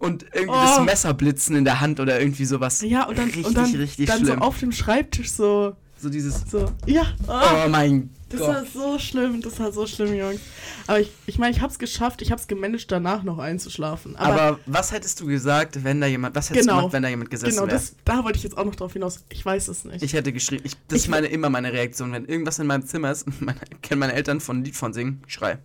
[0.01, 0.82] Und irgendwie das Oh.
[0.82, 2.81] Messer blitzen in der Hand oder irgendwie sowas.
[2.82, 4.43] Ja, und dann, richtig, und dann, richtig dann so schlimm.
[4.43, 6.43] auf dem Schreibtisch so, so dieses.
[6.51, 7.32] so, ja, oh,
[7.66, 8.68] Oh mein das war Gott.
[8.72, 10.40] so schlimm, das war so schlimm, Jungs.
[10.86, 14.14] Aber ich, ich meine, ich hab's geschafft, ich hab's gemanagt, danach noch einzuschlafen.
[14.16, 16.77] Aber, Aber, was hättest du gesagt, wenn da jemand, was hättest Genau.
[16.77, 17.72] du gemacht, wenn da jemand gesessen genau, wäre?
[17.77, 19.24] das, da wollte ich jetzt auch noch drauf hinaus.
[19.31, 20.02] Ich weiß es nicht.
[20.02, 20.60] Ich hätte geschrien.
[20.64, 22.12] Ich, das Ich- ist meine, immer meine Reaktion.
[22.12, 25.22] Wenn irgendwas in meinem Zimmer ist, meine, kennen meine Eltern von ein Lied von singen,
[25.27, 25.59] ich schrei.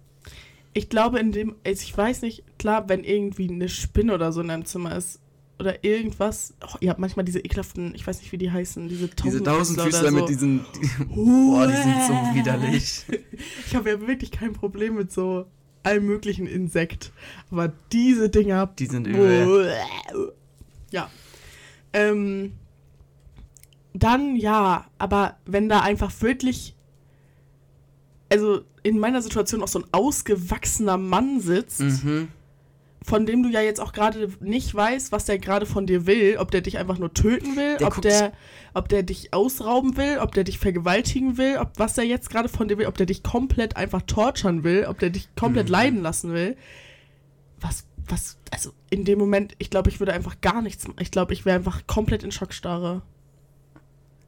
[0.75, 4.41] Ich glaube, in dem, also ich weiß nicht, klar, wenn irgendwie eine Spinne oder so
[4.41, 5.19] in deinem Zimmer ist,
[5.57, 6.53] oder irgendwas.
[6.61, 9.57] Oh, ihr habt manchmal diese ekelhaften, ich weiß nicht, wie die heißen, diese Diese Tausendfüßler
[9.57, 10.27] Tausendfüßler oder mit so.
[10.27, 10.65] diesen.
[10.75, 13.05] Die, boah, die sind so widerlich.
[13.65, 15.45] Ich habe ja wirklich kein Problem mit so
[15.83, 17.11] allem möglichen Insekt.
[17.51, 18.67] Aber diese Dinger.
[18.77, 19.73] Die sind übel.
[20.91, 21.09] Ja.
[21.93, 22.53] Ähm,
[23.93, 26.75] dann ja, aber wenn da einfach wirklich.
[28.27, 32.27] Also in meiner Situation auch so ein ausgewachsener Mann sitzt, Mhm.
[33.03, 36.37] von dem du ja jetzt auch gerade nicht weißt, was der gerade von dir will,
[36.37, 38.31] ob der dich einfach nur töten will, Der ob der,
[38.75, 42.47] ob der dich ausrauben will, ob der dich vergewaltigen will, ob was er jetzt gerade
[42.47, 45.71] von dir will, ob der dich komplett einfach torturen will, ob der dich komplett Mhm.
[45.71, 46.55] leiden lassen will.
[47.59, 50.99] Was, was, also in dem Moment, ich glaube, ich würde einfach gar nichts machen.
[51.01, 53.01] Ich glaube, ich wäre einfach komplett in Schockstarre.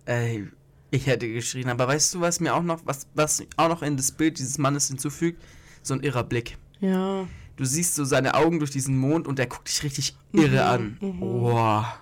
[0.06, 0.48] Ey,
[0.92, 3.98] ich hätte geschrien, aber weißt du, was mir auch noch, was, was auch noch in
[3.98, 5.42] das Bild dieses Mannes hinzufügt?
[5.84, 6.58] So ein irrer Blick.
[6.80, 7.28] Ja.
[7.56, 10.60] Du siehst so seine Augen durch diesen Mond und der guckt dich richtig irre Mhm,
[10.60, 10.98] an.
[11.02, 11.20] mhm.
[11.20, 11.94] Boah.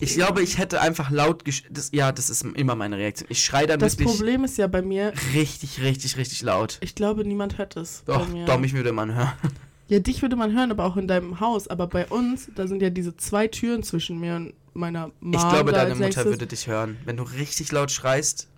[0.00, 3.28] Ich glaube, ich hätte einfach laut gesch das, Ja, das ist immer meine Reaktion.
[3.30, 6.78] Ich schreie dann Das wirklich Problem ist ja bei mir, richtig, richtig, richtig laut.
[6.82, 8.04] ich glaube, niemand hört es.
[8.04, 8.44] Doch, bei mir.
[8.46, 9.32] doch, mich würde man hören.
[9.88, 11.66] Ja, dich würde man hören, aber auch in deinem Haus.
[11.66, 15.34] Aber bei uns, da sind ja diese zwei Türen zwischen mir und meiner Mom.
[15.34, 16.24] Ich glaube, deine Mutter nächstes.
[16.26, 16.96] würde dich hören.
[17.04, 18.48] Wenn du richtig laut schreist,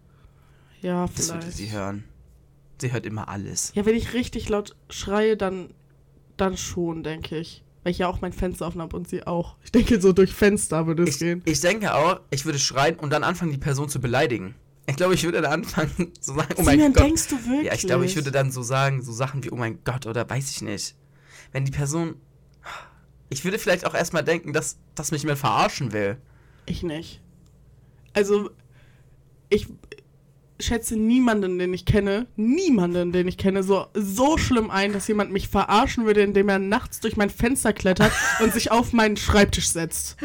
[0.82, 1.56] Ja, das würde vielleicht.
[1.56, 2.04] sie hören.
[2.80, 3.72] Sie hört immer alles.
[3.74, 5.68] Ja, wenn ich richtig laut schreie, dann,
[6.36, 7.62] dann schon, denke ich.
[7.82, 9.56] Weil ich ja auch mein Fenster offen habe und sie auch.
[9.64, 11.42] Ich denke, so durch Fenster würde es Ich, gehen.
[11.46, 14.54] ich denke auch, ich würde schreien und dann anfangen, die Person zu beleidigen.
[14.86, 17.04] Ich glaube, ich würde dann anfangen zu sagen, oh mein Simon, Gott.
[17.04, 17.66] denkst du wirklich?
[17.66, 20.28] Ja, ich glaube, ich würde dann so sagen, so Sachen wie, oh mein Gott, oder
[20.28, 20.94] weiß ich nicht.
[21.52, 22.16] Wenn die Person.
[23.30, 26.16] Ich würde vielleicht auch erstmal denken, dass, dass mich jemand verarschen will.
[26.66, 27.20] Ich nicht.
[28.12, 28.50] Also,
[29.48, 29.68] ich
[30.58, 35.32] schätze niemanden, den ich kenne, niemanden, den ich kenne, so, so schlimm ein, dass jemand
[35.32, 38.12] mich verarschen würde, indem er nachts durch mein Fenster klettert
[38.42, 40.16] und sich auf meinen Schreibtisch setzt.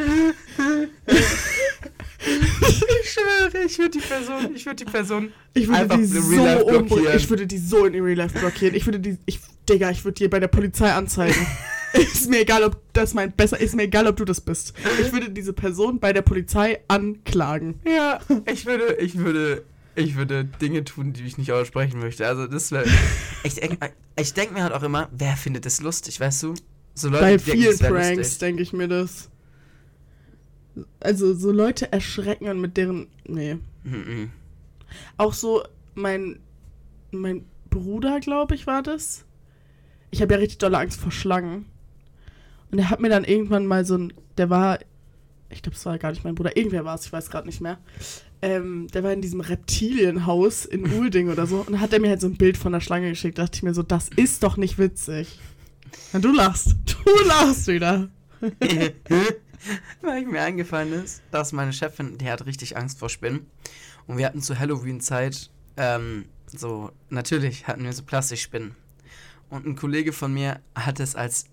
[2.20, 5.32] Ich schwöre, ich würde die Person, ich würde die Person.
[5.54, 7.18] Ich würde Einfach die so blockieren.
[7.18, 8.76] Ich würde die so in Real Life blockieren.
[8.76, 9.18] Ich würde die.
[9.26, 11.36] Ich, Digga, ich würde die bei der Polizei anzeigen.
[12.14, 13.60] ist mir egal, ob das mein besser.
[13.60, 14.74] Ist mir egal, ob du das bist.
[15.02, 17.80] Ich würde diese Person bei der Polizei anklagen.
[17.86, 18.20] Ja,
[18.52, 19.64] ich würde, ich würde,
[19.96, 22.28] ich würde Dinge tun, die ich nicht aussprechen möchte.
[22.28, 22.86] Also das wäre.
[23.44, 23.78] Ich denke
[24.20, 26.56] ich denk mir halt auch immer, wer findet das lustig, weißt du?
[26.96, 29.30] So Leute, bei denken, vielen wär Pranks denke ich mir das.
[31.00, 33.08] Also so Leute erschrecken und mit deren.
[33.28, 33.58] Nee.
[33.84, 34.32] Mhm.
[35.18, 35.64] Auch so
[35.94, 36.40] mein.
[37.12, 39.26] Mein Bruder, glaube ich, war das.
[40.10, 41.66] Ich habe ja richtig dolle Angst vor Schlangen.
[42.72, 44.14] Und er hat mir dann irgendwann mal so ein.
[44.38, 44.80] Der war.
[45.50, 46.58] Ich glaube, es war gar nicht mein Bruder.
[46.58, 47.78] Irgendwer war es, ich weiß gerade nicht mehr.
[48.42, 51.58] Ähm, der war in diesem Reptilienhaus in Ulding oder so.
[51.60, 53.38] Und dann hat er mir halt so ein Bild von der Schlange geschickt.
[53.38, 55.40] Da dachte ich mir so, das ist doch nicht witzig.
[56.14, 56.76] Na, du lachst.
[57.06, 58.10] Du lachst wieder.
[60.02, 63.46] Weil mir eingefallen ist, dass meine Chefin, die hat richtig Angst vor Spinnen.
[64.08, 68.76] Und wir hatten zur Halloween-Zeit, ähm, so, natürlich hatten wir so Plastikspinnen.
[69.50, 71.46] Und ein Kollege von mir hat es als,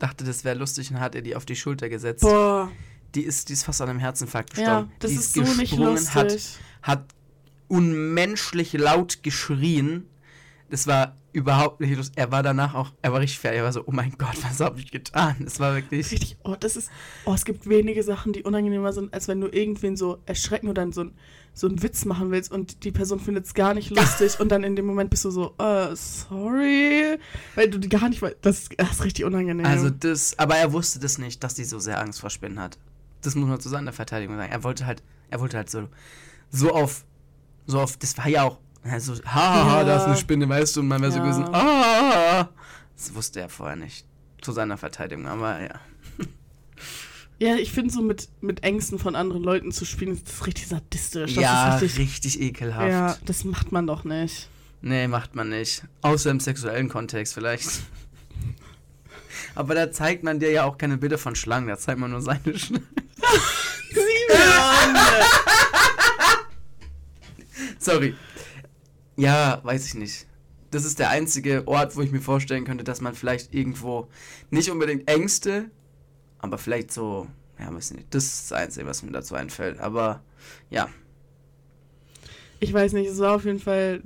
[0.00, 2.22] dachte, das wäre lustig und hat ihr die auf die Schulter gesetzt.
[2.22, 2.70] Boah.
[3.14, 4.92] Die ist, die ist fast an einem Herzinfarkt Ja, gestorben.
[5.00, 6.14] das die ist so nicht lustig.
[6.14, 7.04] Hat, hat
[7.68, 10.06] unmenschlich laut geschrien.
[10.70, 12.16] Das war überhaupt nicht lustig.
[12.16, 13.58] Er war danach auch, er war richtig fertig.
[13.58, 15.36] Er war so, oh mein Gott, was habe ich getan?
[15.40, 16.10] Das war wirklich.
[16.10, 16.90] Richtig, oh, das ist,
[17.24, 20.82] oh, es gibt wenige Sachen, die unangenehmer sind, als wenn du irgendwen so erschrecken oder
[20.82, 21.14] dann so, ein,
[21.60, 24.64] so einen Witz machen willst und die Person findet es gar nicht lustig und dann
[24.64, 27.18] in dem Moment bist du so, äh, sorry,
[27.54, 29.66] weil du die gar nicht weißt, das, das ist richtig unangenehm.
[29.66, 32.78] Also das, aber er wusste das nicht, dass die so sehr Angst vor Spinnen hat.
[33.20, 34.50] Das muss man zu seiner Verteidigung sagen.
[34.50, 35.88] Er wollte halt, er wollte halt so,
[36.50, 37.04] so auf,
[37.66, 39.84] so auf, das war ja auch, also, haha, Ja.
[39.84, 41.24] da ist eine Spinne, weißt du, und man wäre so Ja.
[41.24, 42.48] gewesen, ah,
[42.96, 44.06] das wusste er vorher nicht.
[44.40, 45.78] Zu seiner Verteidigung, aber ja.
[47.40, 50.68] ja, ich finde so mit, mit Ängsten von anderen Leuten zu spielen, ist das richtig
[50.68, 51.34] sadistisch.
[51.34, 52.90] Das ja, ist richtig, richtig ekelhaft.
[52.90, 54.50] ja, das macht man doch nicht.
[54.82, 55.84] Nee, macht man nicht.
[56.02, 57.66] Außer im sexuellen Kontext vielleicht.
[59.54, 62.20] Aber da zeigt man dir ja auch keine Bilder von Schlangen, da zeigt man nur
[62.20, 62.86] seine Schlangen.
[67.78, 68.14] Sorry.
[69.16, 70.26] Ja, weiß ich nicht.
[70.70, 74.08] Das ist der einzige Ort, wo ich mir vorstellen könnte, dass man vielleicht irgendwo
[74.50, 75.70] nicht unbedingt Ängste,
[76.40, 77.26] aber vielleicht so,
[77.58, 78.14] ja, weiß ich nicht.
[78.14, 79.78] Das ist das Einzige, was mir dazu einfällt.
[79.78, 80.22] Aber
[80.70, 80.88] ja,
[82.60, 84.02] Ich weiß nicht, es war auf jeden Fall,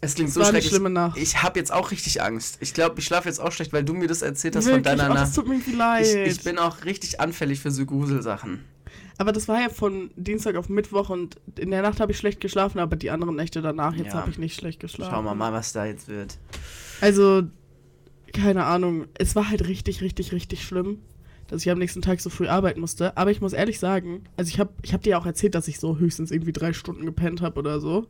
[0.00, 0.68] es klingt es so schrecklich.
[0.68, 1.16] schlimme Nacht.
[1.16, 2.58] Ich habe jetzt auch richtig Angst.
[2.60, 4.96] Ich glaube, ich schlafe jetzt auch schlecht, weil du mir das erzählt hast von Wirklich,
[4.96, 5.46] deiner oh, das Nacht.
[5.46, 6.06] tut mir leid.
[6.06, 8.64] Ich, ich bin auch richtig anfällig für so Gruselsachen.
[9.18, 12.40] Aber das war ja von Dienstag auf Mittwoch und in der Nacht habe ich schlecht
[12.40, 14.14] geschlafen, aber die anderen Nächte danach, jetzt Ja.
[14.20, 15.10] habe ich nicht schlecht geschlafen.
[15.12, 16.36] Schauen wir mal, was da jetzt wird.
[17.00, 17.42] Also,
[18.32, 20.98] keine Ahnung, es war halt richtig, richtig, richtig schlimm.
[21.52, 23.14] Dass ich am nächsten Tag so früh arbeiten musste.
[23.18, 25.68] Aber ich muss ehrlich sagen, also ich habe ich hab dir ja auch erzählt, dass
[25.68, 28.06] ich so höchstens irgendwie drei Stunden gepennt habe oder so.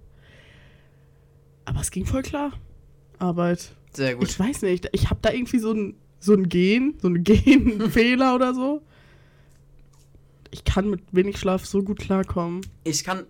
[1.64, 2.52] Aber es ging voll klar.
[3.19, 3.74] Arbeit.
[3.93, 4.28] Sehr gut.
[4.28, 8.36] Ich weiß nicht, ich habe da irgendwie so ein, so ein Gen, so einen Genfehler
[8.36, 8.81] oder so.
[10.52, 12.60] Ich kann mit wenig Schlaf so gut klarkommen.
[12.85, 13.27] Ich kann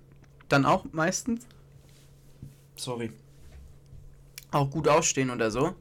[0.50, 1.46] dann auch meistens,
[2.76, 3.12] sorry,
[4.50, 5.74] auch gut ausstehen oder so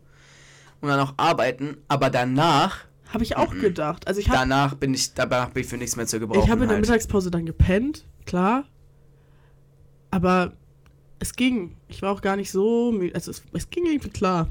[0.80, 3.62] und dann auch arbeiten, aber danach, Habe ich auch Mhm.
[3.62, 4.08] gedacht.
[4.08, 6.44] Also ich habe danach bin ich, danach bin ich für nichts mehr zu gebrauchen.
[6.44, 6.86] ich habe in der halt.
[6.88, 8.66] Mittagspause dann gepennt, klar.
[10.10, 10.54] Aber
[11.20, 11.76] es ging.
[11.88, 13.16] Ich war auch gar nicht so müde.
[13.16, 14.48] Also es, es ging irgendwie klar.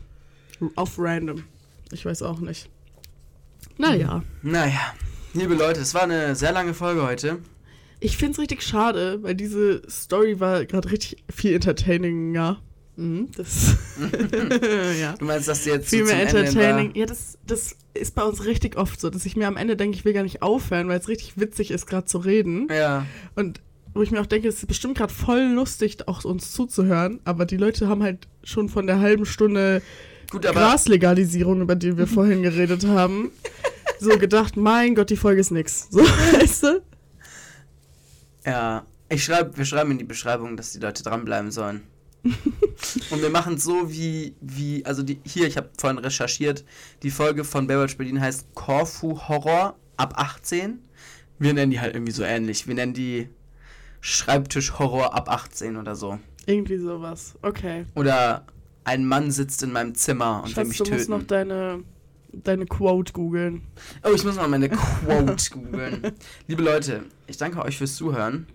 [0.77, 1.45] Auf random.
[1.93, 2.69] Ich weiß auch nicht.
[3.79, 4.23] Naja.
[4.43, 4.95] Naja,
[5.33, 7.39] liebe Leute, es war eine sehr lange Folge heute.
[7.99, 12.59] Ich finde es richtig schade, weil diese Story war gerade richtig viel entertaininger.
[13.01, 13.77] Mhm, das.
[15.01, 15.15] ja.
[15.19, 16.95] Du meinst, dass du jetzt Viel so mehr entertaining.
[16.95, 19.97] Ja, das, das ist bei uns richtig oft so, dass ich mir am Ende denke,
[19.97, 22.69] ich will gar nicht aufhören, weil es richtig witzig ist, gerade zu reden.
[22.71, 23.07] Ja,
[23.37, 23.63] Und
[23.95, 27.47] wo ich mir auch denke, es ist bestimmt gerade voll lustig, auch uns zuzuhören, aber
[27.47, 29.81] die Leute haben halt schon von der halben Stunde
[30.31, 33.33] gut, Graslegalisierung, über die wir vorhin geredet haben,
[33.99, 35.89] so gedacht, mein Gott, die Folge ist nix.
[35.91, 36.01] So,
[36.33, 36.83] weißt du?
[38.45, 41.83] ja, ich schreibe, wir schreiben in die Beschreibung, dass die Leute dranbleiben sollen.
[43.11, 46.65] Und wir machen es so wie, wie, also die, hier, ich habe vorhin recherchiert,
[47.03, 50.81] die Folge von Baywatch Berlin heißt Corfu Horror ab 18.
[51.39, 52.67] Wir nennen die halt irgendwie so ähnlich.
[52.67, 53.29] Wir nennen die
[54.01, 56.19] Schreibtisch Horror ab 18 oder so.
[56.47, 57.35] Irgendwie sowas.
[57.43, 57.85] Okay.
[57.95, 58.47] Oder
[58.85, 61.29] ein Mann sitzt in meinem Zimmer und will Schatz, mich du musst noch töten.
[61.29, 61.85] deine,
[62.33, 63.63] deine Quote googeln.
[64.03, 66.13] Oh, ich muss mal meine Quote googeln.
[66.47, 68.47] Liebe Leute, ich danke euch fürs Zuhören.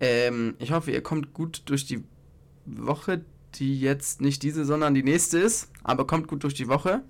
[0.00, 2.04] Ähm, ich hoffe, ihr kommt gut durch die
[2.66, 3.24] Woche,
[3.54, 5.70] die jetzt nicht diese, sondern die nächste ist.
[5.82, 7.02] Aber kommt gut durch die Woche.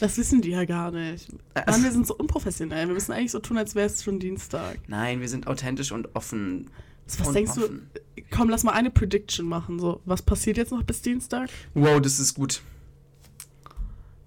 [0.00, 1.28] Das wissen die ja gar nicht.
[1.54, 2.86] Mann, wir sind so unprofessionell.
[2.86, 4.78] Wir müssen eigentlich so tun, als wäre es schon Dienstag.
[4.86, 6.70] Nein, wir sind authentisch und offen.
[7.06, 7.88] Was und denkst offen.
[7.94, 8.22] du?
[8.30, 9.78] Komm, lass mal eine Prediction machen.
[9.78, 11.50] So, was passiert jetzt noch bis Dienstag?
[11.74, 12.62] Wow, das ist gut.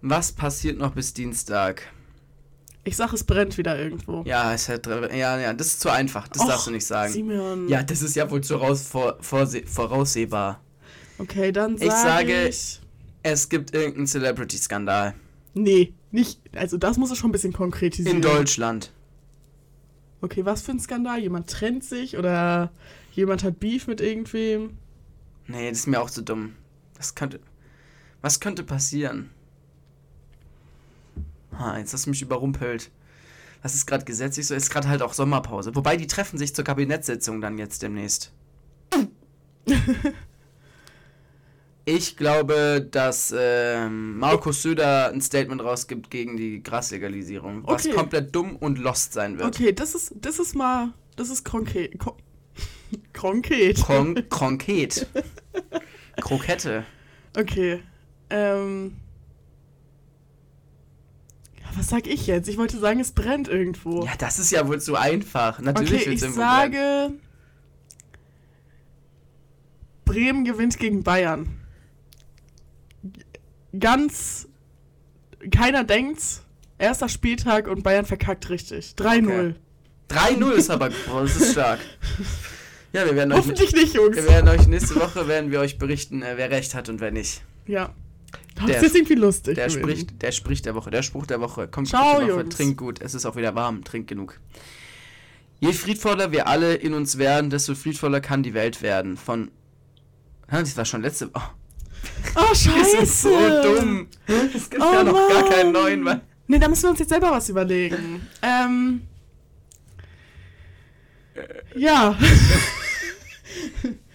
[0.01, 1.83] Was passiert noch bis Dienstag?
[2.83, 4.23] Ich sag, es brennt wieder irgendwo.
[4.25, 6.27] Ja, es hat, ja, ja, das ist zu einfach.
[6.27, 7.13] Das Och, darfst du nicht sagen.
[7.13, 7.67] Simeon.
[7.69, 10.59] Ja, das ist ja wohl zu raus, vor, vorse- voraussehbar.
[11.19, 12.81] Okay, dann sag Ich sage- ich...
[13.23, 15.13] Es gibt irgendeinen Celebrity-Skandal.
[15.53, 16.39] Nee, nicht.
[16.55, 18.15] Also das muss es schon ein bisschen konkretisieren.
[18.17, 18.91] In Deutschland.
[20.21, 21.19] Okay, was für ein Skandal?
[21.19, 22.71] Jemand trennt sich oder
[23.13, 24.77] jemand hat Beef mit irgendwem?
[25.45, 26.55] Nee, das ist mir auch zu dumm.
[26.97, 27.39] Das könnte.
[28.21, 29.29] Was könnte passieren?
[31.61, 32.89] Ha, jetzt hast du mich überrumpelt.
[33.61, 35.75] Das ist gerade gesetzlich so, ist gerade halt auch Sommerpause.
[35.75, 38.31] Wobei die treffen sich zur Kabinettssitzung dann jetzt demnächst.
[41.85, 47.95] ich glaube, dass ähm, Markus Söder ein Statement rausgibt gegen die Graslegalisierung, was Okay.
[47.95, 49.47] komplett dumm und lost sein wird.
[49.55, 51.99] Okay, das ist, das ist mal, das ist konkret.
[51.99, 52.17] Ko
[53.13, 53.79] konkret.
[53.83, 55.05] Kon konkret.
[56.19, 56.83] Krokette.
[57.37, 57.83] Okay.
[58.31, 58.97] Ähm.
[61.75, 62.47] Was sag ich jetzt?
[62.49, 64.05] Ich wollte sagen, es brennt irgendwo.
[64.05, 65.59] Ja, das ist ja wohl zu einfach.
[65.59, 66.73] Natürlich okay, wird's ich irgendwo brennen.
[66.73, 67.13] sage.
[70.05, 71.47] Bremen gewinnt gegen Bayern.
[73.79, 74.47] Ganz.
[75.49, 76.43] Keiner denkt's.
[76.77, 78.95] Erster Spieltag und Bayern verkackt richtig.
[78.97, 79.55] 3-0.
[80.09, 81.79] 3-0 ist aber, boah, das ist stark.
[82.93, 84.17] Ja, wir werden euch, Hoffentlich nicht, Jungs.
[84.17, 87.11] wir werden euch nächste Woche werden wir euch berichten, äh, wer recht hat und wer
[87.11, 87.41] nicht.
[87.65, 87.93] Ja.
[88.55, 89.55] Das Der- ist irgendwie lustig.
[89.55, 89.81] Der gewesen.
[89.81, 91.67] spricht, der spricht der Woche, der Spruch der Woche.
[91.67, 92.55] Kommt Ciao, Woche, Jungs.
[92.55, 94.39] trink gut, es ist auch wieder warm, trink genug.
[95.59, 99.15] Je friedvoller wir alle in uns werden, desto friedvoller kann die Welt werden.
[99.17, 99.51] Von.
[100.49, 101.49] Das war schon letzte Woche.
[102.35, 102.97] Oh, das scheiße.
[102.97, 103.29] ist so
[103.63, 104.07] dumm.
[104.55, 105.83] Es gibt Oh, ja noch gar keinen Mann.
[105.83, 106.01] neuen.
[106.03, 106.21] Mann.
[106.47, 108.27] Nee, da müssen wir uns jetzt selber was überlegen.
[108.41, 109.01] ähm.
[111.75, 112.17] Ja.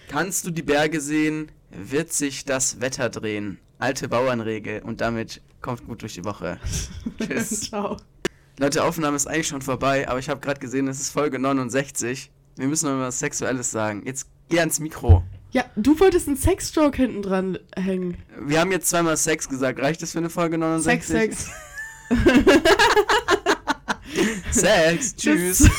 [0.09, 3.59] Kannst du die Berge sehen, wird sich das Wetter drehen.
[3.79, 6.59] Alte Bauernregel und damit kommt gut durch die Woche.
[7.19, 7.69] Tschüss.
[7.69, 7.97] Ciao.
[8.59, 12.31] Leute, Aufnahme ist eigentlich schon vorbei, aber ich habe gerade gesehen, es ist Folge 69.
[12.55, 14.01] Wir müssen noch mal was Sexuelles sagen.
[14.05, 15.23] Jetzt geh ans Mikro.
[15.51, 18.17] Ja, du wolltest einen Sexstroke hinten dran hängen.
[18.39, 19.79] Wir haben jetzt zweimal Sex gesagt.
[19.79, 21.07] Reicht das für eine Folge 69?
[21.07, 21.51] Sex, Sex.
[24.51, 25.15] Sex.
[25.17, 25.69] Tschüss.